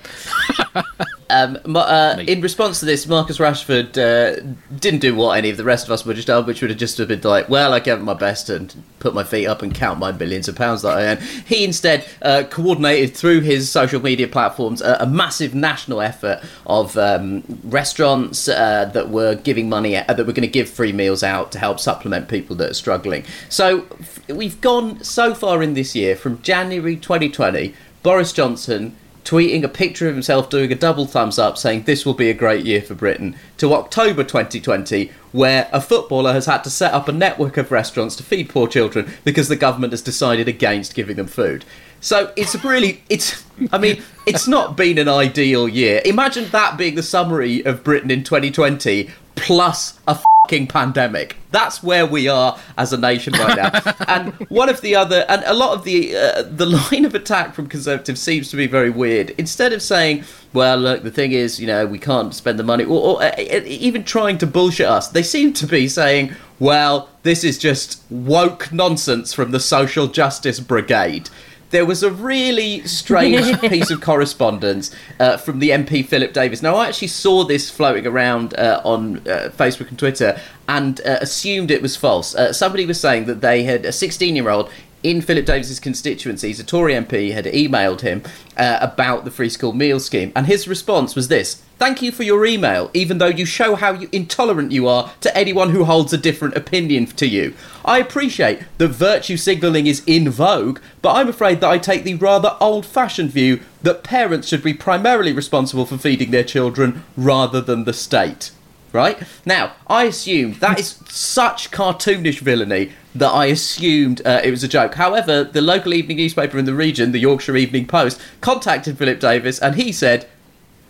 um, 1.29 1.59
uh, 1.75 2.15
in 2.25 2.41
response 2.41 2.79
to 2.79 2.85
this, 2.85 3.05
Marcus 3.07 3.37
Rashford 3.37 3.97
uh, 3.97 4.55
didn't 4.79 4.99
do 4.99 5.13
what 5.15 5.37
any 5.37 5.49
of 5.49 5.57
the 5.57 5.63
rest 5.63 5.85
of 5.85 5.91
us 5.91 6.05
would 6.05 6.15
have 6.15 6.25
done, 6.25 6.45
which 6.45 6.61
would 6.61 6.69
have 6.69 6.79
just 6.79 6.97
been 6.97 7.21
like, 7.21 7.49
"Well, 7.49 7.73
I 7.73 7.79
gave 7.79 7.97
it 7.97 8.03
my 8.03 8.13
best 8.13 8.49
and 8.49 8.73
put 8.99 9.13
my 9.13 9.23
feet 9.23 9.47
up 9.47 9.61
and 9.61 9.73
count 9.73 9.99
my 9.99 10.11
billions 10.11 10.47
of 10.47 10.55
pounds 10.55 10.83
that 10.83 10.97
I 10.97 11.03
earn." 11.03 11.17
He 11.45 11.63
instead 11.63 12.05
uh, 12.21 12.43
coordinated 12.49 13.15
through 13.15 13.41
his 13.41 13.69
social 13.69 14.01
media 14.01 14.27
platforms 14.27 14.81
a, 14.81 14.97
a 15.01 15.05
massive 15.05 15.53
national 15.53 16.01
effort 16.01 16.41
of 16.65 16.97
um, 16.97 17.43
restaurants 17.63 18.47
uh, 18.47 18.85
that 18.93 19.09
were 19.09 19.35
giving 19.35 19.69
money, 19.69 19.97
uh, 19.97 20.05
that 20.13 20.25
were 20.25 20.33
going 20.33 20.41
to 20.41 20.47
give 20.47 20.69
free 20.69 20.93
meals 20.93 21.23
out 21.23 21.51
to 21.51 21.59
help 21.59 21.79
supplement 21.79 22.29
people 22.29 22.55
that 22.55 22.71
are 22.71 22.75
struggling. 22.75 23.25
So 23.49 23.85
f- 23.99 24.29
we've 24.29 24.59
gone 24.61 25.03
so 25.03 25.35
far 25.35 25.61
in 25.61 25.73
this 25.73 25.95
year 25.95 26.15
from 26.15 26.41
January 26.41 26.95
2020. 26.95 27.73
Boris 28.03 28.31
Johnson 28.31 28.95
tweeting 29.27 29.61
a 29.61 29.67
picture 29.67 30.07
of 30.07 30.15
himself 30.15 30.49
doing 30.49 30.71
a 30.71 30.75
double 30.75 31.05
thumbs 31.05 31.37
up 31.37 31.57
saying 31.57 31.83
this 31.83 32.05
will 32.05 32.13
be 32.13 32.29
a 32.29 32.33
great 32.33 32.65
year 32.65 32.81
for 32.81 32.95
Britain 32.95 33.35
to 33.57 33.73
October 33.73 34.23
2020 34.23 35.11
where 35.33 35.67
a 35.73 35.81
footballer 35.81 36.31
has 36.31 36.45
had 36.45 36.63
to 36.63 36.69
set 36.69 36.93
up 36.93 37.09
a 37.09 37.11
network 37.11 37.57
of 37.57 37.69
restaurants 37.69 38.15
to 38.15 38.23
feed 38.23 38.47
poor 38.47 38.69
children 38.69 39.11
because 39.25 39.49
the 39.49 39.55
government 39.57 39.91
has 39.91 40.01
decided 40.01 40.47
against 40.47 40.95
giving 40.95 41.17
them 41.17 41.27
food. 41.27 41.65
So 41.99 42.31
it's 42.37 42.55
really 42.63 43.03
it's 43.09 43.43
I 43.73 43.77
mean 43.77 44.01
it's 44.25 44.47
not 44.47 44.77
been 44.77 44.97
an 44.97 45.09
ideal 45.09 45.67
year. 45.67 46.01
Imagine 46.05 46.47
that 46.51 46.77
being 46.77 46.95
the 46.95 47.03
summary 47.03 47.65
of 47.65 47.83
Britain 47.83 48.09
in 48.09 48.23
2020 48.23 49.09
plus 49.37 49.99
a 50.07 50.19
fucking 50.43 50.67
pandemic. 50.67 51.37
That's 51.51 51.83
where 51.83 52.05
we 52.05 52.27
are 52.27 52.57
as 52.77 52.93
a 52.93 52.97
nation 52.97 53.33
right 53.33 53.55
now. 53.55 53.93
and 54.07 54.33
one 54.49 54.69
of 54.69 54.81
the 54.81 54.95
other, 54.95 55.25
and 55.29 55.43
a 55.45 55.53
lot 55.53 55.77
of 55.77 55.83
the 55.83 56.15
uh, 56.15 56.43
the 56.43 56.65
line 56.65 57.05
of 57.05 57.15
attack 57.15 57.53
from 57.53 57.67
Conservatives 57.67 58.21
seems 58.21 58.49
to 58.51 58.57
be 58.57 58.67
very 58.67 58.89
weird. 58.89 59.31
Instead 59.31 59.73
of 59.73 59.81
saying, 59.81 60.23
"Well, 60.53 60.77
look, 60.77 61.03
the 61.03 61.11
thing 61.11 61.31
is, 61.31 61.59
you 61.59 61.67
know, 61.67 61.85
we 61.85 61.99
can't 61.99 62.33
spend 62.33 62.59
the 62.59 62.63
money," 62.63 62.83
or, 62.83 63.01
or 63.01 63.23
uh, 63.23 63.31
uh, 63.37 63.61
even 63.65 64.03
trying 64.03 64.37
to 64.39 64.47
bullshit 64.47 64.87
us, 64.87 65.09
they 65.09 65.23
seem 65.23 65.53
to 65.53 65.67
be 65.67 65.87
saying, 65.87 66.35
"Well, 66.59 67.09
this 67.23 67.43
is 67.43 67.57
just 67.57 68.01
woke 68.09 68.71
nonsense 68.71 69.33
from 69.33 69.51
the 69.51 69.59
social 69.59 70.07
justice 70.07 70.59
brigade." 70.59 71.29
There 71.69 71.85
was 71.85 72.01
a 72.01 72.11
really 72.11 72.85
strange 72.87 73.59
piece 73.69 73.91
of 73.91 74.01
correspondence 74.01 74.95
uh, 75.19 75.37
from 75.37 75.59
the 75.59 75.71
MP 75.71 76.05
Philip 76.05 76.33
Davies. 76.33 76.61
Now, 76.61 76.75
I 76.75 76.87
actually 76.87 77.09
saw 77.09 77.43
this 77.43 77.69
floating 77.69 78.07
around 78.07 78.53
uh, 78.53 78.81
on 78.85 79.17
uh, 79.19 79.51
Facebook 79.55 79.89
and 79.89 79.99
Twitter 79.99 80.39
and 80.67 81.01
uh, 81.01 81.17
assumed 81.21 81.71
it 81.71 81.81
was 81.81 81.95
false. 81.95 82.35
Uh, 82.35 82.53
somebody 82.53 82.85
was 82.85 82.99
saying 82.99 83.25
that 83.25 83.41
they 83.41 83.63
had 83.63 83.85
a 83.85 83.91
16 83.91 84.35
year 84.35 84.49
old 84.49 84.69
in 85.03 85.21
Philip 85.21 85.45
Davies's 85.45 85.79
constituencies, 85.79 86.59
a 86.59 86.63
Tory 86.63 86.93
MP 86.93 87.31
had 87.31 87.45
emailed 87.45 88.01
him 88.01 88.23
uh, 88.57 88.77
about 88.81 89.25
the 89.25 89.31
free 89.31 89.49
school 89.49 89.73
meal 89.73 89.99
scheme, 89.99 90.31
and 90.35 90.47
his 90.47 90.67
response 90.67 91.15
was 91.15 91.27
this 91.27 91.63
Thank 91.77 92.01
you 92.01 92.11
for 92.11 92.23
your 92.23 92.43
email, 92.43 92.89
even 92.95 93.19
though 93.19 93.27
you 93.27 93.45
show 93.45 93.75
how 93.75 93.93
you 93.93 94.09
intolerant 94.11 94.71
you 94.71 94.87
are 94.87 95.11
to 95.21 95.37
anyone 95.37 95.69
who 95.69 95.85
holds 95.85 96.11
a 96.11 96.17
different 96.17 96.57
opinion 96.57 97.05
to 97.05 97.27
you. 97.27 97.53
I 97.85 97.99
appreciate 97.99 98.61
that 98.79 98.87
virtue 98.87 99.37
signalling 99.37 99.85
is 99.85 100.01
in 100.07 100.29
vogue, 100.31 100.79
but 101.03 101.13
I'm 101.13 101.27
afraid 101.27 101.61
that 101.61 101.69
I 101.69 101.77
take 101.77 102.03
the 102.03 102.15
rather 102.15 102.57
old 102.59 102.85
fashioned 102.85 103.29
view 103.29 103.61
that 103.83 104.03
parents 104.03 104.47
should 104.47 104.63
be 104.63 104.73
primarily 104.73 105.33
responsible 105.33 105.85
for 105.85 105.99
feeding 105.99 106.31
their 106.31 106.43
children 106.43 107.03
rather 107.15 107.61
than 107.61 107.83
the 107.83 107.93
state. 107.93 108.51
Right? 108.97 109.21
Now, 109.45 109.73
I 109.85 110.05
assumed 110.05 110.55
that 110.55 110.79
is 110.79 110.99
such 111.07 111.69
cartoonish 111.69 112.39
villainy 112.39 112.93
that 113.13 113.29
I 113.29 113.45
assumed 113.45 114.25
uh, 114.25 114.41
it 114.43 114.49
was 114.49 114.63
a 114.63 114.67
joke. 114.67 114.95
However, 114.95 115.43
the 115.43 115.61
local 115.61 115.93
evening 115.93 116.17
newspaper 116.17 116.57
in 116.57 116.65
the 116.65 116.73
region, 116.73 117.11
the 117.11 117.19
Yorkshire 117.19 117.55
Evening 117.55 117.85
Post, 117.85 118.19
contacted 118.41 118.97
Philip 118.97 119.19
Davies 119.19 119.59
and 119.59 119.75
he 119.75 119.91
said, 119.91 120.27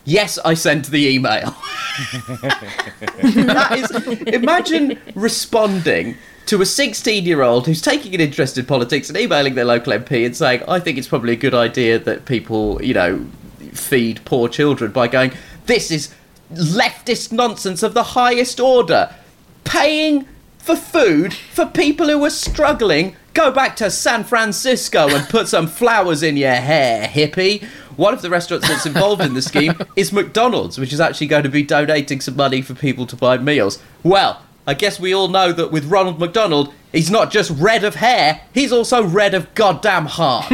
Yes, 0.05 0.39
I 0.45 0.53
sent 0.53 0.87
the 0.87 1.05
email. 1.05 1.53
that 3.21 3.73
is, 3.77 3.91
imagine 4.27 4.97
responding 5.15 6.15
to 6.45 6.61
a 6.61 6.65
16 6.65 7.25
year 7.25 7.41
old 7.41 7.65
who's 7.65 7.81
taking 7.81 8.15
an 8.15 8.21
interest 8.21 8.57
in 8.57 8.65
politics 8.65 9.09
and 9.09 9.17
emailing 9.17 9.55
their 9.55 9.65
local 9.65 9.91
MP 9.91 10.25
and 10.25 10.33
saying, 10.33 10.63
I 10.65 10.79
think 10.79 10.97
it's 10.97 11.09
probably 11.09 11.33
a 11.33 11.37
good 11.37 11.53
idea 11.53 11.99
that 11.99 12.23
people, 12.23 12.81
you 12.81 12.93
know, 12.93 13.27
feed 13.73 14.23
poor 14.23 14.47
children 14.47 14.93
by 14.93 15.09
going, 15.09 15.33
This 15.65 15.91
is 15.91 16.15
leftist 16.51 17.31
nonsense 17.31 17.83
of 17.83 17.93
the 17.93 18.03
highest 18.03 18.59
order. 18.59 19.13
Paying 19.63 20.27
for 20.67 20.75
food 20.75 21.33
for 21.33 21.65
people 21.65 22.07
who 22.07 22.23
are 22.25 22.29
struggling. 22.29 23.15
Go 23.33 23.51
back 23.51 23.77
to 23.77 23.89
San 23.89 24.25
Francisco 24.25 25.07
and 25.07 25.27
put 25.29 25.47
some 25.47 25.67
flowers 25.79 26.21
in 26.23 26.35
your 26.35 26.55
hair, 26.55 27.07
hippie. 27.07 27.63
One 27.95 28.13
of 28.13 28.21
the 28.21 28.29
restaurants 28.29 28.67
that's 28.67 28.85
involved 28.85 29.21
in 29.21 29.33
the 29.33 29.41
scheme 29.41 29.75
is 29.95 30.11
McDonald's, 30.11 30.77
which 30.77 30.91
is 30.91 30.99
actually 30.99 31.27
going 31.27 31.43
to 31.43 31.49
be 31.49 31.63
donating 31.63 32.19
some 32.19 32.35
money 32.35 32.61
for 32.61 32.73
people 32.73 33.05
to 33.07 33.15
buy 33.15 33.37
meals. 33.37 33.81
Well, 34.03 34.41
I 34.67 34.73
guess 34.73 34.99
we 34.99 35.15
all 35.15 35.29
know 35.29 35.53
that 35.53 35.71
with 35.71 35.85
Ronald 35.85 36.19
McDonald, 36.19 36.73
he's 36.91 37.09
not 37.09 37.31
just 37.31 37.49
red 37.51 37.85
of 37.85 37.95
hair, 37.95 38.41
he's 38.53 38.73
also 38.73 39.01
red 39.01 39.33
of 39.33 39.53
goddamn 39.55 40.07
heart. 40.07 40.49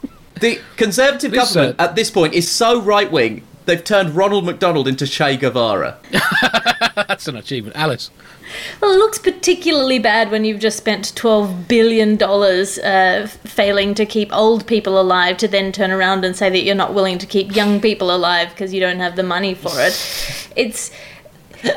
the 0.40 0.58
Conservative 0.76 1.30
This, 1.30 1.52
government 1.54 1.78
uh, 1.78 1.84
at 1.84 1.94
this 1.94 2.10
point 2.10 2.32
is 2.32 2.50
so 2.50 2.80
right 2.80 3.12
wing, 3.12 3.42
they've 3.68 3.84
turned 3.84 4.16
Ronald 4.16 4.44
McDonald 4.44 4.88
into 4.88 5.06
Che 5.06 5.36
Guevara. 5.36 5.98
That's 6.96 7.28
an 7.28 7.36
achievement, 7.36 7.76
Alice. 7.76 8.10
Well, 8.80 8.92
it 8.92 8.96
looks 8.96 9.18
particularly 9.18 9.98
bad 9.98 10.30
when 10.30 10.44
you've 10.44 10.58
just 10.58 10.78
spent 10.78 11.12
$12 11.14 11.68
billion 11.68 12.20
uh, 12.22 13.26
failing 13.26 13.94
to 13.94 14.06
keep 14.06 14.32
old 14.32 14.66
people 14.66 14.98
alive 14.98 15.36
to 15.36 15.48
then 15.48 15.70
turn 15.70 15.90
around 15.90 16.24
and 16.24 16.34
say 16.34 16.48
that 16.48 16.62
you're 16.62 16.74
not 16.74 16.94
willing 16.94 17.18
to 17.18 17.26
keep 17.26 17.54
young 17.54 17.80
people 17.80 18.14
alive 18.14 18.48
because 18.50 18.72
you 18.72 18.80
don't 18.80 19.00
have 19.00 19.16
the 19.16 19.22
money 19.22 19.54
for 19.54 19.72
it. 19.74 20.50
It's. 20.56 20.90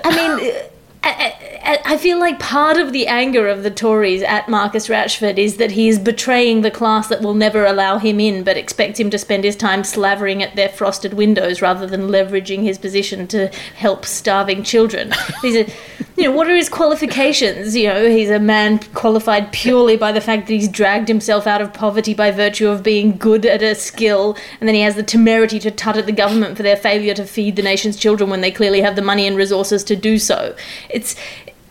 I 0.05 0.15
mean. 0.15 0.70
I, 1.03 1.97
feel 1.97 2.19
like 2.19 2.39
part 2.39 2.77
of 2.77 2.91
the 2.91 3.07
anger 3.07 3.47
of 3.47 3.63
the 3.63 3.71
Tories 3.71 4.23
at 4.23 4.49
Marcus 4.49 4.87
Rashford 4.87 5.37
is 5.37 5.57
that 5.57 5.71
he 5.71 5.87
is 5.87 5.99
betraying 5.99 6.61
the 6.61 6.71
class 6.71 7.07
that 7.07 7.21
will 7.21 7.33
never 7.33 7.65
allow 7.65 7.97
him 7.97 8.19
in, 8.19 8.43
but 8.43 8.57
expect 8.57 8.99
him 8.99 9.09
to 9.11 9.17
spend 9.17 9.43
his 9.43 9.55
time 9.55 9.83
slavering 9.83 10.41
at 10.41 10.55
their 10.55 10.69
frosted 10.69 11.13
windows 11.13 11.61
rather 11.61 11.85
than 11.85 12.09
leveraging 12.09 12.63
his 12.63 12.77
position 12.77 13.27
to 13.27 13.47
help 13.75 14.05
starving 14.05 14.63
children. 14.63 15.13
These 15.41 15.55
are, 15.57 15.71
you 16.17 16.23
know, 16.23 16.31
what 16.31 16.47
are 16.47 16.55
his 16.55 16.69
qualifications? 16.69 17.75
You 17.75 17.89
know, 17.89 18.09
he's 18.09 18.29
a 18.29 18.39
man 18.39 18.79
qualified 18.93 19.51
purely 19.51 19.97
by 19.97 20.11
the 20.11 20.21
fact 20.21 20.47
that 20.47 20.53
he's 20.53 20.67
dragged 20.67 21.07
himself 21.07 21.47
out 21.47 21.61
of 21.61 21.73
poverty 21.73 22.13
by 22.13 22.31
virtue 22.31 22.69
of 22.69 22.83
being 22.83 23.17
good 23.17 23.45
at 23.45 23.61
a 23.61 23.75
skill, 23.75 24.37
and 24.59 24.67
then 24.67 24.75
he 24.75 24.81
has 24.81 24.95
the 24.95 25.03
temerity 25.03 25.59
to 25.59 25.71
tut 25.71 25.97
at 25.97 26.05
the 26.05 26.11
government 26.11 26.57
for 26.57 26.63
their 26.63 26.77
failure 26.77 27.13
to 27.13 27.25
feed 27.25 27.55
the 27.55 27.61
nation's 27.61 27.97
children 27.97 28.29
when 28.29 28.41
they 28.41 28.51
clearly 28.51 28.81
have 28.81 28.95
the 28.95 29.01
money 29.01 29.27
and 29.27 29.37
resources 29.37 29.83
to 29.83 29.95
do 29.95 30.17
so. 30.17 30.55
It's 30.93 31.15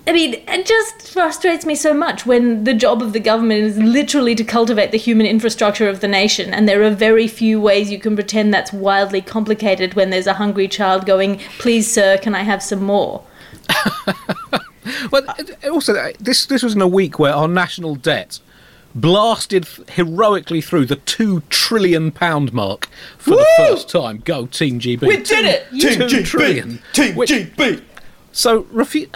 I 0.06 0.12
mean, 0.12 0.42
it 0.48 0.66
just 0.66 1.12
frustrates 1.12 1.64
me 1.64 1.74
so 1.74 1.94
much 1.94 2.26
when 2.26 2.64
the 2.64 2.74
job 2.74 3.00
of 3.02 3.12
the 3.12 3.20
government 3.20 3.60
is 3.62 3.78
literally 3.78 4.34
to 4.34 4.42
cultivate 4.42 4.90
the 4.90 4.98
human 4.98 5.26
infrastructure 5.26 5.88
of 5.88 6.00
the 6.00 6.08
nation, 6.08 6.52
and 6.52 6.68
there 6.68 6.82
are 6.82 6.90
very 6.90 7.28
few 7.28 7.60
ways 7.60 7.90
you 7.92 7.98
can 8.00 8.14
pretend 8.16 8.52
that's 8.52 8.72
wildly 8.72 9.20
complicated 9.20 9.94
when 9.94 10.10
there's 10.10 10.26
a 10.26 10.34
hungry 10.34 10.66
child 10.66 11.06
going, 11.06 11.38
Please, 11.58 11.90
sir, 11.90 12.18
can 12.18 12.34
I 12.34 12.42
have 12.42 12.62
some 12.62 12.82
more? 12.82 13.22
But 15.10 15.28
uh, 15.28 15.70
also, 15.70 15.94
uh, 15.94 16.12
this 16.18 16.46
this 16.46 16.62
was 16.62 16.74
in 16.74 16.80
a 16.80 16.88
week 16.88 17.18
where 17.18 17.32
our 17.32 17.48
national 17.48 17.94
debt 17.96 18.40
blasted 18.94 19.68
heroically 19.90 20.60
through 20.60 20.86
the 20.86 20.96
two 20.96 21.42
trillion 21.48 22.10
pound 22.10 22.52
mark 22.52 22.88
for 23.18 23.36
the 23.36 23.46
first 23.56 23.88
time. 23.88 24.18
Go 24.24 24.46
Team 24.46 24.80
GB! 24.80 25.02
We 25.02 25.18
did 25.18 25.44
it! 25.44 25.66
Two 25.80 26.08
Team 26.08 26.24
trillion. 26.24 26.70
GB! 26.70 26.92
Team 26.92 27.14
Which- 27.14 27.30
GB! 27.30 27.82
So 28.32 28.64
refu- 28.64 29.08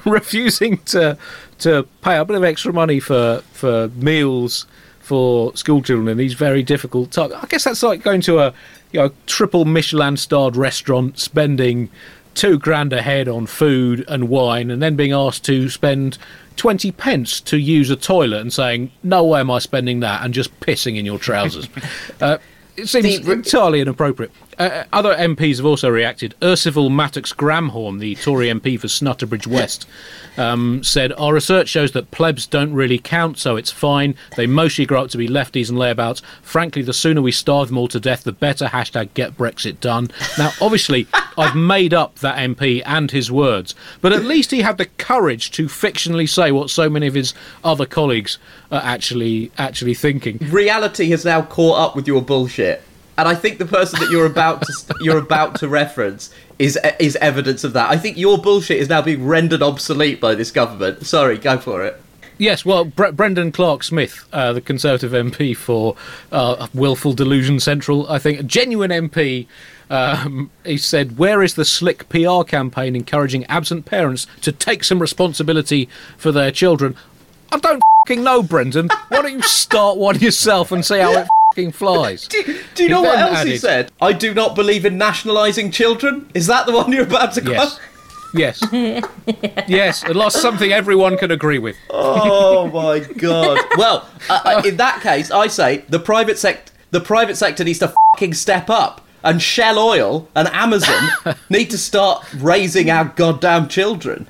refusing 0.04 0.78
to 0.78 1.16
to 1.58 1.86
pay 2.02 2.16
a 2.16 2.24
bit 2.24 2.36
of 2.36 2.44
extra 2.44 2.72
money 2.72 3.00
for 3.00 3.42
for 3.52 3.88
meals 3.96 4.66
for 5.00 5.54
school 5.56 5.82
children 5.82 6.08
in 6.08 6.16
these 6.16 6.34
very 6.34 6.62
difficult 6.62 7.10
times. 7.10 7.32
I 7.32 7.46
guess 7.46 7.64
that's 7.64 7.82
like 7.82 8.02
going 8.02 8.20
to 8.22 8.38
a 8.38 8.54
you 8.92 9.00
know 9.00 9.12
triple 9.26 9.64
Michelin 9.64 10.16
starred 10.16 10.56
restaurant, 10.56 11.18
spending 11.18 11.90
two 12.34 12.58
grand 12.58 12.92
a 12.92 13.02
head 13.02 13.28
on 13.28 13.46
food 13.46 14.04
and 14.08 14.28
wine, 14.28 14.70
and 14.70 14.80
then 14.80 14.94
being 14.96 15.12
asked 15.12 15.44
to 15.46 15.68
spend 15.68 16.16
twenty 16.56 16.92
pence 16.92 17.40
to 17.40 17.58
use 17.58 17.90
a 17.90 17.96
toilet 17.96 18.40
and 18.40 18.52
saying, 18.52 18.92
"No 19.02 19.24
way 19.24 19.40
am 19.40 19.50
I 19.50 19.58
spending 19.58 20.00
that," 20.00 20.24
and 20.24 20.32
just 20.32 20.58
pissing 20.60 20.96
in 20.96 21.04
your 21.04 21.18
trousers. 21.18 21.68
uh, 22.20 22.38
it 22.76 22.88
seems 22.88 23.20
The- 23.26 23.32
entirely 23.32 23.80
inappropriate. 23.80 24.30
Uh, 24.60 24.84
other 24.92 25.14
MPs 25.14 25.56
have 25.56 25.64
also 25.64 25.88
reacted. 25.88 26.34
Ursula 26.42 26.90
Mattox 26.90 27.32
Gramhorn, 27.32 27.98
the 27.98 28.14
Tory 28.16 28.48
MP 28.48 28.78
for 28.78 28.88
Snutterbridge 28.88 29.46
West, 29.46 29.86
um, 30.36 30.84
said, 30.84 31.14
Our 31.14 31.32
research 31.32 31.66
shows 31.70 31.92
that 31.92 32.10
plebs 32.10 32.46
don't 32.46 32.74
really 32.74 32.98
count, 32.98 33.38
so 33.38 33.56
it's 33.56 33.70
fine. 33.70 34.14
They 34.36 34.46
mostly 34.46 34.84
grow 34.84 35.04
up 35.04 35.10
to 35.12 35.18
be 35.18 35.28
lefties 35.28 35.70
and 35.70 35.78
layabouts. 35.78 36.20
Frankly, 36.42 36.82
the 36.82 36.92
sooner 36.92 37.22
we 37.22 37.32
starve 37.32 37.68
them 37.68 37.78
all 37.78 37.88
to 37.88 37.98
death, 37.98 38.24
the 38.24 38.32
better. 38.32 38.66
Hashtag 38.66 39.14
get 39.14 39.38
Brexit 39.38 39.80
done. 39.80 40.10
Now, 40.36 40.52
obviously, 40.60 41.06
I've 41.38 41.56
made 41.56 41.94
up 41.94 42.16
that 42.16 42.36
MP 42.36 42.82
and 42.84 43.10
his 43.10 43.32
words, 43.32 43.74
but 44.02 44.12
at 44.12 44.24
least 44.24 44.50
he 44.50 44.60
had 44.60 44.76
the 44.76 44.86
courage 44.86 45.52
to 45.52 45.68
fictionally 45.68 46.28
say 46.28 46.52
what 46.52 46.68
so 46.68 46.90
many 46.90 47.06
of 47.06 47.14
his 47.14 47.32
other 47.64 47.86
colleagues 47.86 48.36
are 48.70 48.82
actually 48.84 49.50
actually 49.56 49.94
thinking. 49.94 50.36
reality 50.50 51.08
has 51.08 51.24
now 51.24 51.40
caught 51.40 51.78
up 51.78 51.96
with 51.96 52.06
your 52.06 52.20
bullshit, 52.20 52.82
and 53.20 53.28
I 53.28 53.34
think 53.34 53.58
the 53.58 53.66
person 53.66 54.00
that 54.00 54.10
you're 54.10 54.24
about 54.24 54.62
to 54.62 54.72
you're 55.00 55.18
about 55.18 55.54
to 55.56 55.68
reference 55.68 56.30
is 56.58 56.78
is 56.98 57.16
evidence 57.16 57.64
of 57.64 57.74
that. 57.74 57.90
I 57.90 57.98
think 57.98 58.16
your 58.16 58.38
bullshit 58.38 58.78
is 58.78 58.88
now 58.88 59.02
being 59.02 59.26
rendered 59.26 59.62
obsolete 59.62 60.20
by 60.20 60.34
this 60.34 60.50
government. 60.50 61.06
Sorry, 61.06 61.36
go 61.36 61.58
for 61.58 61.84
it. 61.84 62.00
Yes, 62.38 62.64
well, 62.64 62.86
Bre- 62.86 63.10
Brendan 63.10 63.52
Clarke-Smith, 63.52 64.26
uh, 64.32 64.54
the 64.54 64.62
Conservative 64.62 65.12
MP 65.12 65.54
for 65.54 65.94
uh, 66.32 66.68
Willful 66.72 67.12
Delusion 67.12 67.60
Central, 67.60 68.10
I 68.10 68.18
think, 68.18 68.40
a 68.40 68.42
genuine 68.42 68.90
MP. 68.90 69.46
Um, 69.90 70.50
he 70.64 70.78
said, 70.78 71.18
"Where 71.18 71.42
is 71.42 71.54
the 71.54 71.66
slick 71.66 72.08
PR 72.08 72.42
campaign 72.44 72.96
encouraging 72.96 73.44
absent 73.46 73.84
parents 73.84 74.26
to 74.40 74.52
take 74.52 74.84
some 74.84 75.00
responsibility 75.00 75.90
for 76.16 76.32
their 76.32 76.50
children?" 76.50 76.96
I 77.52 77.58
don't 77.58 77.82
fing 78.06 78.24
know, 78.24 78.42
Brendan. 78.42 78.88
Why 79.08 79.20
don't 79.20 79.32
you 79.32 79.42
start 79.42 79.98
one 79.98 80.18
yourself 80.20 80.72
and 80.72 80.82
see 80.82 80.98
how 80.98 81.12
it 81.12 81.28
fing 81.60 81.72
flies? 81.72 82.26
Do, 82.28 82.42
do 82.74 82.82
you 82.82 82.88
He 82.88 82.88
know 82.88 83.02
what 83.02 83.18
else 83.18 83.42
he 83.42 83.56
said? 83.58 83.92
I 84.00 84.12
do 84.12 84.32
not 84.34 84.54
believe 84.54 84.84
in 84.84 84.96
nationalising 84.98 85.70
children. 85.70 86.30
Is 86.34 86.46
that 86.46 86.66
the 86.66 86.72
one 86.72 86.92
you're 86.92 87.04
about 87.04 87.32
to 87.34 87.42
Yes, 87.42 87.78
quote? 87.78 87.80
yes, 88.34 88.62
yes. 89.68 90.04
At 90.04 90.16
last, 90.16 90.40
something 90.40 90.72
everyone 90.72 91.16
can 91.18 91.30
agree 91.30 91.58
with. 91.58 91.76
Oh 91.90 92.68
my 92.72 93.00
god. 93.00 93.58
well, 93.76 94.08
uh, 94.28 94.40
uh, 94.44 94.62
in 94.64 94.76
that 94.78 95.00
case, 95.02 95.30
I 95.30 95.46
say 95.48 95.84
the 95.88 95.98
private 96.00 96.38
sect 96.38 96.72
the 96.90 97.00
private 97.00 97.36
sector 97.36 97.62
needs 97.64 97.78
to 97.80 97.92
fucking 98.14 98.34
step 98.34 98.68
up. 98.70 99.06
And 99.22 99.42
Shell 99.42 99.78
Oil 99.78 100.28
and 100.34 100.48
Amazon 100.48 101.10
need 101.50 101.68
to 101.70 101.78
start 101.78 102.24
raising 102.38 102.90
our 102.90 103.04
goddamn 103.04 103.68
children. 103.68 104.26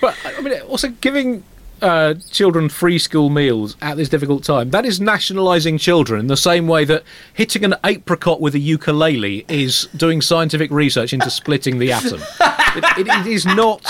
But 0.00 0.16
I 0.24 0.40
mean, 0.42 0.60
also 0.62 0.88
giving 1.00 1.44
uh, 1.82 2.14
children 2.30 2.68
free 2.68 2.98
school 2.98 3.28
meals 3.30 3.76
at 3.82 3.96
this 3.96 4.08
difficult 4.08 4.44
time, 4.44 4.70
that 4.70 4.84
is 4.84 5.00
nationalising 5.00 5.78
children 5.78 6.20
in 6.20 6.26
the 6.26 6.36
same 6.36 6.66
way 6.66 6.84
that 6.84 7.02
hitting 7.34 7.64
an 7.64 7.74
apricot 7.84 8.40
with 8.40 8.54
a 8.54 8.58
ukulele 8.58 9.44
is 9.48 9.88
doing 9.96 10.20
scientific 10.20 10.70
research 10.70 11.12
into 11.12 11.30
splitting 11.30 11.78
the 11.78 11.92
atom. 11.92 12.20
it, 12.40 12.98
it, 12.98 13.08
it 13.08 13.26
is 13.26 13.44
not 13.46 13.84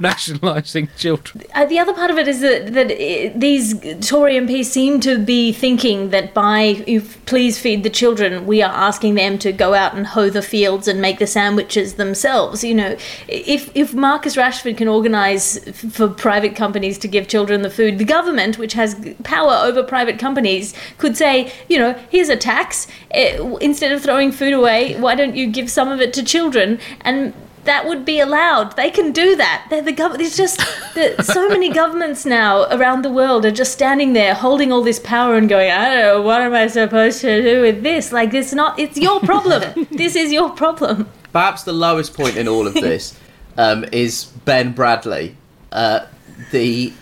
nationalising 0.00 0.88
children. 0.96 1.44
Uh, 1.54 1.66
the 1.66 1.78
other 1.78 1.92
part 1.92 2.10
of 2.10 2.18
it 2.18 2.26
is 2.26 2.40
that, 2.40 2.72
that 2.72 2.90
uh 2.90 3.32
these 3.36 3.74
Tory 4.06 4.34
MPs 4.34 4.66
seem 4.66 5.00
to 5.00 5.18
be 5.18 5.52
thinking 5.52 6.10
that 6.10 6.34
by 6.34 6.84
please 7.26 7.58
feed 7.58 7.82
the 7.82 7.90
children, 7.90 8.46
we 8.46 8.62
are 8.62 8.72
asking 8.72 9.14
them 9.14 9.38
to 9.38 9.52
go 9.52 9.74
out 9.74 9.94
and 9.94 10.06
hoe 10.06 10.30
the 10.30 10.42
fields 10.42 10.88
and 10.88 11.00
make 11.00 11.18
the 11.18 11.26
sandwiches 11.26 11.94
themselves. 11.94 12.64
You 12.64 12.74
know, 12.74 12.96
if 13.28 13.70
if 13.76 13.94
Marcus 13.94 14.36
Rashford 14.36 14.76
can 14.78 14.88
organise 14.88 15.58
for 15.92 16.08
private 16.08 16.56
companies 16.56 16.98
to 16.98 17.08
give 17.08 17.28
children 17.28 17.62
the 17.62 17.70
food, 17.70 17.98
the 17.98 18.04
government, 18.04 18.58
which 18.58 18.72
has 18.72 18.96
power 19.22 19.52
over 19.52 19.82
private 19.82 20.18
companies, 20.18 20.74
could 20.98 21.16
say, 21.16 21.52
you 21.68 21.78
know, 21.78 21.92
here's 22.10 22.28
a 22.28 22.36
tax. 22.36 22.86
Uh, 23.14 23.56
instead 23.56 23.92
of 23.92 24.02
throwing 24.02 24.32
food 24.32 24.52
away, 24.52 24.98
why 25.00 25.14
don't 25.14 25.36
you 25.36 25.46
give 25.46 25.70
some 25.70 25.88
of 25.88 26.00
it 26.00 26.12
to 26.14 26.22
children 26.22 26.78
and 27.02 27.34
that 27.64 27.86
would 27.86 28.04
be 28.04 28.20
allowed. 28.20 28.76
They 28.76 28.90
can 28.90 29.12
do 29.12 29.36
that. 29.36 29.66
They're 29.70 29.82
the 29.82 29.92
government. 29.92 30.22
It's 30.22 30.36
just 30.36 30.58
that 30.94 31.24
so 31.24 31.48
many 31.48 31.68
governments 31.72 32.24
now 32.24 32.64
around 32.70 33.02
the 33.02 33.10
world 33.10 33.44
are 33.44 33.50
just 33.50 33.72
standing 33.72 34.12
there 34.12 34.34
holding 34.34 34.72
all 34.72 34.82
this 34.82 34.98
power 34.98 35.36
and 35.36 35.48
going, 35.48 35.70
I 35.70 35.88
don't 35.88 36.02
know, 36.02 36.22
what 36.22 36.40
am 36.40 36.54
I 36.54 36.66
supposed 36.68 37.20
to 37.20 37.42
do 37.42 37.60
with 37.60 37.82
this? 37.82 38.12
Like, 38.12 38.32
it's 38.34 38.52
not, 38.52 38.78
it's 38.78 38.98
your 38.98 39.20
problem. 39.20 39.86
this 39.90 40.16
is 40.16 40.32
your 40.32 40.50
problem. 40.50 41.08
Perhaps 41.32 41.64
the 41.64 41.72
lowest 41.72 42.14
point 42.14 42.36
in 42.36 42.48
all 42.48 42.66
of 42.66 42.74
this 42.88 43.18
um, 43.56 43.84
is 43.92 44.24
Ben 44.44 44.72
Bradley, 44.72 45.36
uh, 45.72 46.06
the 46.50 46.92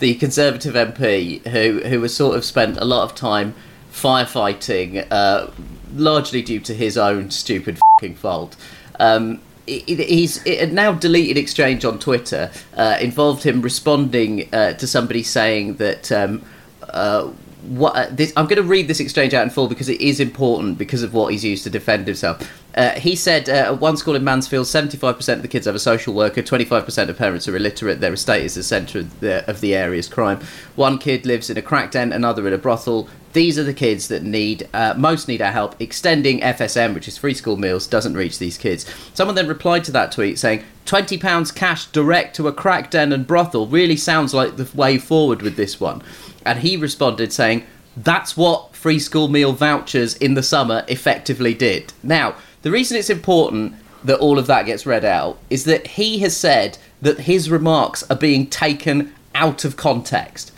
the 0.00 0.14
Conservative 0.16 0.74
MP 0.74 1.46
who 1.46 1.80
who 1.88 2.02
has 2.02 2.14
sort 2.14 2.36
of 2.36 2.44
spent 2.44 2.76
a 2.78 2.84
lot 2.84 3.04
of 3.04 3.14
time 3.14 3.54
firefighting, 3.92 5.06
uh, 5.10 5.50
largely 5.94 6.42
due 6.42 6.60
to 6.60 6.74
his 6.74 6.98
own 6.98 7.30
stupid 7.30 7.78
fing 8.00 8.14
fault. 8.14 8.56
Um, 8.98 9.40
he's 9.66 10.44
now 10.72 10.92
deleted 10.92 11.38
exchange 11.38 11.84
on 11.84 11.98
Twitter 11.98 12.50
uh, 12.76 12.98
involved 13.00 13.42
him 13.42 13.62
responding 13.62 14.52
uh, 14.52 14.74
to 14.74 14.86
somebody 14.86 15.22
saying 15.22 15.76
that 15.76 16.12
um, 16.12 16.44
uh, 16.82 17.30
what 17.68 17.96
uh, 17.96 18.06
this, 18.10 18.32
I'm 18.36 18.44
going 18.46 18.62
to 18.62 18.68
read 18.68 18.88
this 18.88 19.00
exchange 19.00 19.32
out 19.32 19.42
in 19.42 19.50
full 19.50 19.68
because 19.68 19.88
it 19.88 20.00
is 20.00 20.20
important 20.20 20.76
because 20.76 21.02
of 21.02 21.14
what 21.14 21.32
he's 21.32 21.44
used 21.44 21.64
to 21.64 21.70
defend 21.70 22.06
himself. 22.06 22.50
Uh, 22.74 22.90
he 22.90 23.16
said 23.16 23.48
uh, 23.48 23.72
at 23.72 23.80
one 23.80 23.96
school 23.96 24.14
in 24.14 24.24
Mansfield, 24.24 24.66
75% 24.66 25.32
of 25.34 25.42
the 25.42 25.48
kids 25.48 25.66
have 25.66 25.74
a 25.74 25.78
social 25.78 26.12
worker, 26.12 26.42
25% 26.42 27.08
of 27.08 27.16
parents 27.16 27.48
are 27.48 27.56
illiterate. 27.56 28.00
Their 28.00 28.12
estate 28.12 28.44
is 28.44 28.54
the 28.54 28.62
centre 28.62 29.00
of 29.00 29.20
the, 29.20 29.48
of 29.48 29.60
the 29.60 29.74
area's 29.74 30.08
crime. 30.08 30.40
One 30.76 30.98
kid 30.98 31.24
lives 31.24 31.48
in 31.48 31.56
a 31.56 31.62
crack 31.62 31.92
den, 31.92 32.12
another 32.12 32.46
in 32.46 32.52
a 32.52 32.58
brothel. 32.58 33.08
These 33.34 33.58
are 33.58 33.64
the 33.64 33.74
kids 33.74 34.06
that 34.08 34.22
need 34.22 34.68
uh, 34.72 34.94
most 34.96 35.26
need 35.26 35.42
our 35.42 35.50
help. 35.50 35.74
Extending 35.80 36.40
FSM, 36.40 36.94
which 36.94 37.08
is 37.08 37.18
free 37.18 37.34
school 37.34 37.56
meals, 37.56 37.88
doesn't 37.88 38.14
reach 38.14 38.38
these 38.38 38.56
kids. 38.56 38.86
Someone 39.12 39.34
then 39.34 39.48
replied 39.48 39.82
to 39.84 39.92
that 39.92 40.12
tweet 40.12 40.38
saying, 40.38 40.62
"20 40.86 41.18
pounds 41.18 41.50
cash 41.50 41.86
direct 41.86 42.36
to 42.36 42.46
a 42.46 42.52
crack 42.52 42.92
den 42.92 43.12
and 43.12 43.26
brothel 43.26 43.66
really 43.66 43.96
sounds 43.96 44.32
like 44.32 44.56
the 44.56 44.68
way 44.72 44.98
forward 44.98 45.42
with 45.42 45.56
this 45.56 45.80
one." 45.80 46.00
And 46.46 46.60
he 46.60 46.76
responded 46.76 47.32
saying, 47.32 47.64
"That's 47.96 48.36
what 48.36 48.76
free 48.76 49.00
school 49.00 49.26
meal 49.26 49.52
vouchers 49.52 50.14
in 50.14 50.34
the 50.34 50.42
summer 50.42 50.84
effectively 50.86 51.54
did." 51.54 51.92
Now, 52.04 52.36
the 52.62 52.70
reason 52.70 52.96
it's 52.96 53.10
important 53.10 53.74
that 54.04 54.20
all 54.20 54.38
of 54.38 54.46
that 54.46 54.66
gets 54.66 54.86
read 54.86 55.04
out 55.04 55.38
is 55.50 55.64
that 55.64 55.88
he 55.88 56.20
has 56.20 56.36
said 56.36 56.78
that 57.02 57.20
his 57.20 57.50
remarks 57.50 58.04
are 58.08 58.16
being 58.16 58.46
taken 58.46 59.12
out 59.34 59.64
of 59.64 59.74
context. 59.74 60.52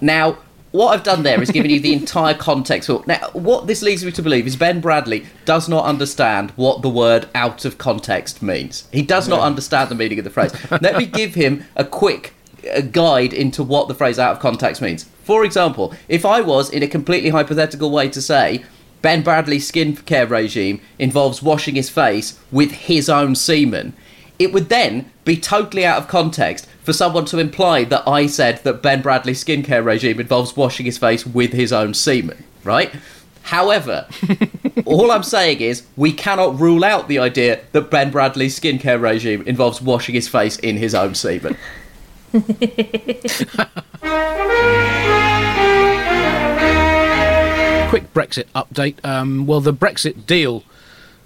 Now, 0.00 0.38
what 0.70 0.88
I've 0.88 1.02
done 1.02 1.22
there 1.22 1.40
is 1.40 1.50
given 1.50 1.70
you 1.70 1.80
the 1.80 1.92
entire 1.92 2.34
context. 2.34 2.90
Now, 3.06 3.30
what 3.32 3.66
this 3.66 3.82
leads 3.82 4.04
me 4.04 4.12
to 4.12 4.22
believe 4.22 4.46
is 4.46 4.56
Ben 4.56 4.80
Bradley 4.80 5.26
does 5.44 5.68
not 5.68 5.84
understand 5.84 6.50
what 6.52 6.82
the 6.82 6.90
word 6.90 7.28
out 7.34 7.64
of 7.64 7.78
context 7.78 8.42
means. 8.42 8.88
He 8.92 9.02
does 9.02 9.28
not 9.28 9.40
understand 9.40 9.90
the 9.90 9.94
meaning 9.94 10.18
of 10.18 10.24
the 10.24 10.30
phrase. 10.30 10.52
Let 10.70 10.96
me 10.96 11.06
give 11.06 11.34
him 11.34 11.64
a 11.76 11.84
quick 11.84 12.34
a 12.72 12.82
guide 12.82 13.32
into 13.32 13.62
what 13.62 13.88
the 13.88 13.94
phrase 13.94 14.18
out 14.18 14.32
of 14.32 14.40
context 14.40 14.82
means. 14.82 15.04
For 15.24 15.44
example, 15.44 15.94
if 16.08 16.24
I 16.24 16.40
was, 16.40 16.70
in 16.70 16.82
a 16.82 16.88
completely 16.88 17.30
hypothetical 17.30 17.90
way, 17.90 18.08
to 18.10 18.20
say, 18.20 18.64
Ben 19.00 19.22
Bradley's 19.22 19.70
skincare 19.70 20.28
regime 20.28 20.80
involves 20.98 21.42
washing 21.42 21.76
his 21.76 21.88
face 21.88 22.38
with 22.50 22.72
his 22.72 23.08
own 23.08 23.36
semen, 23.36 23.94
it 24.38 24.52
would 24.52 24.68
then 24.68 25.10
be 25.24 25.36
totally 25.36 25.84
out 25.84 25.98
of 25.98 26.08
context 26.08 26.66
for 26.82 26.92
someone 26.92 27.24
to 27.26 27.38
imply 27.38 27.84
that 27.84 28.06
I 28.06 28.26
said 28.26 28.62
that 28.64 28.82
Ben 28.82 29.02
Bradley's 29.02 29.44
skincare 29.44 29.84
regime 29.84 30.20
involves 30.20 30.56
washing 30.56 30.86
his 30.86 30.98
face 30.98 31.26
with 31.26 31.52
his 31.52 31.72
own 31.72 31.92
semen, 31.94 32.44
right? 32.64 32.92
However, 33.42 34.06
all 34.84 35.10
I'm 35.10 35.22
saying 35.22 35.60
is 35.60 35.82
we 35.96 36.12
cannot 36.12 36.58
rule 36.60 36.84
out 36.84 37.08
the 37.08 37.18
idea 37.18 37.60
that 37.72 37.90
Ben 37.90 38.10
Bradley's 38.10 38.58
skincare 38.58 39.00
regime 39.00 39.42
involves 39.46 39.80
washing 39.80 40.14
his 40.14 40.28
face 40.28 40.58
in 40.58 40.76
his 40.76 40.94
own 40.94 41.14
semen. 41.14 41.56
Quick 47.88 48.12
Brexit 48.12 48.44
update. 48.54 49.02
Um, 49.02 49.46
well, 49.46 49.60
the 49.60 49.72
Brexit 49.72 50.26
deal 50.26 50.62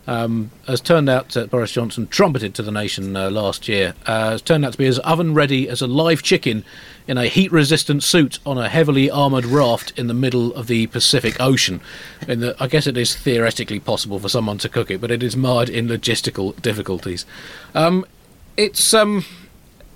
um, 0.06 0.50
has 0.66 0.80
turned 0.80 1.08
out 1.08 1.30
that 1.30 1.50
Boris 1.50 1.72
Johnson 1.72 2.06
trumpeted 2.06 2.54
to 2.54 2.62
the 2.62 2.72
nation 2.72 3.16
uh, 3.16 3.30
last 3.30 3.68
year. 3.68 3.94
Uh, 4.06 4.30
has 4.30 4.42
turned 4.42 4.64
out 4.64 4.72
to 4.72 4.78
be 4.78 4.86
as 4.86 4.98
oven 5.00 5.34
ready 5.34 5.68
as 5.68 5.80
a 5.80 5.86
live 5.86 6.22
chicken 6.22 6.64
in 7.06 7.18
a 7.18 7.26
heat 7.26 7.50
resistant 7.52 8.02
suit 8.02 8.38
on 8.44 8.58
a 8.58 8.68
heavily 8.68 9.10
armoured 9.10 9.44
raft 9.44 9.92
in 9.96 10.06
the 10.06 10.14
middle 10.14 10.54
of 10.54 10.66
the 10.66 10.86
Pacific 10.88 11.40
Ocean. 11.40 11.80
The, 12.26 12.56
I 12.58 12.66
guess 12.66 12.86
it 12.86 12.96
is 12.96 13.14
theoretically 13.14 13.80
possible 13.80 14.18
for 14.18 14.28
someone 14.28 14.58
to 14.58 14.68
cook 14.68 14.90
it, 14.90 15.00
but 15.00 15.10
it 15.10 15.22
is 15.22 15.36
marred 15.36 15.68
in 15.68 15.88
logistical 15.88 16.60
difficulties. 16.60 17.26
Um, 17.74 18.04
it's. 18.56 18.94
Um, 18.94 19.24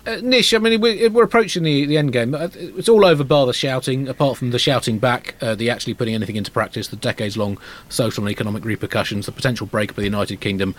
uh, 0.06 0.20
Nish, 0.22 0.54
I 0.54 0.58
mean, 0.58 0.80
we're, 0.80 1.10
we're 1.10 1.24
approaching 1.24 1.62
the, 1.62 1.84
the 1.86 1.98
end 1.98 2.12
game. 2.12 2.34
Uh, 2.34 2.48
it's 2.54 2.88
all 2.88 3.04
over 3.04 3.24
bar 3.24 3.46
the 3.46 3.52
shouting, 3.52 4.08
apart 4.08 4.36
from 4.36 4.50
the 4.50 4.58
shouting 4.58 4.98
back, 4.98 5.34
uh, 5.42 5.54
the 5.54 5.68
actually 5.68 5.94
putting 5.94 6.14
anything 6.14 6.36
into 6.36 6.50
practice, 6.50 6.88
the 6.88 6.96
decades 6.96 7.36
long 7.36 7.58
social 7.88 8.24
and 8.24 8.30
economic 8.30 8.64
repercussions, 8.64 9.26
the 9.26 9.32
potential 9.32 9.66
breakup 9.66 9.98
of 9.98 10.02
the 10.02 10.04
United 10.04 10.40
Kingdom, 10.40 10.74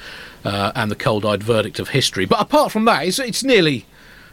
uh, 0.46 0.72
and 0.76 0.90
the 0.90 0.96
cold 0.96 1.26
eyed 1.26 1.44
verdict 1.44 1.80
of 1.80 1.90
history. 1.90 2.26
But 2.26 2.40
apart 2.40 2.72
from 2.72 2.86
that, 2.86 3.06
it's, 3.06 3.20
it's 3.20 3.44
nearly. 3.44 3.86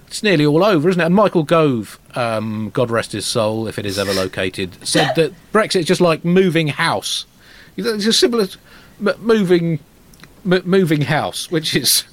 It's 0.07 0.23
nearly 0.23 0.45
all 0.45 0.63
over, 0.63 0.89
isn't 0.91 1.01
it? 1.01 1.07
And 1.07 1.15
Michael 1.15 1.43
Gove, 1.43 1.99
um, 2.15 2.71
God 2.75 2.91
rest 2.91 3.13
his 3.13 3.27
soul, 3.27 3.67
if 3.67 3.79
it 3.79 3.87
is 3.87 3.99
ever 3.99 4.13
located, 4.13 4.87
said 4.87 5.15
that 5.17 5.33
Brexit 5.51 5.81
is 5.81 5.87
just 5.87 6.01
like 6.01 6.25
moving 6.25 6.69
house. 6.69 7.25
It's 7.77 8.07
as 8.07 8.17
simple 8.19 8.41
as 8.41 8.57
moving, 9.19 9.81
m- 10.45 10.63
moving 10.67 11.01
house, 11.01 11.51
which 11.51 11.75
is, 11.75 12.05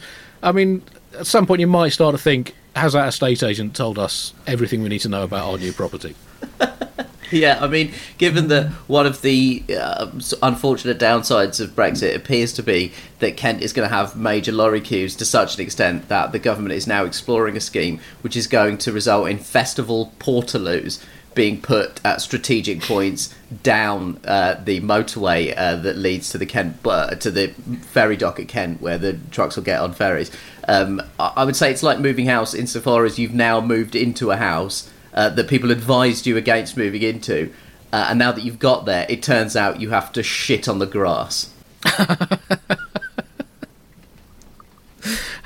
I 0.41 0.53
mean, 0.53 0.81
at 1.19 1.27
some 1.27 1.45
point 1.45 1.59
you 1.59 1.67
might 1.67 1.89
start 1.89 2.15
to 2.15 2.17
think, 2.17 2.55
has 2.75 2.95
our 2.95 3.07
estate 3.07 3.43
agent 3.43 3.75
told 3.75 3.99
us 3.99 4.33
everything 4.47 4.81
we 4.81 4.89
need 4.89 4.99
to 4.99 5.09
know 5.09 5.23
about 5.23 5.47
our 5.47 5.57
new 5.57 5.73
property? 5.73 6.15
Yeah, 7.31 7.59
I 7.61 7.67
mean, 7.67 7.93
given 8.17 8.49
that 8.49 8.67
one 8.87 9.05
of 9.05 9.21
the 9.21 9.63
uh, 9.69 10.11
unfortunate 10.43 10.99
downsides 10.99 11.61
of 11.61 11.71
Brexit 11.71 12.13
appears 12.13 12.51
to 12.53 12.63
be 12.63 12.91
that 13.19 13.37
Kent 13.37 13.61
is 13.61 13.71
going 13.71 13.87
to 13.87 13.95
have 13.95 14.17
major 14.17 14.51
lorry 14.51 14.81
queues 14.81 15.15
to 15.15 15.25
such 15.25 15.55
an 15.55 15.61
extent 15.61 16.09
that 16.09 16.33
the 16.33 16.39
government 16.39 16.73
is 16.73 16.87
now 16.87 17.05
exploring 17.05 17.55
a 17.55 17.61
scheme 17.61 18.01
which 18.21 18.35
is 18.35 18.47
going 18.47 18.77
to 18.79 18.91
result 18.91 19.29
in 19.29 19.37
festival 19.37 20.11
portaloos 20.19 21.03
being 21.33 21.61
put 21.61 22.03
at 22.05 22.21
strategic 22.21 22.81
points 22.81 23.33
down 23.63 24.19
uh, 24.25 24.55
the 24.63 24.81
motorway 24.81 25.53
uh, 25.57 25.75
that 25.77 25.97
leads 25.97 26.29
to 26.31 26.37
the 26.37 26.45
Kent 26.45 26.77
uh, 26.85 27.15
to 27.15 27.31
the 27.31 27.47
ferry 27.91 28.17
dock 28.17 28.39
at 28.39 28.47
Kent, 28.47 28.81
where 28.81 28.97
the 28.97 29.13
trucks 29.31 29.55
will 29.55 29.63
get 29.63 29.79
on 29.79 29.93
ferries. 29.93 30.31
Um, 30.67 31.01
I, 31.19 31.43
would 31.43 31.55
say 31.55 31.71
it's 31.71 31.83
like 31.83 31.99
moving 31.99 32.27
house 32.27 32.53
insofar 32.53 33.05
as 33.05 33.17
you've 33.17 33.33
now 33.33 33.61
moved 33.61 33.95
into 33.95 34.31
a 34.31 34.37
house 34.37 34.89
uh, 35.13 35.29
that 35.29 35.47
people 35.47 35.71
advised 35.71 36.25
you 36.27 36.37
against 36.37 36.77
moving 36.77 37.01
into, 37.01 37.51
uh, 37.91 38.07
and 38.09 38.19
now 38.19 38.31
that 38.31 38.43
you've 38.43 38.59
got 38.59 38.85
there, 38.85 39.05
it 39.09 39.23
turns 39.23 39.55
out 39.55 39.81
you 39.81 39.89
have 39.89 40.11
to 40.13 40.23
shit 40.23 40.67
on 40.67 40.79
the 40.79 40.85
grass. 40.85 41.53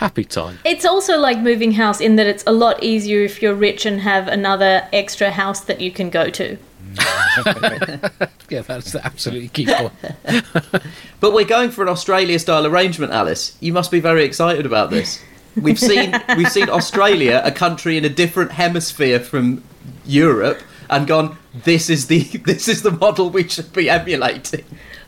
Happy 0.05 0.23
time. 0.23 0.59
It's 0.63 0.85
also 0.85 1.17
like 1.17 1.39
moving 1.39 1.71
house 1.71 1.99
in 1.99 2.15
that 2.17 2.27
it's 2.27 2.43
a 2.45 2.51
lot 2.51 2.83
easier 2.83 3.23
if 3.23 3.41
you're 3.41 3.55
rich 3.55 3.87
and 3.87 4.01
have 4.01 4.27
another 4.27 4.87
extra 4.93 5.31
house 5.31 5.61
that 5.61 5.81
you 5.81 5.89
can 5.89 6.11
go 6.11 6.29
to. 6.29 6.57
Yeah, 8.47 8.61
that's 8.61 8.91
the 8.91 9.03
absolutely 9.03 9.47
key 9.47 9.65
point. 9.65 9.91
But 11.19 11.33
we're 11.33 11.43
going 11.43 11.71
for 11.71 11.81
an 11.81 11.89
Australia-style 11.89 12.67
arrangement, 12.67 13.11
Alice. 13.13 13.57
You 13.59 13.73
must 13.73 13.89
be 13.89 13.99
very 13.99 14.23
excited 14.23 14.67
about 14.67 14.91
this. 14.91 15.19
We've 15.59 15.79
seen 15.79 16.13
we've 16.37 16.51
seen 16.51 16.69
Australia, 16.69 17.41
a 17.43 17.51
country 17.51 17.97
in 17.97 18.05
a 18.05 18.09
different 18.09 18.51
hemisphere 18.51 19.19
from 19.19 19.63
Europe, 20.05 20.61
and 20.87 21.07
gone. 21.07 21.39
This 21.51 21.89
is 21.89 22.05
the 22.05 22.19
this 22.45 22.67
is 22.67 22.83
the 22.83 22.91
model 22.91 23.31
we 23.31 23.47
should 23.47 23.73
be 23.73 23.89
emulating. 23.89 24.65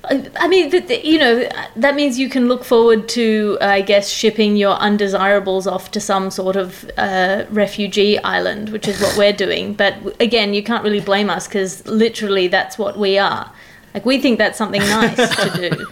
I 0.09 0.47
mean, 0.47 0.71
th 0.71 0.87
th 0.87 1.03
you 1.03 1.19
know, 1.19 1.49
that 1.75 1.95
means 1.95 2.17
you 2.17 2.29
can 2.29 2.47
look 2.47 2.63
forward 2.63 3.09
to, 3.09 3.57
I 3.59 3.81
guess, 3.81 4.09
shipping 4.09 4.55
your 4.55 4.75
undesirables 4.75 5.67
off 5.67 5.91
to 5.91 5.99
some 5.99 6.31
sort 6.31 6.55
of 6.55 6.89
uh, 6.97 7.45
refugee 7.49 8.17
island, 8.19 8.69
which 8.69 8.87
is 8.87 9.01
what 9.01 9.17
we're 9.17 9.33
doing. 9.33 9.73
But 9.73 9.93
again, 10.21 10.53
you 10.53 10.63
can't 10.63 10.83
really 10.83 11.01
blame 11.01 11.29
us 11.29 11.47
because 11.47 11.85
literally 11.85 12.47
that's 12.47 12.77
what 12.77 12.97
we 12.97 13.17
are. 13.17 13.51
Like, 13.93 14.05
we 14.05 14.19
think 14.19 14.37
that's 14.37 14.57
something 14.57 14.81
nice 14.81 15.35
to 15.35 15.49
do 15.69 15.87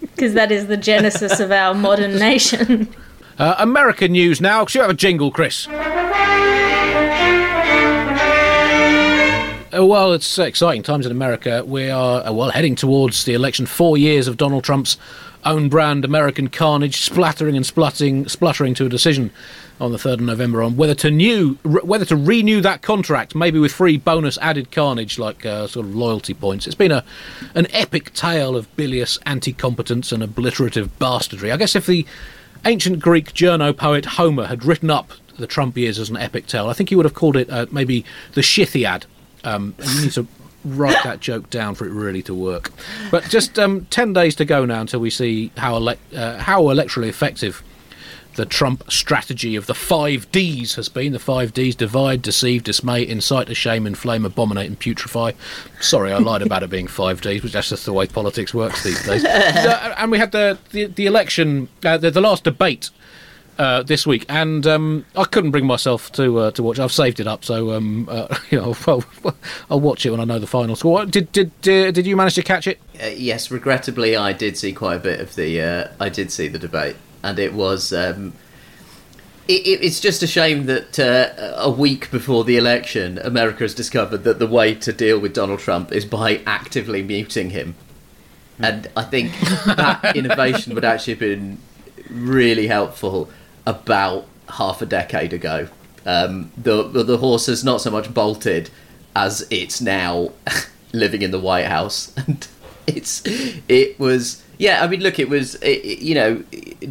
because 0.00 0.34
that 0.34 0.50
is 0.50 0.66
the 0.66 0.76
genesis 0.76 1.38
of 1.40 1.52
our 1.52 1.74
modern 1.74 2.18
nation. 2.18 2.88
Uh, 3.38 3.54
American 3.58 4.12
news 4.12 4.40
now. 4.40 4.64
Should 4.64 4.78
we 4.78 4.82
have 4.84 4.90
a 4.90 4.94
jingle, 4.94 5.30
Chris? 5.30 5.68
Well, 9.84 10.12
it's 10.12 10.38
uh, 10.38 10.44
exciting 10.44 10.82
times 10.82 11.06
in 11.06 11.12
America. 11.12 11.64
We 11.64 11.90
are, 11.90 12.24
uh, 12.24 12.32
well, 12.32 12.50
heading 12.50 12.76
towards 12.76 13.24
the 13.24 13.34
election. 13.34 13.66
Four 13.66 13.98
years 13.98 14.28
of 14.28 14.36
Donald 14.36 14.64
Trump's 14.64 14.96
own 15.44 15.68
brand 15.68 16.04
American 16.04 16.48
carnage 16.48 17.00
splattering 17.00 17.56
and 17.56 17.64
splutting, 17.64 18.28
spluttering 18.28 18.74
to 18.74 18.86
a 18.86 18.88
decision 18.88 19.30
on 19.80 19.92
the 19.92 19.98
3rd 19.98 20.14
of 20.14 20.20
November 20.22 20.62
on 20.62 20.76
whether 20.76 20.94
to 20.94 21.10
new, 21.10 21.54
whether 21.64 22.04
to 22.04 22.16
renew 22.16 22.60
that 22.60 22.82
contract, 22.82 23.34
maybe 23.34 23.58
with 23.58 23.72
free 23.72 23.96
bonus 23.96 24.38
added 24.38 24.70
carnage 24.70 25.18
like 25.18 25.44
uh, 25.44 25.66
sort 25.66 25.86
of 25.86 25.94
loyalty 25.94 26.34
points. 26.34 26.66
It's 26.66 26.74
been 26.74 26.92
a 26.92 27.04
an 27.54 27.66
epic 27.72 28.12
tale 28.14 28.56
of 28.56 28.74
bilious 28.76 29.18
anti-competence 29.26 30.12
and 30.12 30.22
obliterative 30.22 30.88
bastardry. 30.98 31.52
I 31.52 31.56
guess 31.56 31.76
if 31.76 31.86
the 31.86 32.06
ancient 32.64 33.00
Greek 33.00 33.32
journo 33.34 33.76
poet 33.76 34.04
Homer 34.04 34.46
had 34.46 34.64
written 34.64 34.90
up 34.90 35.12
the 35.38 35.46
Trump 35.46 35.76
years 35.76 35.98
as 35.98 36.08
an 36.08 36.16
epic 36.16 36.46
tale, 36.46 36.68
I 36.68 36.72
think 36.72 36.88
he 36.88 36.96
would 36.96 37.04
have 37.04 37.14
called 37.14 37.36
it 37.36 37.50
uh, 37.50 37.66
maybe 37.70 38.04
the 38.32 38.40
Scythiad. 38.40 39.04
Um, 39.44 39.74
and 39.78 39.88
you 39.90 40.02
need 40.02 40.12
to 40.12 40.26
write 40.64 41.02
that 41.04 41.20
joke 41.20 41.48
down 41.50 41.74
for 41.74 41.86
it 41.86 41.90
really 41.92 42.22
to 42.22 42.34
work. 42.34 42.72
But 43.10 43.24
just 43.28 43.58
um, 43.58 43.86
ten 43.86 44.12
days 44.12 44.34
to 44.36 44.44
go 44.44 44.64
now 44.64 44.80
until 44.80 45.00
we 45.00 45.10
see 45.10 45.52
how 45.56 45.76
ele- 45.76 45.96
uh, 46.14 46.38
how 46.38 46.62
electorally 46.64 47.08
effective 47.08 47.62
the 48.34 48.44
Trump 48.44 48.84
strategy 48.90 49.56
of 49.56 49.66
the 49.66 49.74
five 49.74 50.30
Ds 50.30 50.74
has 50.74 50.88
been. 50.88 51.12
The 51.12 51.18
five 51.18 51.54
Ds: 51.54 51.74
divide, 51.74 52.20
deceive, 52.22 52.64
dismay, 52.64 53.06
incite 53.06 53.46
to 53.46 53.54
shame, 53.54 53.86
inflame, 53.86 54.24
abominate, 54.24 54.66
and 54.66 54.78
putrefy. 54.78 55.34
Sorry, 55.80 56.12
I 56.12 56.18
lied 56.18 56.42
about 56.42 56.62
it 56.62 56.70
being 56.70 56.86
five 56.86 57.20
Ds, 57.20 57.42
but 57.42 57.52
that's 57.52 57.70
just 57.70 57.86
the 57.86 57.92
way 57.92 58.06
politics 58.06 58.52
works 58.52 58.82
these 58.84 59.04
days. 59.06 59.24
And 59.96 60.10
we 60.10 60.18
had 60.18 60.32
the 60.32 60.58
the, 60.70 60.84
the 60.86 61.06
election, 61.06 61.68
uh, 61.84 61.96
the, 61.96 62.10
the 62.10 62.20
last 62.20 62.44
debate 62.44 62.90
uh, 63.58 63.82
this 63.82 64.06
week, 64.06 64.26
and 64.28 64.66
um, 64.66 65.04
I 65.16 65.24
couldn't 65.24 65.50
bring 65.50 65.66
myself 65.66 66.12
to 66.12 66.38
uh, 66.38 66.50
to 66.52 66.62
watch. 66.62 66.78
I've 66.78 66.92
saved 66.92 67.20
it 67.20 67.26
up, 67.26 67.44
so 67.44 67.72
um, 67.72 68.08
uh, 68.10 68.36
you 68.50 68.60
know, 68.60 68.76
well, 68.86 69.04
I'll 69.70 69.80
watch 69.80 70.04
it 70.06 70.10
when 70.10 70.20
I 70.20 70.24
know 70.24 70.38
the 70.38 70.46
final 70.46 70.76
score. 70.76 71.06
Did 71.06 71.32
did 71.32 71.50
uh, 71.68 71.90
did 71.90 72.06
you 72.06 72.16
manage 72.16 72.34
to 72.34 72.42
catch 72.42 72.66
it? 72.66 72.78
Uh, 73.02 73.06
yes, 73.06 73.50
regrettably, 73.50 74.16
I 74.16 74.32
did 74.32 74.56
see 74.56 74.72
quite 74.72 74.96
a 74.96 75.00
bit 75.00 75.20
of 75.20 75.34
the. 75.34 75.60
Uh, 75.60 75.88
I 76.00 76.08
did 76.08 76.30
see 76.30 76.48
the 76.48 76.58
debate, 76.58 76.96
and 77.22 77.38
it 77.38 77.54
was. 77.54 77.92
Um, 77.92 78.34
it, 79.48 79.64
it, 79.64 79.84
it's 79.84 80.00
just 80.00 80.24
a 80.24 80.26
shame 80.26 80.66
that 80.66 80.98
uh, 80.98 81.54
a 81.56 81.70
week 81.70 82.10
before 82.10 82.42
the 82.42 82.56
election, 82.56 83.18
America 83.18 83.60
has 83.60 83.74
discovered 83.74 84.24
that 84.24 84.40
the 84.40 84.46
way 84.46 84.74
to 84.74 84.92
deal 84.92 85.20
with 85.20 85.34
Donald 85.34 85.60
Trump 85.60 85.92
is 85.92 86.04
by 86.04 86.42
actively 86.46 87.02
muting 87.02 87.50
him, 87.50 87.76
and 88.58 88.90
I 88.96 89.04
think 89.04 89.38
that 89.66 90.16
innovation 90.16 90.74
would 90.74 90.84
actually 90.84 91.12
have 91.12 91.20
been 91.20 91.58
really 92.10 92.66
helpful 92.66 93.30
about 93.66 94.26
half 94.48 94.80
a 94.82 94.86
decade 94.86 95.32
ago. 95.32 95.68
Um, 96.04 96.52
the 96.56 96.84
the 96.84 97.18
horse 97.18 97.46
has 97.46 97.64
not 97.64 97.80
so 97.80 97.90
much 97.90 98.12
bolted 98.14 98.70
as 99.14 99.46
it's 99.50 99.80
now 99.80 100.30
living 100.92 101.22
in 101.22 101.30
the 101.30 101.40
White 101.40 101.66
House, 101.66 102.14
and 102.26 102.46
it's 102.86 103.22
it 103.26 103.98
was 103.98 104.42
yeah. 104.58 104.82
I 104.82 104.88
mean, 104.88 105.00
look, 105.00 105.18
it 105.18 105.28
was 105.28 105.56
it, 105.56 105.98
you 105.98 106.14
know 106.14 106.44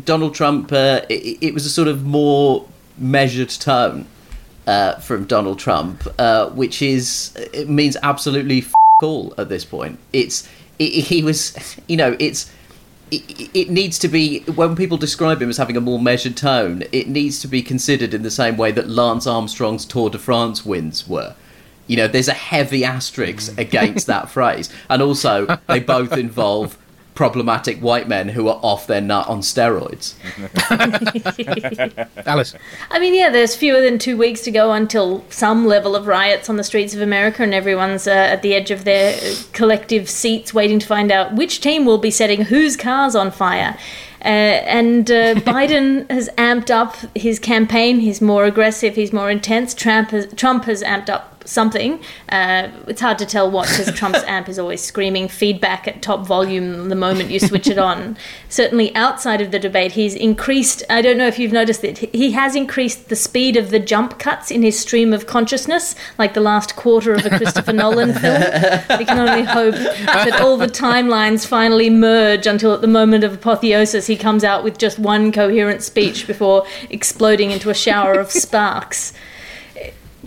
Donald 0.03 0.35
Trump. 0.35 0.71
Uh, 0.71 1.01
it, 1.09 1.37
it 1.41 1.53
was 1.53 1.65
a 1.65 1.69
sort 1.69 1.87
of 1.87 2.05
more 2.05 2.67
measured 2.97 3.49
tone 3.49 4.05
uh, 4.67 4.95
from 4.95 5.25
Donald 5.25 5.59
Trump, 5.59 6.07
uh, 6.19 6.49
which 6.49 6.81
is 6.81 7.33
it 7.53 7.69
means 7.69 7.95
absolutely 8.03 8.59
f- 8.59 8.73
all 9.01 9.33
at 9.37 9.49
this 9.49 9.63
point. 9.65 9.99
It's 10.13 10.47
it, 10.79 11.05
he 11.05 11.23
was, 11.23 11.55
you 11.87 11.97
know, 11.97 12.15
it's 12.19 12.51
it, 13.53 13.69
needs 13.69 13.99
to 13.99 14.07
be 14.07 14.39
when 14.41 14.75
people 14.75 14.97
describe 14.97 15.41
him 15.41 15.49
as 15.49 15.57
having 15.57 15.77
a 15.77 15.81
more 15.81 15.99
measured 15.99 16.35
tone. 16.37 16.83
It 16.91 17.07
needs 17.07 17.39
to 17.41 17.47
be 17.47 17.61
considered 17.61 18.13
in 18.13 18.23
the 18.23 18.31
same 18.31 18.57
way 18.57 18.71
that 18.71 18.89
Lance 18.89 19.27
Armstrong's 19.27 19.85
Tour 19.85 20.09
de 20.09 20.17
France 20.17 20.65
wins 20.65 21.07
were. 21.07 21.35
You 21.87 21.97
know, 21.97 22.07
there's 22.07 22.27
a 22.27 22.33
heavy 22.33 22.83
asterisk 22.83 23.57
against 23.59 24.07
that 24.07 24.29
phrase, 24.35 24.69
and 24.89 25.01
also 25.01 25.59
they 25.67 25.79
both 25.79 26.13
involve 26.13 26.77
problematic 27.15 27.79
white 27.79 28.07
men 28.07 28.29
who 28.29 28.47
are 28.49 28.59
off 28.61 28.85
their 28.87 29.01
nut 29.01 29.27
on 29.27 29.39
steroids. 29.39 30.13
Alice. 32.27 32.55
I 32.91 32.99
mean, 32.99 33.15
yeah, 33.15 33.29
there's 33.29 33.55
fewer 33.55 33.81
than 33.81 33.97
two 33.97 34.17
weeks 34.17 34.41
to 34.41 34.51
go 34.51 34.73
until 34.73 35.25
some 35.29 35.65
level 35.65 35.95
of 35.95 36.07
riots 36.07 36.49
on 36.49 36.57
the 36.57 36.63
streets 36.63 36.93
of 36.93 37.01
America, 37.01 37.41
and 37.41 37.53
everyone's 37.53 38.05
uh, 38.05 38.11
at 38.11 38.41
the 38.41 38.53
edge 38.53 38.69
of 38.69 38.83
their 38.83 39.15
uh, 39.15 39.35
collective 39.53 40.09
seats 40.09 40.53
waiting 40.53 40.77
to 40.77 40.85
find 40.85 41.11
out 41.11 41.33
which 41.33 41.61
team 41.61 41.85
will 41.85 41.97
be 41.97 42.11
setting 42.11 42.43
whose 42.43 42.75
cars 42.75 43.15
on 43.15 43.31
fire. 43.31 43.77
Uh, 44.21 44.59
and 44.67 45.09
uh, 45.09 45.35
Biden 45.35 46.09
has 46.11 46.29
amped 46.37 46.69
up 46.69 46.97
his 47.15 47.39
campaign. 47.39 47.99
He's 47.99 48.19
more 48.21 48.43
aggressive. 48.43 48.95
He's 48.95 49.13
more 49.13 49.29
intense. 49.29 49.73
Trump 49.73 50.09
has, 50.09 50.33
Trump 50.33 50.65
has 50.65 50.83
amped 50.83 51.09
up 51.09 51.34
something. 51.45 51.99
Uh, 52.29 52.69
it's 52.87 53.01
hard 53.01 53.17
to 53.19 53.25
tell 53.25 53.49
what 53.49 53.69
because 53.69 53.91
Trump's 53.93 54.23
amp 54.27 54.49
is 54.49 54.59
always 54.59 54.83
screaming 54.83 55.27
feedback 55.27 55.87
at 55.87 56.01
top 56.01 56.25
volume 56.25 56.89
the 56.89 56.95
moment 56.95 57.29
you 57.29 57.39
switch 57.39 57.67
it 57.67 57.77
on. 57.77 58.17
Certainly 58.49 58.95
outside 58.95 59.41
of 59.41 59.51
the 59.51 59.59
debate, 59.59 59.93
he's 59.93 60.15
increased. 60.15 60.83
I 60.89 61.01
don't 61.01 61.17
know 61.17 61.27
if 61.27 61.39
you've 61.39 61.51
noticed 61.51 61.83
it. 61.83 61.97
He 61.97 62.31
has 62.31 62.55
increased 62.55 63.09
the 63.09 63.15
speed 63.15 63.57
of 63.57 63.69
the 63.69 63.79
jump 63.79 64.19
cuts 64.19 64.51
in 64.51 64.63
his 64.63 64.77
stream 64.77 65.13
of 65.13 65.27
consciousness, 65.27 65.95
like 66.17 66.33
the 66.33 66.41
last 66.41 66.75
quarter 66.75 67.13
of 67.13 67.25
a 67.25 67.29
Christopher 67.29 67.73
Nolan 67.73 68.13
film. 68.13 68.41
We 68.97 69.05
can 69.05 69.19
only 69.19 69.43
hope 69.43 69.75
that 69.75 70.39
all 70.41 70.57
the 70.57 70.67
timelines 70.67 71.45
finally 71.45 71.89
merge 71.89 72.47
until 72.47 72.73
at 72.73 72.81
the 72.81 72.87
moment 72.87 73.23
of 73.23 73.33
apotheosis 73.33 74.07
he 74.07 74.17
comes 74.17 74.43
out 74.43 74.63
with 74.63 74.77
just 74.77 74.99
one 74.99 75.31
coherent 75.31 75.83
speech 75.83 76.27
before 76.27 76.65
exploding 76.89 77.51
into 77.51 77.69
a 77.69 77.73
shower 77.73 78.19
of 78.19 78.31
sparks. 78.31 79.13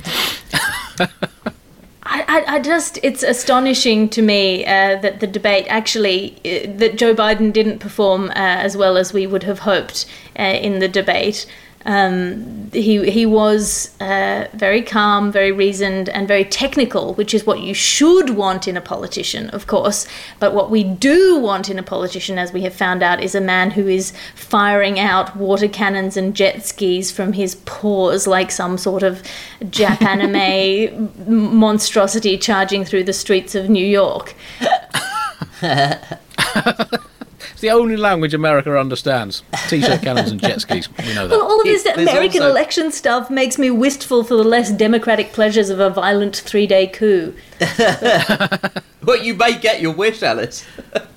I, 2.11 2.45
I, 2.47 2.59
just, 2.61 2.99
it's 3.03 3.23
astonishing 3.23 4.09
to 4.11 4.23
me 4.23 4.65
uh, 4.65 4.97
that 5.01 5.21
the 5.21 5.27
debate 5.27 5.67
actually, 5.69 6.37
uh, 6.45 6.79
that 6.79 6.97
Joe 6.97 7.15
Biden 7.15 7.53
didn't 7.53 7.81
perform 7.81 8.31
uh, 8.31 8.35
as 8.35 8.77
well 8.77 8.97
as 8.97 9.13
we 9.13 9.27
would 9.27 9.43
have 9.43 9.61
hoped 9.61 10.07
uh, 10.39 10.43
in 10.43 10.79
the 10.79 10.89
debate. 10.89 11.47
Um, 11.89 12.71
he 12.75 13.11
he 13.11 13.25
was 13.25 13.99
uh, 13.99 14.47
very 14.53 14.83
calm, 14.83 15.33
very 15.33 15.53
reasoned, 15.53 16.11
and 16.11 16.29
very 16.29 16.45
technical, 16.45 17.15
which 17.15 17.33
is 17.33 17.47
what 17.47 17.61
you 17.61 17.73
should 17.73 18.31
want 18.31 18.69
in 18.69 18.77
a 18.77 18.83
politician, 18.83 19.49
of 19.51 19.67
course. 19.67 20.07
But 20.39 20.53
what 20.53 20.71
we 20.71 20.85
do 20.85 21.39
want 21.39 21.71
in 21.71 21.79
a 21.79 21.83
politician, 21.83 22.39
as 22.39 22.53
we 22.53 22.61
have 22.61 22.75
found 22.75 23.03
out, 23.03 23.23
is 23.23 23.35
a 23.35 23.41
man 23.41 23.71
who 23.71 23.89
is 23.89 24.13
firing 24.35 25.01
out 25.01 25.35
water 25.35 25.67
cannons 25.67 26.19
and 26.19 26.37
jet 26.37 26.67
skis 26.67 27.11
from 27.11 27.33
his 27.33 27.55
pores 27.65 28.27
like 28.27 28.51
some 28.51 28.77
sort 28.77 29.03
of 29.03 29.23
Jap 29.63 30.03
anime 30.07 31.11
monstrosity 31.27 32.37
charging 32.37 32.85
through 32.85 33.05
the 33.05 33.15
streets 33.15 33.55
of 33.55 33.71
New 33.71 33.87
York. 33.87 34.35
It's 37.59 37.63
the 37.63 37.71
only 37.73 37.97
language 37.97 38.35
America 38.35 38.79
understands. 38.79 39.43
T-shirt 39.67 40.01
cannons 40.03 40.31
and 40.31 40.41
jet 40.41 40.61
skis. 40.61 40.89
We 40.97 41.13
know 41.13 41.27
that. 41.27 41.37
Well, 41.37 41.43
all 41.43 41.59
of 41.61 41.65
this 41.67 41.85
It- 41.85 41.97
American 41.99 42.43
also- 42.43 42.51
election 42.53 42.93
stuff 42.93 43.31
makes 43.31 43.59
me 43.59 43.69
wistful 43.69 44.23
for 44.23 44.37
the 44.37 44.45
less 44.45 44.71
democratic 44.71 45.33
pleasures 45.33 45.69
of 45.69 45.81
a 45.81 45.91
violent 45.91 46.37
three-day 46.37 46.87
coup. 46.87 47.35
But 49.01 49.25
you 49.25 49.35
may 49.35 49.59
get 49.59 49.81
your 49.81 49.93
wish, 49.95 50.23
Alice. 50.23 50.65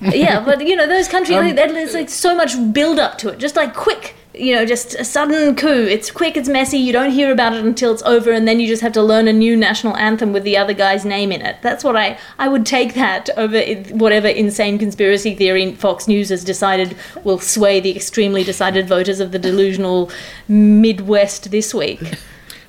yeah, 0.00 0.42
but 0.42 0.66
you 0.66 0.74
know 0.74 0.86
those 0.86 1.08
countries, 1.08 1.36
Um, 1.38 1.44
like, 1.46 1.54
there's 1.56 1.92
like 1.94 2.08
so 2.08 2.34
much 2.34 2.54
build 2.72 2.98
up 2.98 3.18
to 3.18 3.28
it. 3.28 3.38
Just 3.38 3.54
like 3.54 3.74
quick, 3.74 4.14
you 4.34 4.54
know, 4.54 4.64
just 4.64 4.94
a 4.94 5.04
sudden 5.04 5.54
coup. 5.54 5.86
It's 5.86 6.10
quick, 6.10 6.36
it's 6.36 6.48
messy. 6.48 6.78
You 6.78 6.92
don't 6.92 7.10
hear 7.10 7.30
about 7.30 7.52
it 7.52 7.64
until 7.64 7.92
it's 7.92 8.02
over, 8.02 8.32
and 8.32 8.48
then 8.48 8.60
you 8.60 8.66
just 8.66 8.82
have 8.82 8.92
to 8.92 9.02
learn 9.02 9.28
a 9.28 9.32
new 9.32 9.56
national 9.56 9.96
anthem 9.96 10.32
with 10.32 10.42
the 10.44 10.56
other 10.56 10.72
guy's 10.72 11.04
name 11.04 11.32
in 11.32 11.42
it. 11.42 11.56
That's 11.62 11.84
what 11.84 11.96
I 11.96 12.18
I 12.38 12.48
would 12.48 12.64
take 12.64 12.94
that 12.94 13.28
over 13.36 13.60
whatever 13.94 14.28
insane 14.28 14.78
conspiracy 14.78 15.34
theory 15.34 15.74
Fox 15.74 16.08
News 16.08 16.30
has 16.30 16.44
decided 16.44 16.96
will 17.24 17.38
sway 17.38 17.80
the 17.80 17.94
extremely 17.94 18.44
decided 18.44 18.88
voters 18.88 19.20
of 19.20 19.32
the 19.32 19.38
delusional 19.38 20.10
Midwest 20.48 21.50
this 21.50 21.74
week. 21.74 22.00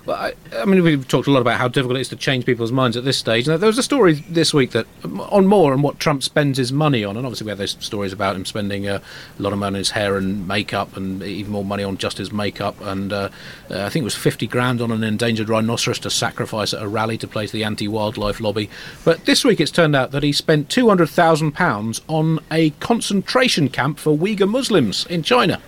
Well, 0.06 0.18
I, 0.18 0.34
I 0.54 0.66
mean, 0.66 0.84
we've 0.84 1.08
talked 1.08 1.28
a 1.28 1.32
lot 1.32 1.40
about 1.40 1.60
how 1.60 1.70
difficult 1.70 1.98
it 1.98 2.02
is 2.02 2.10
to 2.10 2.18
change 2.18 2.46
people's 2.46 2.74
minds 2.74 2.98
at 2.98 3.06
this 3.06 3.18
stage. 3.18 3.48
Now, 3.48 3.56
there 3.56 3.68
was 3.68 3.78
a 3.78 3.84
story 3.84 4.14
this 4.14 4.54
week 4.54 4.72
that 4.72 4.86
on 5.04 5.48
more 5.48 5.72
and 5.72 5.82
what 5.82 5.98
Trump 5.98 6.24
spends 6.24 6.58
his 6.58 6.74
money 6.74 7.06
on, 7.06 7.16
and 7.16 7.26
obviously 7.26 7.46
we 7.46 7.52
have 7.52 7.58
those 7.58 7.78
stories 7.80 8.12
about 8.12 8.36
him 8.36 8.44
spending 8.44 8.86
uh, 8.86 9.00
a 9.40 9.42
lot 9.42 9.54
of 9.54 9.60
money 9.60 9.76
on 9.76 9.80
his 9.80 9.92
hair 9.92 10.18
and 10.18 10.46
makeup, 10.46 10.98
and 10.98 11.24
even 11.24 11.54
more 11.54 11.64
money 11.64 11.84
on 11.84 11.98
just 11.98 12.18
his 12.18 12.34
makeup. 12.34 12.76
And 12.82 13.14
uh, 13.14 13.30
uh, 13.72 13.84
I 13.86 13.90
think 13.90 14.04
it 14.04 14.04
was 14.04 14.16
fifty 14.16 14.46
grand 14.46 14.82
on 14.82 14.92
an 14.92 15.06
endangered 15.06 15.48
rhinoceros 15.48 16.00
to 16.00 16.10
sacrifice 16.10 16.74
at 16.74 16.84
a 16.84 16.88
rally 16.88 17.18
to 17.20 17.28
play 17.28 17.48
to 17.48 17.54
the 17.54 17.64
anti-wildlife 17.64 18.42
lobby. 18.42 18.70
But 19.06 19.26
this 19.26 19.46
week 19.46 19.62
it's 19.62 19.72
turned 19.72 19.96
out 19.96 20.12
that 20.12 20.24
he 20.24 20.34
spent 20.34 20.70
two 20.70 20.90
hundred 20.90 21.12
thousand 21.12 21.54
pounds 21.54 22.02
on 22.10 22.40
a 22.52 22.72
concentration 22.72 23.70
camp 23.70 24.00
for 24.00 24.18
Uyghur 24.18 24.50
Muslims 24.50 25.06
in 25.06 25.24
China. 25.24 25.62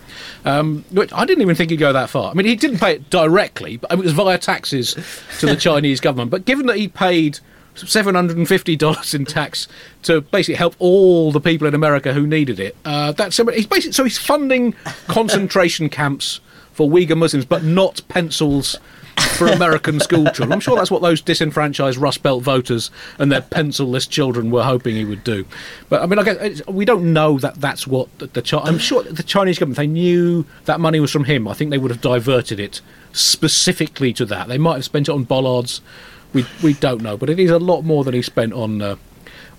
Um, 0.45 0.85
which 0.91 1.11
I 1.11 1.25
didn't 1.25 1.41
even 1.41 1.55
think 1.55 1.71
he'd 1.71 1.77
go 1.77 1.91
that 1.91 2.09
far. 2.09 2.31
I 2.31 2.33
mean, 2.35 2.45
he 2.45 2.55
didn't 2.55 2.79
pay 2.79 2.93
it 2.93 3.09
directly, 3.09 3.75
but 3.77 3.91
it 3.91 3.97
was 3.97 4.13
via 4.25 4.37
taxes 4.39 4.95
to 5.39 5.45
the 5.45 5.55
Chinese 5.55 5.99
government. 5.99 6.31
But 6.31 6.45
given 6.45 6.65
that 6.65 6.77
he 6.77 6.87
paid 6.87 7.39
seven 7.75 8.15
hundred 8.15 8.37
and 8.37 8.47
fifty 8.47 8.75
dollars 8.75 9.13
in 9.13 9.25
tax 9.25 9.67
to 10.03 10.21
basically 10.21 10.55
help 10.55 10.75
all 10.79 11.31
the 11.31 11.41
people 11.41 11.67
in 11.67 11.75
America 11.75 12.11
who 12.11 12.25
needed 12.25 12.59
it, 12.59 12.75
uh, 12.85 13.11
that's 13.11 13.37
he's 13.37 13.67
basically 13.67 13.91
so 13.91 14.03
he's 14.03 14.17
funding 14.17 14.73
concentration 15.07 15.89
camps 15.89 16.39
for 16.73 16.89
Uyghur 16.89 17.17
Muslims, 17.17 17.45
but 17.45 17.63
not 17.63 18.01
pencils 18.09 18.77
for 19.37 19.47
American 19.47 19.99
school 19.99 20.25
children. 20.25 20.51
I'm 20.51 20.59
sure 20.59 20.75
that's 20.75 20.91
what 20.91 21.01
those 21.01 21.21
disenfranchised 21.21 21.97
Rust 21.97 22.21
Belt 22.21 22.43
voters 22.43 22.91
and 23.17 23.31
their 23.31 23.41
pencilless 23.41 24.09
children 24.09 24.51
were 24.51 24.63
hoping 24.63 24.95
he 24.95 25.05
would 25.05 25.23
do. 25.23 25.45
But 25.87 26.01
I 26.01 26.05
mean, 26.05 26.19
I 26.19 26.23
guess 26.23 26.67
we 26.67 26.83
don't 26.83 27.13
know 27.13 27.37
that 27.39 27.61
that's 27.61 27.87
what 27.87 28.09
the, 28.19 28.27
the 28.27 28.61
I'm 28.63 28.79
sure 28.79 29.03
the 29.03 29.23
Chinese 29.23 29.59
government 29.59 29.77
they 29.77 29.87
knew 29.87 30.45
that 30.65 30.79
money 30.79 30.99
was 30.99 31.11
from 31.11 31.25
him. 31.25 31.47
I 31.47 31.53
think 31.53 31.71
they 31.71 31.77
would 31.77 31.91
have 31.91 32.01
diverted 32.01 32.59
it 32.59 32.81
specifically 33.15 34.13
to 34.13 34.25
that. 34.25 34.47
They 34.47 34.57
might 34.57 34.75
have 34.75 34.85
spent 34.85 35.07
it 35.07 35.11
on 35.11 35.23
bollards. 35.23 35.81
We 36.33 36.45
we 36.61 36.73
don't 36.73 37.01
know, 37.01 37.17
but 37.17 37.29
it 37.29 37.39
is 37.39 37.49
a 37.49 37.59
lot 37.59 37.83
more 37.83 38.03
than 38.03 38.13
he 38.13 38.21
spent 38.21 38.53
on. 38.53 38.81
Uh, 38.81 38.95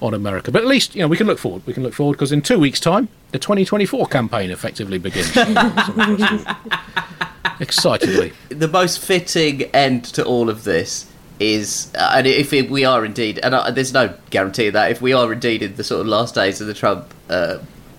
on 0.02 0.12
America, 0.12 0.52
but 0.52 0.60
at 0.60 0.68
least 0.68 0.94
you 0.94 1.00
know 1.00 1.08
we 1.08 1.16
can 1.16 1.26
look 1.26 1.38
forward. 1.38 1.62
We 1.64 1.72
can 1.72 1.82
look 1.82 1.94
forward 1.94 2.18
because 2.18 2.30
in 2.30 2.42
two 2.42 2.58
weeks' 2.58 2.80
time, 2.80 3.08
the 3.30 3.38
2024 3.38 4.06
campaign 4.08 4.50
effectively 4.50 4.98
begins. 4.98 5.34
Excitedly, 7.60 8.34
the 8.50 8.68
most 8.68 8.98
fitting 8.98 9.62
end 9.74 10.04
to 10.04 10.22
all 10.22 10.50
of 10.50 10.64
this 10.64 11.10
is, 11.40 11.90
uh, 11.94 12.12
and 12.14 12.26
if 12.26 12.52
it, 12.52 12.70
we 12.70 12.84
are 12.84 13.06
indeed, 13.06 13.40
and 13.42 13.54
uh, 13.54 13.70
there's 13.70 13.94
no 13.94 14.14
guarantee 14.28 14.66
of 14.66 14.74
that 14.74 14.90
if 14.90 15.00
we 15.00 15.14
are 15.14 15.32
indeed 15.32 15.62
in 15.62 15.76
the 15.76 15.84
sort 15.84 16.02
of 16.02 16.06
last 16.06 16.34
days 16.34 16.60
of 16.60 16.66
the 16.66 16.74
Trump 16.74 17.14
uh, 17.30 17.56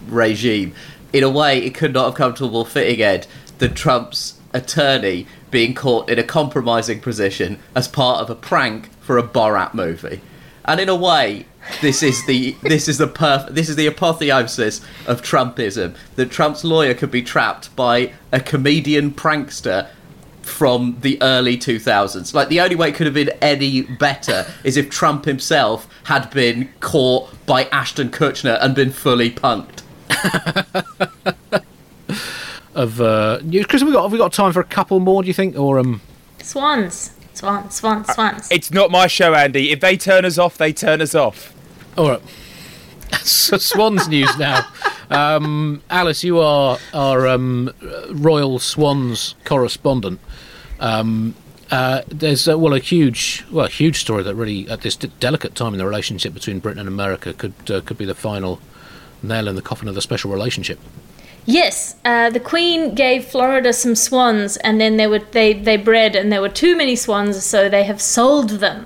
regime, 0.08 0.76
in 1.14 1.24
a 1.24 1.30
way, 1.30 1.64
it 1.64 1.74
could 1.74 1.94
not 1.94 2.06
have 2.06 2.16
come 2.16 2.34
to 2.36 2.46
a 2.46 2.52
more 2.52 2.66
fitting 2.66 3.02
end 3.02 3.26
than 3.58 3.74
Trump's 3.74 4.40
attorney 4.54 5.28
being 5.52 5.74
caught 5.74 6.10
in 6.10 6.20
a 6.20 6.24
compromising 6.24 7.00
position 7.00 7.60
as 7.76 7.88
part 7.88 8.22
of 8.22 8.30
a 8.30 8.36
prank 8.36 8.90
for 9.02 9.18
a 9.18 9.24
Borat 9.24 9.74
movie, 9.74 10.22
and 10.66 10.80
in 10.80 10.90
a 10.90 10.96
way. 10.96 11.46
This 11.82 12.02
is 12.02 12.26
the 12.28 12.56
this 12.62 12.88
is 12.88 12.98
the 12.98 13.10
perf- 13.10 13.54
this 13.54 13.68
is 13.68 13.76
the 13.76 13.88
apotheosis 13.88 14.80
of 15.06 15.22
Trumpism. 15.22 15.98
That 16.16 16.32
Trump's 16.32 16.64
lawyer 16.64 16.94
could 16.94 17.12
be 17.12 17.22
trapped 17.22 17.76
by 17.76 18.14
a 18.32 18.40
comedian 18.40 19.12
prankster 19.12 19.90
from 20.48 20.98
the 21.02 21.22
early 21.22 21.58
2000s. 21.58 22.34
Like 22.34 22.48
the 22.48 22.62
only 22.62 22.76
way 22.76 22.90
it 22.90 22.96
could 22.96 23.06
have 23.06 23.14
been 23.14 23.32
any 23.42 23.82
better 23.82 24.46
is 24.64 24.78
if 24.78 24.90
Trump 24.90 25.26
himself 25.26 25.88
had 26.06 26.30
been 26.32 26.70
caught 26.80 27.46
by 27.46 27.66
Ashton 27.66 28.10
Kutcher 28.10 28.58
and 28.62 28.74
been 28.74 28.92
fully 28.92 29.30
punked. 29.30 29.84
of 32.78 33.02
uh, 33.02 33.40
you- 33.44 33.66
Chris, 33.66 33.82
have 33.82 33.88
we 33.90 33.94
got 33.94 34.04
have 34.04 34.12
we 34.12 34.18
got 34.18 34.32
time 34.32 34.54
for 34.54 34.60
a 34.62 34.64
couple 34.66 35.00
more? 35.00 35.22
Do 35.24 35.28
you 35.28 35.34
think, 35.34 35.58
or 35.58 35.80
um? 35.80 36.02
Swans, 36.42 37.12
swans, 37.34 37.76
swans, 37.76 38.08
swans. 38.14 38.52
It's 38.52 38.72
not 38.72 38.92
my 38.92 39.08
show, 39.08 39.34
Andy. 39.34 39.72
If 39.72 39.80
they 39.82 39.98
turn 39.98 40.24
us 40.24 40.38
off, 40.38 40.58
they 40.58 40.72
turn 40.72 41.02
us 41.02 41.14
off. 41.16 41.54
All 41.98 42.10
right. 42.10 42.22
so 43.22 43.58
Swans 43.58 44.08
news 44.08 44.38
now. 44.38 44.66
Um, 45.10 45.82
Alice, 45.90 46.24
you 46.24 46.40
are 46.40 46.78
our 46.94 47.28
um, 47.28 47.72
Royal 48.12 48.60
Swans 48.60 49.36
correspondent. 49.46 50.20
Um, 50.80 51.34
uh, 51.72 52.02
there's 52.08 52.48
uh, 52.48 52.58
well 52.58 52.74
a 52.74 52.80
huge 52.80 53.44
well 53.52 53.66
a 53.66 53.70
huge 53.70 54.00
story 54.00 54.24
that 54.24 54.36
really 54.36 54.70
at 54.70 54.82
this 54.82 54.96
d- 54.96 55.12
delicate 55.20 55.56
time 55.56 55.74
in 55.74 55.80
the 55.80 55.86
relationship 55.86 56.34
between 56.34 56.60
Britain 56.60 56.80
and 56.80 56.88
America 56.88 57.34
could 57.34 57.54
uh, 57.70 57.82
could 57.82 57.98
be 57.98 58.06
the 58.06 58.16
final 58.16 58.62
nail 59.24 59.48
in 59.48 59.56
the 59.56 59.62
coffin 59.62 59.88
of 59.88 59.96
the 59.96 60.02
special 60.02 60.32
relationship. 60.32 60.80
Yes, 61.50 61.96
uh, 62.04 62.30
the 62.30 62.42
Queen 62.42 62.94
gave 62.94 63.24
Florida 63.24 63.72
some 63.72 63.96
swans, 63.96 64.58
and 64.58 64.82
then 64.82 64.98
they 64.98 65.08
were 65.08 65.20
they 65.20 65.54
they 65.54 65.78
bred, 65.78 66.14
and 66.14 66.30
there 66.30 66.42
were 66.42 66.50
too 66.50 66.76
many 66.76 66.94
swans, 66.98 67.42
so 67.46 67.70
they 67.70 67.86
have 67.86 68.02
sold 68.02 68.50
them, 68.60 68.86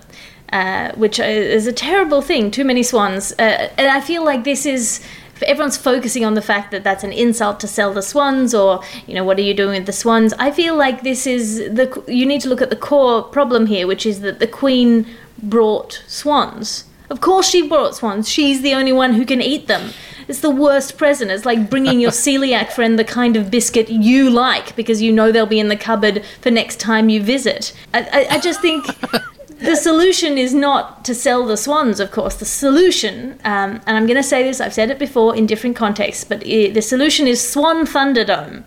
uh, 0.53 0.91
which 0.91 1.19
is 1.19 1.65
a 1.65 1.73
terrible 1.73 2.21
thing. 2.21 2.51
Too 2.51 2.63
many 2.63 2.83
swans, 2.83 3.31
uh, 3.39 3.69
and 3.79 3.87
I 3.87 3.99
feel 3.99 4.23
like 4.23 4.43
this 4.43 4.67
is 4.67 5.03
everyone's 5.41 5.75
focusing 5.75 6.23
on 6.23 6.35
the 6.35 6.41
fact 6.41 6.69
that 6.69 6.83
that's 6.83 7.03
an 7.03 7.11
insult 7.11 7.59
to 7.61 7.67
sell 7.67 7.95
the 7.95 8.03
swans, 8.03 8.53
or 8.53 8.83
you 9.07 9.15
know 9.15 9.23
what 9.23 9.39
are 9.39 9.47
you 9.49 9.55
doing 9.55 9.79
with 9.79 9.87
the 9.87 9.91
swans? 9.91 10.31
I 10.37 10.51
feel 10.51 10.75
like 10.75 11.01
this 11.01 11.25
is 11.25 11.57
the 11.57 12.03
you 12.07 12.27
need 12.27 12.41
to 12.41 12.49
look 12.49 12.61
at 12.61 12.69
the 12.69 12.75
core 12.75 13.23
problem 13.23 13.65
here, 13.65 13.87
which 13.87 14.05
is 14.05 14.21
that 14.21 14.37
the 14.37 14.45
Queen 14.45 15.07
brought 15.41 16.03
swans. 16.05 16.83
Of 17.09 17.21
course, 17.21 17.49
she 17.49 17.67
brought 17.67 17.95
swans. 17.95 18.29
She's 18.29 18.61
the 18.61 18.73
only 18.73 18.93
one 18.93 19.15
who 19.15 19.25
can 19.25 19.41
eat 19.41 19.67
them. 19.67 19.91
It's 20.31 20.39
the 20.39 20.49
worst 20.49 20.97
present. 20.97 21.29
It's 21.29 21.45
like 21.45 21.69
bringing 21.69 21.99
your 21.99 22.11
celiac 22.25 22.71
friend 22.71 22.97
the 22.97 23.03
kind 23.03 23.35
of 23.35 23.51
biscuit 23.51 23.89
you 23.89 24.29
like 24.29 24.73
because 24.77 25.01
you 25.01 25.11
know 25.11 25.29
they'll 25.29 25.45
be 25.45 25.59
in 25.59 25.67
the 25.67 25.75
cupboard 25.75 26.23
for 26.39 26.49
next 26.49 26.79
time 26.79 27.09
you 27.09 27.21
visit. 27.21 27.73
I, 27.93 27.99
I, 28.13 28.35
I 28.35 28.39
just 28.39 28.61
think 28.61 28.85
the 29.59 29.75
solution 29.75 30.37
is 30.37 30.53
not 30.53 31.03
to 31.03 31.13
sell 31.13 31.45
the 31.45 31.57
swans, 31.57 31.99
of 31.99 32.11
course. 32.11 32.35
The 32.35 32.45
solution, 32.45 33.33
um, 33.43 33.81
and 33.85 33.97
I'm 33.97 34.05
going 34.05 34.15
to 34.15 34.23
say 34.23 34.41
this, 34.41 34.61
I've 34.61 34.73
said 34.73 34.89
it 34.89 34.97
before 34.97 35.35
in 35.35 35.47
different 35.47 35.75
contexts, 35.75 36.23
but 36.23 36.47
i 36.47 36.69
the 36.69 36.81
solution 36.81 37.27
is 37.27 37.45
Swan 37.45 37.85
Thunderdome. 37.85 38.63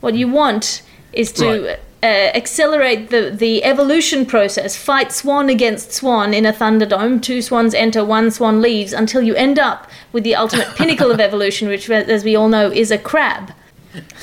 What 0.00 0.14
you 0.16 0.28
want 0.28 0.82
is 1.14 1.32
to. 1.32 1.46
Right. 1.46 1.80
Uh, 2.06 2.30
accelerate 2.36 3.10
the, 3.10 3.32
the 3.36 3.64
evolution 3.64 4.24
process. 4.24 4.76
Fight 4.76 5.10
swan 5.10 5.48
against 5.48 5.90
swan 5.90 6.32
in 6.32 6.46
a 6.46 6.52
thunderdome. 6.52 7.20
Two 7.20 7.42
swans 7.42 7.74
enter, 7.74 8.04
one 8.04 8.30
swan 8.30 8.62
leaves, 8.62 8.92
until 8.92 9.22
you 9.22 9.34
end 9.34 9.58
up 9.58 9.90
with 10.12 10.22
the 10.22 10.36
ultimate 10.36 10.68
pinnacle 10.76 11.10
of 11.10 11.18
evolution, 11.18 11.66
which, 11.66 11.90
as 11.90 12.22
we 12.22 12.36
all 12.36 12.48
know, 12.48 12.70
is 12.70 12.92
a 12.92 12.98
crab. 12.98 13.52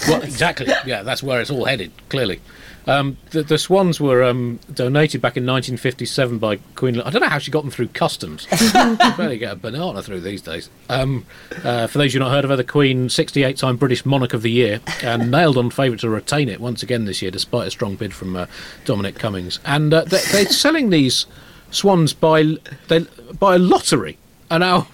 Well, 0.07 0.21
exactly. 0.21 0.67
Yeah, 0.85 1.03
that's 1.03 1.21
where 1.21 1.41
it's 1.41 1.49
all 1.49 1.65
headed. 1.65 1.91
Clearly, 2.07 2.39
um, 2.85 3.17
the, 3.31 3.43
the 3.43 3.57
swans 3.57 3.99
were 3.99 4.23
um, 4.23 4.59
donated 4.73 5.21
back 5.21 5.37
in 5.37 5.43
1957 5.43 6.37
by 6.37 6.57
Queen. 6.75 6.99
I 6.99 7.09
don't 7.09 7.21
know 7.21 7.29
how 7.29 7.37
she 7.37 7.51
got 7.51 7.61
them 7.61 7.71
through 7.71 7.89
customs. 7.89 8.47
you 8.61 8.97
barely 9.17 9.37
get 9.37 9.53
a 9.53 9.55
banana 9.55 10.03
through 10.03 10.21
these 10.21 10.41
days. 10.41 10.69
Um, 10.89 11.25
uh, 11.63 11.87
for 11.87 11.97
those 11.97 12.13
who've 12.13 12.19
not 12.19 12.31
heard 12.31 12.43
of 12.43 12.49
her, 12.49 12.55
the 12.55 12.63
Queen, 12.63 13.07
68-time 13.07 13.77
British 13.77 14.05
Monarch 14.05 14.33
of 14.33 14.41
the 14.41 14.51
Year, 14.51 14.81
and 15.01 15.31
nailed 15.31 15.57
on 15.57 15.69
favourite 15.69 16.01
to 16.01 16.09
retain 16.09 16.49
it 16.49 16.59
once 16.59 16.83
again 16.83 17.05
this 17.05 17.21
year, 17.21 17.31
despite 17.31 17.67
a 17.67 17.71
strong 17.71 17.95
bid 17.95 18.13
from 18.13 18.35
uh, 18.35 18.47
Dominic 18.85 19.15
Cummings. 19.15 19.59
And 19.65 19.93
uh, 19.93 20.03
they, 20.03 20.21
they're 20.31 20.45
selling 20.45 20.89
these 20.89 21.25
swans 21.71 22.13
by 22.13 22.57
they, 22.87 22.99
by 23.39 23.55
a 23.55 23.59
lottery. 23.59 24.17
And 24.51 24.61
now, 24.61 24.87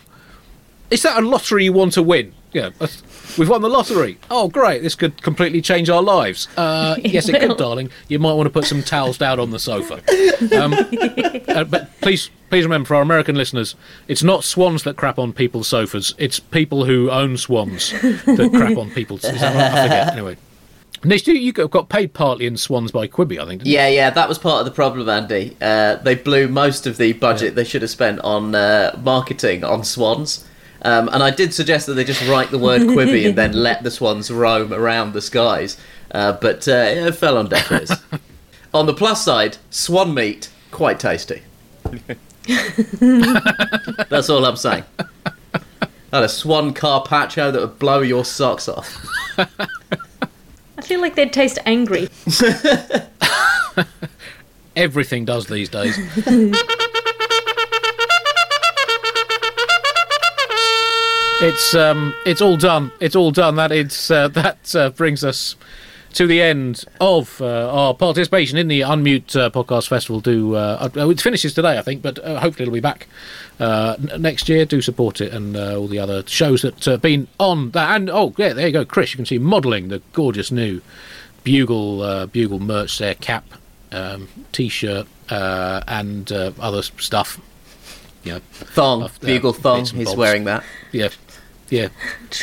is 0.89 1.03
that 1.03 1.21
a 1.21 1.25
lottery 1.25 1.65
you 1.65 1.73
want 1.73 1.93
to 1.93 2.03
win? 2.03 2.33
Yeah, 2.53 2.69
we've 3.37 3.49
won 3.49 3.61
the 3.61 3.69
lottery. 3.69 4.17
Oh, 4.29 4.47
great! 4.47 4.81
This 4.81 4.95
could 4.95 5.21
completely 5.21 5.61
change 5.61 5.89
our 5.89 6.01
lives. 6.01 6.47
Uh, 6.57 6.95
yes, 7.03 7.29
it 7.29 7.33
will. 7.33 7.49
could, 7.49 7.57
darling. 7.57 7.89
You 8.07 8.19
might 8.19 8.33
want 8.33 8.47
to 8.47 8.51
put 8.51 8.65
some 8.65 8.83
towels 8.83 9.17
down 9.17 9.39
on 9.39 9.51
the 9.51 9.59
sofa. 9.59 10.01
Um, 10.57 10.73
uh, 11.47 11.63
but 11.65 11.89
please, 12.01 12.29
please 12.49 12.63
remember, 12.63 12.87
for 12.87 12.95
our 12.95 13.01
American 13.01 13.35
listeners, 13.35 13.75
it's 14.07 14.23
not 14.23 14.43
swans 14.43 14.83
that 14.83 14.97
crap 14.97 15.19
on 15.19 15.33
people's 15.33 15.67
sofas. 15.67 16.13
It's 16.17 16.39
people 16.39 16.85
who 16.85 17.09
own 17.09 17.37
swans 17.37 17.91
that 17.91 18.51
crap 18.53 18.77
on 18.77 18.91
people's. 18.91 19.23
Is 19.23 19.39
that 19.39 19.55
right? 19.55 19.71
I 19.73 19.83
forget. 19.83 19.99
Anyway, 20.19 20.37
Nish, 21.03 21.27
you, 21.27 21.33
you 21.33 21.53
got 21.53 21.87
paid 21.87 22.13
partly 22.13 22.45
in 22.45 22.57
swans 22.57 22.91
by 22.91 23.07
Quibi, 23.07 23.39
I 23.39 23.45
think. 23.45 23.63
Didn't 23.63 23.67
Yeah, 23.67 23.87
yeah, 23.87 24.09
that 24.09 24.27
was 24.27 24.37
part 24.37 24.59
of 24.59 24.65
the 24.65 24.71
problem, 24.71 25.07
Andy. 25.07 25.55
Uh, 25.61 25.95
they 25.95 26.15
blew 26.15 26.47
most 26.47 26.85
of 26.85 26.97
the 26.97 27.13
budget 27.13 27.55
they 27.55 27.63
should 27.63 27.81
have 27.81 27.91
spent 27.91 28.19
on 28.19 28.53
uh, 28.53 28.99
marketing 29.01 29.63
on 29.63 29.83
swans. 29.83 30.45
Um, 30.81 31.09
and 31.09 31.21
I 31.21 31.31
did 31.31 31.53
suggest 31.53 31.87
that 31.87 31.93
they 31.93 32.03
just 32.03 32.25
write 32.27 32.51
the 32.51 32.57
word 32.57 32.81
Quibi 32.81 33.27
and 33.27 33.37
then 33.37 33.51
let 33.63 33.83
the 33.83 33.91
swans 33.91 34.31
roam 34.31 34.73
around 34.73 35.13
the 35.13 35.21
skies. 35.21 35.77
Uh, 36.11 36.33
but 36.33 36.67
uh, 36.67 36.71
it 36.87 37.15
fell 37.15 37.37
on 37.37 37.49
deaf 37.49 37.71
ears. 37.71 37.91
on 38.73 38.85
the 38.85 38.93
plus 38.93 39.23
side, 39.23 39.57
swan 39.69 40.13
meat, 40.13 40.49
quite 40.71 40.99
tasty. 40.99 41.41
That's 44.09 44.29
all 44.29 44.45
I'm 44.45 44.55
saying. 44.55 44.83
Had 46.11 46.23
a 46.23 46.29
swan 46.29 46.73
carpaccio 46.73 47.51
that 47.51 47.61
would 47.61 47.77
blow 47.77 48.01
your 48.01 48.25
socks 48.25 48.67
off. 48.67 49.05
I 49.37 50.81
feel 50.81 51.01
like 51.01 51.15
they'd 51.15 51.31
taste 51.31 51.59
angry. 51.65 52.09
Everything 54.75 55.25
does 55.25 55.47
these 55.47 55.69
days. 55.69 55.97
It's 61.41 61.73
um, 61.75 62.13
it's 62.25 62.41
all 62.41 62.57
done. 62.57 62.91
It's 62.99 63.15
all 63.15 63.31
done. 63.31 63.55
That 63.55 63.71
it's 63.71 64.11
uh, 64.11 64.27
that 64.29 64.75
uh, 64.75 64.89
brings 64.91 65.23
us 65.23 65.55
to 66.13 66.25
the 66.25 66.41
end 66.41 66.83
of 66.99 67.39
uh, 67.39 67.71
our 67.71 67.93
participation 67.93 68.57
in 68.57 68.67
the 68.67 68.81
Unmute 68.81 69.35
uh, 69.39 69.49
Podcast 69.51 69.87
Festival. 69.87 70.19
Do 70.21 70.55
uh, 70.55 70.89
uh, 70.95 71.09
it 71.09 71.21
finishes 71.21 71.53
today, 71.53 71.77
I 71.77 71.81
think, 71.81 72.01
but 72.01 72.17
uh, 72.19 72.39
hopefully 72.39 72.63
it'll 72.63 72.73
be 72.73 72.79
back 72.79 73.07
uh, 73.59 73.95
n- 74.11 74.21
next 74.21 74.49
year. 74.49 74.65
Do 74.65 74.81
support 74.81 75.21
it 75.21 75.31
and 75.33 75.55
uh, 75.55 75.77
all 75.77 75.87
the 75.87 75.99
other 75.99 76.23
shows 76.27 76.63
that 76.63 76.83
have 76.85 77.01
been 77.01 77.27
on 77.39 77.71
that. 77.71 77.95
And 77.95 78.09
oh, 78.09 78.33
yeah, 78.37 78.53
there 78.53 78.67
you 78.67 78.73
go, 78.73 78.85
Chris. 78.85 79.11
You 79.13 79.17
can 79.17 79.25
see 79.25 79.37
modelling 79.37 79.89
the 79.89 80.01
gorgeous 80.13 80.51
new 80.51 80.81
bugle 81.43 82.01
uh, 82.01 82.25
bugle 82.25 82.59
merch 82.59 82.97
there, 82.97 83.15
cap, 83.15 83.45
um, 83.91 84.27
t-shirt, 84.51 85.07
uh, 85.29 85.81
and 85.87 86.31
uh, 86.31 86.51
other 86.59 86.81
stuff. 86.81 87.39
Yeah, 88.23 88.39
Thong, 88.51 89.09
bugle 89.21 89.53
thong, 89.53 89.85
he's 89.85 90.07
bobs. 90.07 90.17
wearing 90.17 90.43
that. 90.43 90.63
yeah, 90.91 91.07
yeah, 91.69 91.89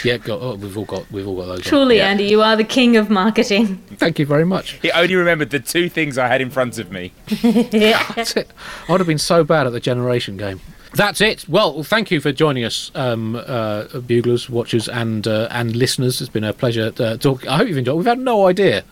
yeah. 0.05 0.17
Got, 0.19 0.41
oh, 0.41 0.55
we've 0.57 0.77
all 0.77 0.85
got 0.85 1.11
we've 1.11 1.27
all 1.27 1.37
got 1.37 1.47
those. 1.47 1.59
on. 1.59 1.63
Truly, 1.65 1.97
Yeah. 1.99 2.09
Andy, 2.09 2.25
you 2.25 2.43
are 2.43 2.57
the 2.57 2.65
king 2.65 2.97
of 2.97 3.11
marketing. 3.11 3.77
Thank 3.97 4.19
you 4.19 4.27
very 4.27 4.45
much. 4.45 4.73
He 4.83 4.91
only 4.93 5.15
remembered 5.15 5.51
the 5.51 5.61
two 5.61 5.89
things 5.89 6.19
I 6.19 6.29
had 6.29 6.41
in 6.41 6.51
front 6.51 6.79
of 6.79 6.91
me. 6.93 7.13
That's 7.43 8.37
it. 8.37 8.51
I 8.89 8.93
would 8.93 9.01
have 9.01 9.07
been 9.09 9.19
so 9.19 9.45
bad 9.45 9.67
at 9.67 9.73
the 9.73 9.81
generation 9.81 10.37
game. 10.37 10.61
That's 10.95 11.21
it. 11.21 11.47
Well, 11.47 11.83
thank 11.83 12.11
you 12.11 12.21
for 12.21 12.33
joining 12.33 12.65
us, 12.65 12.91
um, 12.95 13.37
uh, 13.37 13.85
buglers, 14.07 14.49
watchers, 14.49 14.89
and 14.89 15.27
uh, 15.27 15.49
and 15.51 15.77
listeners. 15.77 16.21
It's 16.23 16.31
been 16.31 16.45
a 16.45 16.55
pleasure 16.55 16.91
uh, 16.99 17.17
talk. 17.19 17.47
I 17.47 17.59
hope 17.59 17.69
you've 17.69 17.77
enjoyed. 17.77 17.97
We've 17.97 18.07
had 18.07 18.19
no 18.19 18.47
idea 18.47 18.83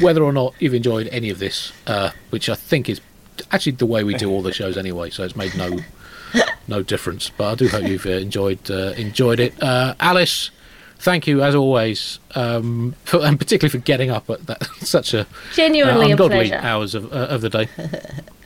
whether 0.00 0.24
or 0.24 0.32
not 0.32 0.54
you've 0.58 0.74
enjoyed 0.74 1.06
any 1.08 1.30
of 1.30 1.38
this, 1.38 1.72
uh, 1.86 2.10
which 2.30 2.48
I 2.48 2.54
think 2.56 2.88
is 2.88 3.00
actually 3.52 3.72
the 3.72 3.86
way 3.86 4.02
we 4.02 4.14
do 4.14 4.28
all 4.30 4.42
the 4.42 4.52
shows 4.52 4.76
anyway. 4.76 5.10
So 5.10 5.22
it's 5.22 5.36
made 5.36 5.54
no 5.56 5.78
no 6.68 6.82
difference. 6.82 7.30
But 7.30 7.52
I 7.52 7.54
do 7.56 7.68
hope 7.68 7.84
you've 7.86 8.06
uh, 8.06 8.10
enjoyed 8.10 8.70
uh, 8.70 8.92
enjoyed 8.96 9.40
it. 9.40 9.60
Uh, 9.62 9.94
Alice, 10.00 10.50
thank 10.98 11.26
you 11.26 11.42
as 11.42 11.54
always, 11.54 12.18
um, 12.34 12.94
for, 13.04 13.24
and 13.24 13.38
particularly 13.38 13.70
for 13.70 13.78
getting 13.84 14.10
up 14.10 14.28
at 14.30 14.46
that, 14.46 14.64
such 14.80 15.14
a 15.14 15.26
Genuinely 15.54 16.08
a 16.08 16.10
ungodly 16.10 16.36
pleasure. 16.48 16.56
hours 16.56 16.94
of, 16.94 17.12
uh, 17.12 17.16
of 17.28 17.40
the 17.40 17.48
day. 17.50 17.68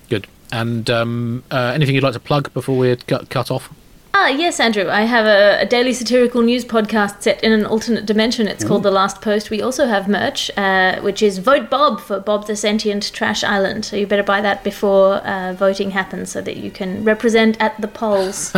Good. 0.09 0.27
And 0.53 0.89
um, 0.91 1.43
uh, 1.51 1.73
anything 1.75 1.95
you'd 1.95 2.05
like 2.05 2.13
to 2.13 2.21
plug 2.21 2.53
before 2.55 2.77
we 2.79 2.95
cut, 2.97 3.29
cut 3.31 3.51
off? 3.51 3.69
Ah, 4.15 4.29
yes, 4.29 4.59
Andrew. 4.61 4.89
I 4.89 5.03
have 5.03 5.27
a, 5.27 5.61
a 5.61 5.67
daily 5.67 5.93
satirical 5.93 6.41
news 6.43 6.65
podcast 6.65 7.23
set 7.23 7.43
in 7.45 7.53
an 7.53 7.67
alternate 7.67 8.07
dimension. 8.07 8.49
It's 8.49 8.65
called 8.65 8.83
The 8.83 8.91
Last 8.91 9.21
Post. 9.21 9.51
We 9.51 9.61
also 9.61 9.87
have 9.87 10.09
merch, 10.09 10.51
uh, 10.57 11.01
which 11.01 11.23
is 11.23 11.39
Vote 11.39 11.69
Bob 11.69 12.01
for 12.01 12.19
Bob 12.19 12.47
the 12.47 12.57
Sentient 12.57 13.13
Trash 13.13 13.45
Island. 13.45 13.85
So 13.85 13.95
you 13.97 14.07
better 14.07 14.23
buy 14.23 14.41
that 14.41 14.65
before 14.65 15.17
uh, 15.17 15.53
voting 15.53 15.91
happens 15.91 16.31
so 16.33 16.41
that 16.41 16.57
you 16.57 16.71
can 16.71 17.05
represent 17.05 17.61
at 17.61 17.79
the 17.81 17.89
polls. 17.89 18.55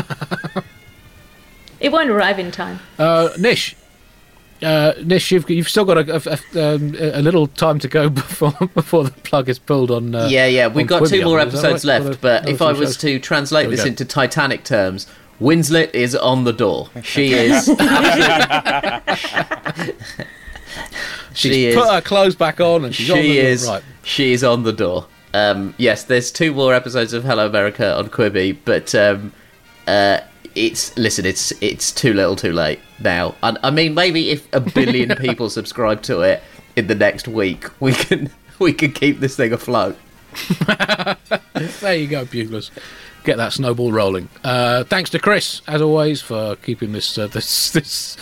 it 1.80 1.90
won't 1.90 2.10
arrive 2.10 2.38
in 2.38 2.52
time. 2.52 2.78
Uh, 2.98 3.30
Nish. 3.38 3.74
Uh, 4.62 4.92
Nish, 5.04 5.30
you've, 5.30 5.48
you've 5.50 5.68
still 5.68 5.84
got 5.84 5.98
a, 6.08 6.16
a, 6.16 6.38
a, 6.54 6.74
um, 6.74 6.94
a 6.98 7.22
little 7.22 7.46
time 7.46 7.78
to 7.80 7.88
go 7.88 8.08
before 8.10 8.52
before 8.74 9.04
the 9.04 9.10
plug 9.10 9.48
is 9.48 9.58
pulled 9.58 9.90
on. 9.90 10.14
Uh, 10.14 10.28
yeah, 10.30 10.46
yeah, 10.46 10.66
we've 10.68 10.86
got 10.86 11.02
Quibi, 11.02 11.10
two 11.10 11.24
more 11.24 11.38
I 11.40 11.44
think. 11.44 11.54
Is 11.54 11.62
that 11.62 11.70
episodes 11.72 11.84
right? 11.84 12.08
left, 12.10 12.20
but 12.20 12.42
another 12.42 12.54
if 12.54 12.62
I 12.62 12.72
was 12.72 12.90
shows? 12.90 12.96
to 12.98 13.18
translate 13.20 13.70
this 13.70 13.82
go. 13.82 13.88
into 13.88 14.04
Titanic 14.04 14.64
terms, 14.64 15.06
Winslet 15.40 15.94
is 15.94 16.14
on 16.16 16.44
the 16.44 16.52
door. 16.52 16.90
She 17.02 17.32
is. 17.34 17.64
she's 21.34 21.52
she 21.52 21.66
is. 21.66 21.76
put 21.76 21.92
her 21.92 22.00
clothes 22.00 22.34
back 22.34 22.60
on 22.60 22.84
and 22.84 22.94
she's 22.94 23.10
on 23.10 23.18
the 23.18 23.38
is. 23.38 23.66
right. 23.66 23.82
She 24.02 24.32
is 24.32 24.42
on 24.42 24.62
the 24.64 24.72
door. 24.72 25.06
Um, 25.34 25.74
yes, 25.78 26.04
there's 26.04 26.30
two 26.32 26.52
more 26.52 26.74
episodes 26.74 27.12
of 27.12 27.22
Hello 27.24 27.46
America 27.46 27.96
on 27.96 28.08
Quibi, 28.08 28.56
but 28.64 28.94
um, 28.94 29.32
uh, 29.86 30.20
it's 30.54 30.96
listen, 30.96 31.26
it's 31.26 31.52
it's 31.60 31.92
too 31.92 32.14
little, 32.14 32.34
too 32.34 32.52
late 32.52 32.80
now. 32.98 33.34
And 33.42 33.58
I 33.62 33.70
mean, 33.70 33.94
maybe 33.94 34.30
if 34.30 34.48
a 34.54 34.60
billion 34.60 35.14
people 35.16 35.50
subscribe 35.50 36.02
to 36.02 36.22
it 36.22 36.42
in 36.76 36.86
the 36.86 36.94
next 36.94 37.28
week, 37.28 37.66
we 37.80 37.92
can 37.92 38.30
we 38.58 38.72
can 38.72 38.92
keep 38.92 39.20
this 39.20 39.36
thing 39.36 39.52
afloat. 39.52 39.96
There 41.80 41.94
you 41.94 42.06
go, 42.06 42.24
buglers. 42.24 42.70
Get 43.24 43.36
that 43.36 43.52
snowball 43.52 43.92
rolling. 43.92 44.28
Uh, 44.42 44.84
thanks 44.84 45.10
to 45.10 45.18
Chris, 45.18 45.60
as 45.66 45.82
always, 45.82 46.22
for 46.22 46.56
keeping 46.56 46.92
this 46.92 47.18
uh, 47.18 47.26
this 47.32 47.70
this 47.72 48.16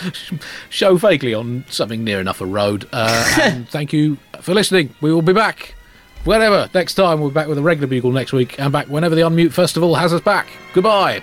show 0.68 0.96
vaguely 0.96 1.34
on 1.34 1.64
something 1.68 2.02
near 2.02 2.20
enough 2.20 2.40
a 2.40 2.46
road. 2.46 2.88
Uh, 2.92 3.36
and 3.42 3.68
thank 3.68 3.92
you 3.92 4.18
for 4.40 4.54
listening. 4.54 4.94
We 5.00 5.12
will 5.12 5.22
be 5.22 5.32
back 5.32 5.74
whenever 6.24 6.68
next 6.74 6.94
time. 6.94 7.20
We'll 7.20 7.30
be 7.30 7.34
back 7.34 7.48
with 7.48 7.58
a 7.58 7.62
regular 7.62 7.86
bugle 7.86 8.12
next 8.12 8.32
week, 8.32 8.58
and 8.58 8.72
back 8.72 8.88
whenever 8.88 9.14
the 9.14 9.22
Unmute 9.22 9.52
Festival 9.52 9.94
has 9.94 10.12
us 10.12 10.20
back. 10.20 10.48
Goodbye. 10.72 11.22